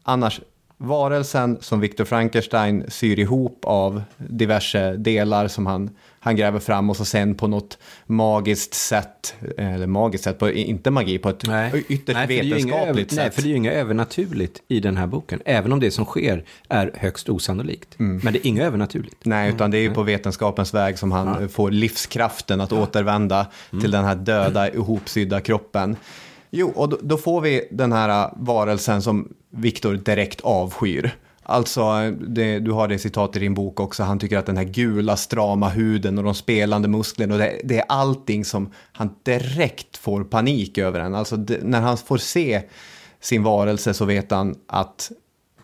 [0.03, 0.41] annars,
[0.77, 5.91] varelsen som Victor Frankenstein syr ihop av diverse delar som han,
[6.23, 10.91] han gräver fram och så sen på något magiskt sätt, eller magiskt sätt, på, inte
[10.91, 11.45] magi, på ett
[11.89, 13.19] ytterst Nej, ju inga vetenskapligt sätt.
[13.19, 15.43] Nej, för det är ju inga övernaturligt i den här boken.
[15.45, 17.99] Även om det som sker är högst osannolikt.
[17.99, 18.21] Mm.
[18.25, 19.25] Men det är inga övernaturligt.
[19.25, 23.91] Nej, utan det är ju på vetenskapens väg som han får livskraften att återvända till
[23.91, 25.97] den här döda, ihopsydda kroppen.
[26.51, 31.17] Jo, och då, då får vi den här varelsen som Viktor direkt avskyr.
[31.51, 34.65] Alltså, det, du har det citat i din bok också, han tycker att den här
[34.65, 39.97] gula strama huden och de spelande musklerna, och det, det är allting som han direkt
[39.97, 41.15] får panik över den.
[41.15, 42.63] Alltså, det, när han får se
[43.21, 45.13] sin varelse så vet han att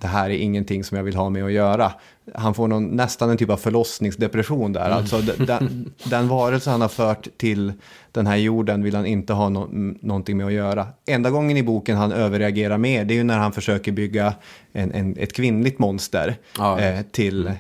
[0.01, 1.93] det här är ingenting som jag vill ha med att göra.
[2.35, 4.91] Han får någon, nästan en typ av förlossningsdepression där.
[4.91, 7.73] Alltså d- den, den varelse han har fört till
[8.13, 9.69] den här jorden vill han inte ha no,
[10.01, 10.87] någonting med att göra.
[11.07, 14.35] Enda gången i boken han överreagerar mer, det är ju när han försöker bygga
[14.73, 16.81] en, en, ett kvinnligt monster Ja.
[16.81, 17.53] eh, till,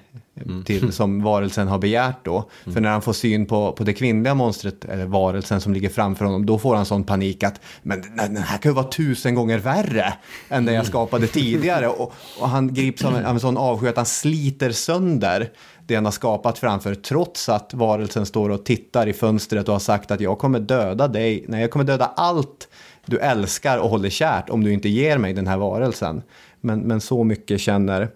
[0.65, 2.51] till, som varelsen har begärt då.
[2.65, 6.25] För när han får syn på, på det kvinnliga monstret, eller varelsen som ligger framför
[6.25, 9.35] honom, då får han sån panik att men den den här kan ju vara tusen
[9.35, 10.15] gånger värre
[10.49, 11.89] än den jag skapade tidigare.
[11.97, 15.51] Och, och han grips av en, av en sån avsky att han sliter sönder
[15.87, 19.81] det han har skapat framför, trots att varelsen står och tittar i fönstret och har
[19.81, 22.69] sagt att jag kommer döda dig, nej jag kommer döda allt
[23.07, 26.23] du älskar och håller kärt om du inte ger mig den här varelsen.
[26.61, 28.09] Men, men så mycket känner,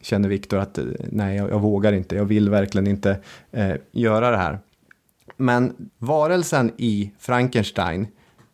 [0.00, 3.18] känner Viktor att eh, nej, jag, jag vågar inte, jag vill verkligen inte
[3.52, 4.58] eh, göra det här.
[5.36, 8.06] Men varelsen i Frankenstein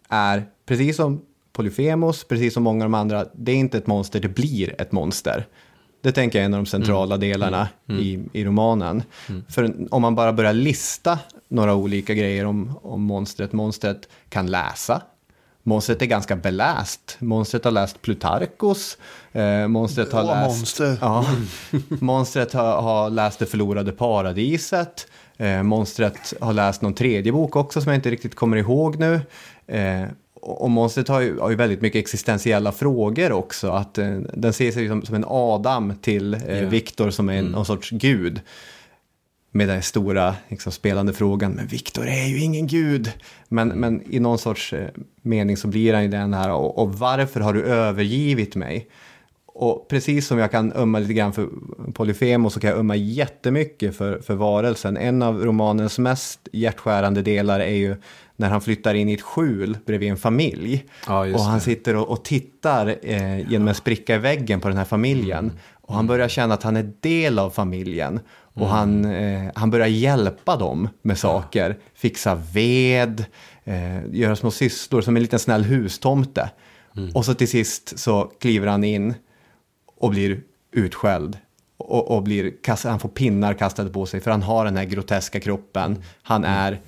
[0.08, 1.20] är, precis som
[1.52, 4.92] Polyphemus, precis som många av de andra, det är inte ett monster, det blir ett
[4.92, 5.46] monster.
[6.00, 7.68] Det tänker jag är en av de centrala delarna
[8.00, 9.02] I, i romanen.
[9.48, 11.18] För om man bara börjar lista
[11.48, 15.02] några olika grejer om, om monstret, monstret kan läsa,
[15.68, 17.16] Monstret är ganska beläst.
[17.18, 18.98] Monstret har läst Plutarkos.
[19.32, 20.48] Eh, monstret har läst...
[20.48, 20.98] monster.
[21.00, 21.26] Ja.
[21.88, 25.06] monstret har, har läst Det förlorade paradiset.
[25.36, 29.20] Eh, monstret har läst någon tredje bok också som jag inte riktigt kommer ihåg nu.
[29.66, 30.08] Eh,
[30.40, 33.70] och monstret har ju, har ju väldigt mycket existentiella frågor också.
[33.70, 36.68] Att, eh, den ser sig som, som en Adam till eh, Ja.
[36.68, 38.40] Viktor som är en, någon sorts gud
[39.56, 43.12] med den stora liksom, spelande frågan, men Viktor är ju ingen gud.
[43.48, 44.88] Men, men i någon sorts eh,
[45.22, 48.88] mening så blir han ju den här, och, och varför har du övergivit mig?
[49.46, 51.48] Och precis som jag kan ömma lite grann för
[51.92, 54.96] Polyfemo så kan jag ömma jättemycket för, för varelsen.
[54.96, 57.96] En av romanens mest hjärtskärande delar är ju
[58.36, 60.84] när han flyttar in i ett skjul bredvid en familj.
[61.06, 61.60] Ja, och han det.
[61.60, 65.52] sitter och, och tittar eh, genom en spricka i väggen på den här familjen.
[65.72, 68.20] Och han börjar känna att han är del av familjen.
[68.56, 71.78] Och han, eh, han börjar hjälpa dem med saker.
[71.94, 73.24] Fixa ved,
[73.64, 76.50] eh, göra små sysslor som en liten snäll hustomte.
[77.14, 79.14] Och så till sist så kliver han in
[79.96, 80.40] och blir
[80.72, 81.38] utskälld.
[81.76, 82.52] Och, och blir,
[82.88, 86.02] han får pinnar kastade på sig för han har den här groteska kroppen.
[86.22, 86.80] Han är,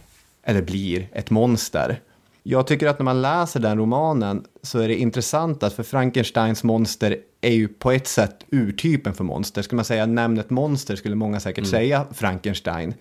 [0.42, 2.00] eller blir, ett monster.
[2.42, 6.64] Jag tycker att när man läser den romanen så är det intressant att för Frankensteins
[6.64, 9.62] monster är ju på ett sätt urtypen för monster.
[9.62, 12.94] Skulle man säga nämnet monster skulle många säkert säga Frankenstein.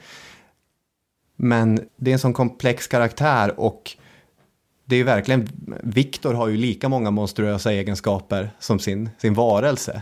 [1.35, 3.97] Men det är en sån komplex karaktär och
[4.85, 5.49] det är ju verkligen,
[5.84, 10.01] Viktor har ju lika många monstruösa egenskaper som sin, sin varelse.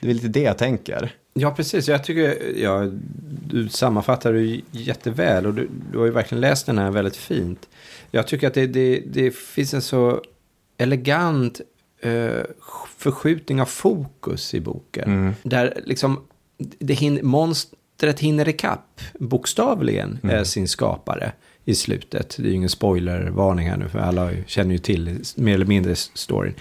[0.00, 1.14] Det är lite det jag tänker.
[1.34, 1.88] Ja, precis.
[1.88, 2.90] Jag tycker, ja,
[3.46, 7.68] du sammanfattar det jätteväl och du, du har ju verkligen läst den här väldigt fint.
[8.10, 10.22] Jag tycker att det, det, det finns en så
[10.78, 11.60] elegant
[12.00, 12.42] eh,
[12.96, 15.04] förskjutning av fokus i boken.
[15.04, 15.34] Mm.
[15.42, 16.20] Där liksom
[16.58, 20.36] det hin, monstret hinner ikapp bokstavligen mm.
[20.36, 21.32] eh, sin skapare
[21.64, 22.36] i slutet.
[22.36, 25.96] Det är ju ingen spoilervarning här nu, för alla känner ju till mer eller mindre
[25.96, 26.54] storyn.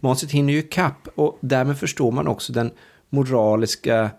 [0.00, 2.70] Monstret hinner ju ikapp och därmed förstår man också den
[3.08, 4.10] moraliska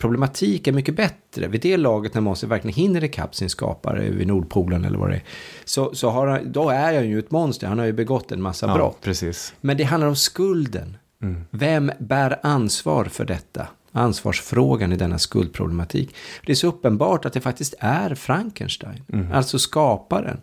[0.00, 1.48] problematiken mycket bättre.
[1.48, 5.14] Vid det laget när monstret verkligen hinner ikapp sin skapare vid Nordpolen eller vad det
[5.14, 5.24] är.
[5.64, 8.42] Så, så har han, då är han ju ett monster, han har ju begått en
[8.42, 8.98] massa ja, brott.
[9.00, 9.54] Precis.
[9.60, 10.96] Men det handlar om skulden.
[11.22, 11.44] Mm.
[11.50, 13.66] Vem bär ansvar för detta?
[13.92, 16.14] ansvarsfrågan i denna skuldproblematik.
[16.46, 19.32] Det är så uppenbart att det faktiskt är Frankenstein, mm.
[19.32, 20.40] alltså skaparen.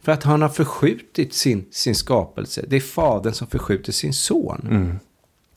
[0.00, 2.64] För att han har förskjutit sin, sin skapelse.
[2.68, 4.68] Det är fadern som förskjuter sin son.
[4.70, 4.98] Mm.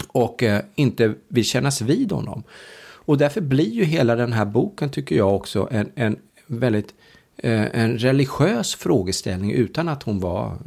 [0.08, 2.44] Och eh, inte vill kännas vid honom.
[3.06, 6.16] Och därför blir ju hela den här boken, tycker jag också, en, en
[6.48, 6.94] väldigt
[7.38, 10.58] eh, en religiös frågeställning utan att hon var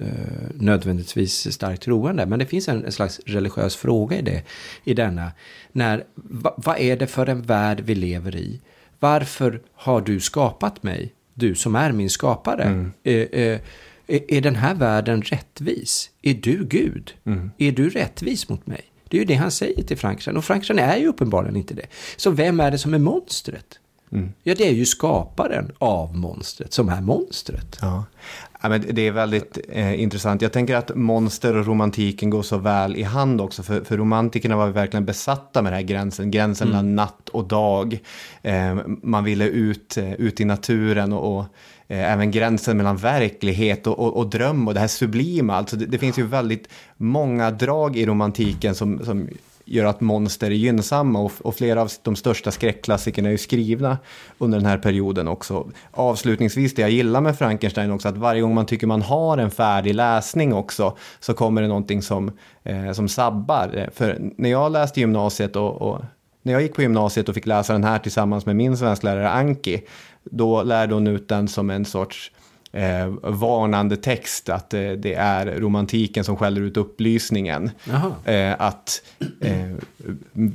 [0.00, 2.26] eh, nödvändigtvis starkt troende.
[2.26, 4.42] Men det finns en, en, slags religiös fråga i det,
[4.84, 5.32] i denna.
[5.72, 8.60] När, va, vad är det för en värld vi lever i?
[8.98, 11.12] Varför har du skapat mig?
[11.34, 12.62] Du som är min skapare.
[12.62, 12.92] Mm.
[13.02, 13.60] Eh, eh,
[14.06, 16.10] är den här världen rättvis?
[16.22, 17.14] Är du Gud?
[17.24, 17.50] Mm.
[17.58, 18.82] Är du rättvis mot mig?
[19.08, 20.36] Det är ju det han säger till Frankenstein.
[20.36, 21.86] Och Frankenstein är ju uppenbarligen inte det.
[22.16, 23.78] Så vem är det som är monstret?
[24.12, 24.32] Mm.
[24.42, 27.78] Ja, det är ju skaparen av monstret som är monstret.
[27.80, 28.04] Ja.
[28.60, 30.42] Ja, men det är väldigt eh, intressant.
[30.42, 33.62] Jag tänker att monster och romantiken går så väl i hand också.
[33.62, 36.30] För, för romantikerna var verkligen besatta med den här gränsen.
[36.30, 36.76] Gränsen mm.
[36.76, 37.98] mellan natt och dag.
[38.42, 41.44] Eh, man ville ut, eh, ut i naturen och, och
[41.88, 45.54] Eh, även gränsen mellan verklighet och, och, och, dröm och det här sublima.
[45.54, 49.28] Alltså det, det finns ju väldigt många drag i romantiken som, som
[49.64, 53.98] gör att monster är gynnsamma och, och, flera av de största skräckklassikerna är ju skrivna
[54.38, 55.68] under den här perioden också.
[55.90, 59.50] Avslutningsvis, det jag gillar med Frankenstein också, att varje gång man tycker man har en
[59.50, 62.30] färdig läsning också, så kommer det någonting som,
[62.64, 63.70] eh, som sabbar.
[63.74, 66.00] Eh, för när jag läste gymnasiet och, och
[66.42, 69.82] när jag gick på gymnasiet och fick läsa den här tillsammans med min svensklärare Anki,
[70.30, 72.30] då lärde hon ut den som en sorts
[72.76, 77.70] eh, varnande text att eh, det är romantiken som skäller ut upplysningen.
[78.24, 79.02] Eh, att
[79.40, 79.76] eh,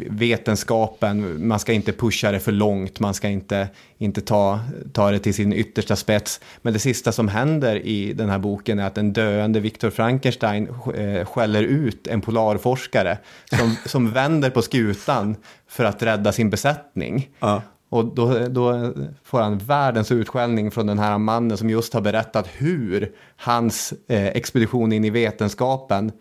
[0.09, 3.67] vetenskapen, man ska inte pusha det för långt, man ska inte,
[3.97, 4.59] inte ta,
[4.93, 6.39] ta det till sin yttersta spets.
[6.61, 10.67] Men det sista som händer i den här boken är att en döende Viktor Frankenstein
[10.95, 15.35] eh, skäller ut en polarforskare som, som vänder på skutan
[15.67, 17.29] för att rädda sin besättning.
[17.39, 17.61] Ja.
[17.91, 18.93] Och då, då,
[19.23, 24.27] får han världens utskällning från den här mannen som just har berättat hur hans eh,
[24.27, 26.11] expedition in i vetenskapen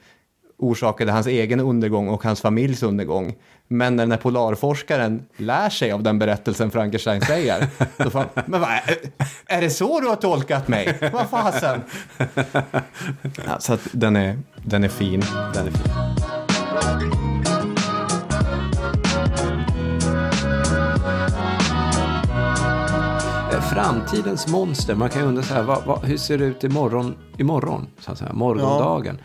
[0.59, 3.35] orsakade hans egen undergång och hans familjs undergång.
[3.69, 7.67] Men när den här polarforskaren lär sig av den berättelsen Frankenstein säger,
[7.97, 8.71] då får han, men vad
[9.47, 11.11] är, det så du har tolkat mig?
[11.13, 11.81] Vad fasen?
[13.47, 15.25] Ja, så att den är, den är fin.
[15.55, 17.30] Den är fin.
[23.85, 24.95] Framtidens monster.
[24.95, 28.13] Man kan ju undra så här, vad, vad, hur ser det ut imorgon, imorgon så
[28.13, 29.19] att säga, morgondagen?
[29.19, 29.25] Ja.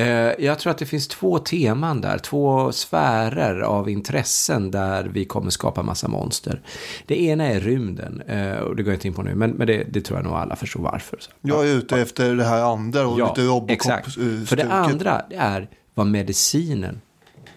[0.00, 5.24] Eh, jag tror att det finns två teman där, två sfärer av intressen där vi
[5.24, 6.62] kommer skapa massa monster.
[7.06, 9.66] Det ena är rymden, eh, och det går jag inte in på nu, men, men
[9.66, 11.16] det, det, tror jag nog alla förstår varför.
[11.20, 11.30] Så.
[11.40, 14.14] Jag är ute efter det här andra och ja, lite Robocop exakt.
[14.46, 17.00] För det andra det är vad medicinen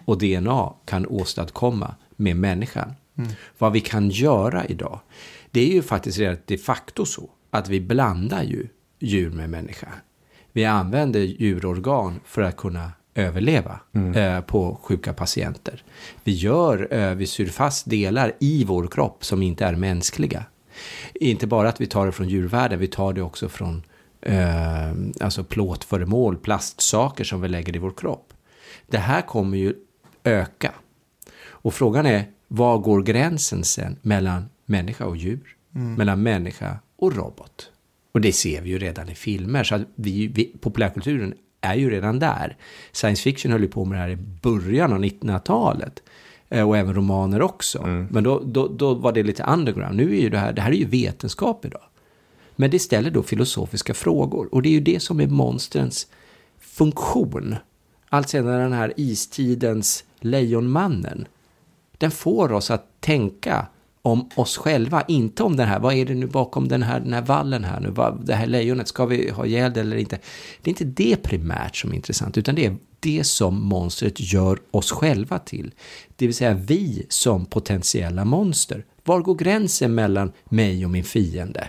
[0.04, 2.94] och DNA kan åstadkomma med människan.
[3.18, 3.30] Mm.
[3.58, 5.00] Vad vi kan göra idag.
[5.50, 8.68] Det är ju faktiskt redan de facto så att vi blandar ju
[8.98, 9.88] djur med människa.
[10.52, 14.14] Vi använder djurorgan för att kunna överleva mm.
[14.14, 15.82] eh, på sjuka patienter.
[16.24, 20.44] Vi, gör, eh, vi syr fast delar i vår kropp som inte är mänskliga.
[21.14, 23.82] Inte bara att vi tar det från djurvärlden, vi tar det också från
[24.22, 24.90] eh,
[25.20, 28.32] alltså plåtföremål, plastsaker som vi lägger i vår kropp.
[28.86, 29.74] Det här kommer ju
[30.24, 30.72] öka.
[31.42, 35.94] Och frågan är, var går gränsen sen mellan människa och djur, mm.
[35.94, 37.70] mellan människa och robot.
[38.12, 41.90] Och det ser vi ju redan i filmer, så att vi, vi, populärkulturen är ju
[41.90, 42.56] redan där.
[42.92, 46.02] Science fiction höll ju på med det här i början av 1900-talet.
[46.48, 47.78] Eh, och även romaner också.
[47.78, 48.08] Mm.
[48.10, 49.96] Men då, då, då var det lite underground.
[49.96, 51.82] Nu är ju det här, det här är ju vetenskap idag.
[52.56, 54.54] Men det ställer då filosofiska frågor.
[54.54, 56.06] Och det är ju det som är monstrens
[56.58, 57.56] funktion.
[58.08, 61.26] Alltsedan den här istidens Lejonmannen.
[61.98, 63.66] Den får oss att tänka
[64.02, 67.12] om oss själva, inte om den här, vad är det nu bakom den här, den
[67.12, 70.18] här vallen här nu, vad, det här lejonet, ska vi ha ihjäl det eller inte?
[70.62, 74.58] Det är inte det primärt som är intressant, utan det är det som monstret gör
[74.70, 75.74] oss själva till.
[76.16, 78.84] Det vill säga vi som potentiella monster.
[79.04, 81.68] Var går gränsen mellan mig och min fiende?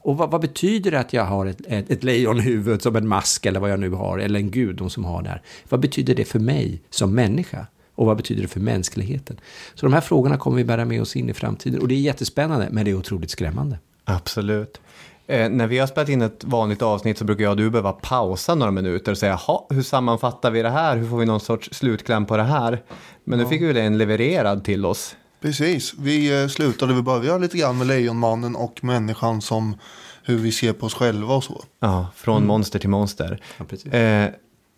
[0.00, 3.46] Och vad, vad, betyder det att jag har ett, ett, ett lejonhuvud som en mask
[3.46, 5.42] eller vad jag nu har, eller en gudom som har det här?
[5.68, 7.66] Vad betyder det för mig som människa?
[7.94, 9.40] Och vad betyder det för mänskligheten?
[9.74, 11.80] Så de här frågorna kommer vi bära med oss in i framtiden.
[11.80, 13.78] Och det är jättespännande, men det är otroligt skrämmande.
[14.04, 14.80] Absolut.
[15.26, 17.92] Eh, när vi har spelat in ett vanligt avsnitt så brukar jag och du behöva
[17.92, 19.40] pausa några minuter och säga,
[19.70, 20.96] hur sammanfattar vi det här?
[20.96, 22.82] Hur får vi någon sorts slutkläm på det här?
[23.24, 25.16] Men nu fick vi den levererad till oss.
[25.40, 29.76] Precis, vi eh, slutade, vi började lite grann med Lejonmannen och människan som
[30.22, 31.64] hur vi ser på oss själva och så.
[31.80, 32.48] Ja, från mm.
[32.48, 33.40] monster till monster.
[33.58, 34.30] Ja, eh,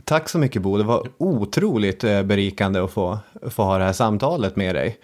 [0.07, 3.19] tack så mycket Bo, det var otroligt eh, berikande att få,
[3.51, 4.99] få ha det här samtalet med dig.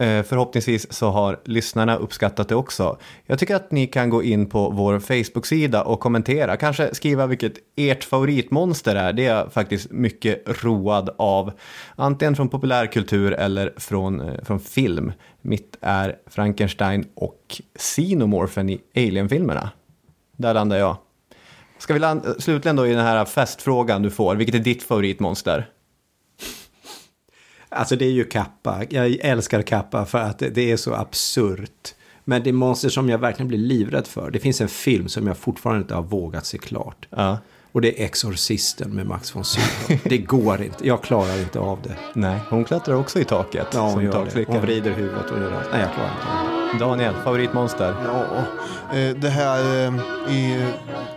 [0.00, 2.98] Eh, förhoppningsvis så har lyssnarna uppskattat det också.
[3.26, 6.56] Jag tycker att ni kan gå in på vår Facebook-sida och kommentera.
[6.56, 9.12] Kanske skriva vilket ert favoritmonster är.
[9.12, 11.52] Det är jag faktiskt mycket road av.
[11.96, 15.12] Antingen från populärkultur eller från, eh, från film.
[15.42, 19.70] Mitt är Frankenstein och Xenomorphen i Alien-filmerna.
[20.36, 20.96] Där landar jag.
[21.78, 24.36] Ska vi landa, slutligen då i den här festfrågan du får.
[24.36, 25.68] Vilket är ditt favoritmonster?
[27.68, 28.82] Alltså det är ju Kappa.
[28.90, 31.94] Jag älskar Kappa för att det är så absurt.
[32.24, 34.30] Men det är monster som jag verkligen blir livrädd för.
[34.30, 37.08] Det finns en film som jag fortfarande inte har vågat se klart.
[37.10, 37.38] Ja.
[37.72, 40.00] Och det är Exorcisten med Max von Sydow.
[40.04, 40.86] det går inte.
[40.86, 41.96] Jag klarar inte av det.
[42.14, 43.66] Nej, hon klättrar också i taket.
[43.72, 44.44] Ja, hon gör det.
[44.46, 45.68] Hon vrider huvudet och gör allt.
[45.72, 46.57] Nej, jag klarar inte av det.
[46.80, 47.94] Daniel, favoritmonster?
[48.04, 48.24] Ja,
[48.98, 49.92] eh, det här eh,
[50.34, 50.66] i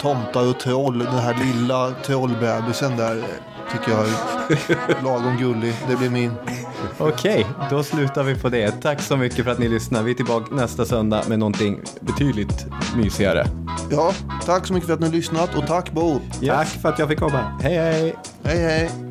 [0.01, 3.23] Tomtar och troll, den här lilla trollbebisen där
[3.71, 5.73] tycker jag är lagom gullig.
[5.89, 6.31] Det blir min.
[6.97, 8.71] Okej, då slutar vi på det.
[8.71, 10.03] Tack så mycket för att ni lyssnar.
[10.03, 12.65] Vi är tillbaka nästa söndag med någonting betydligt
[12.95, 13.47] mysigare.
[13.91, 14.13] Ja,
[14.45, 16.19] tack så mycket för att ni har lyssnat och tack Bo.
[16.41, 16.55] Yes.
[16.55, 17.59] Tack för att jag fick komma.
[17.61, 18.15] Hej hej!
[18.43, 19.10] Hej hej!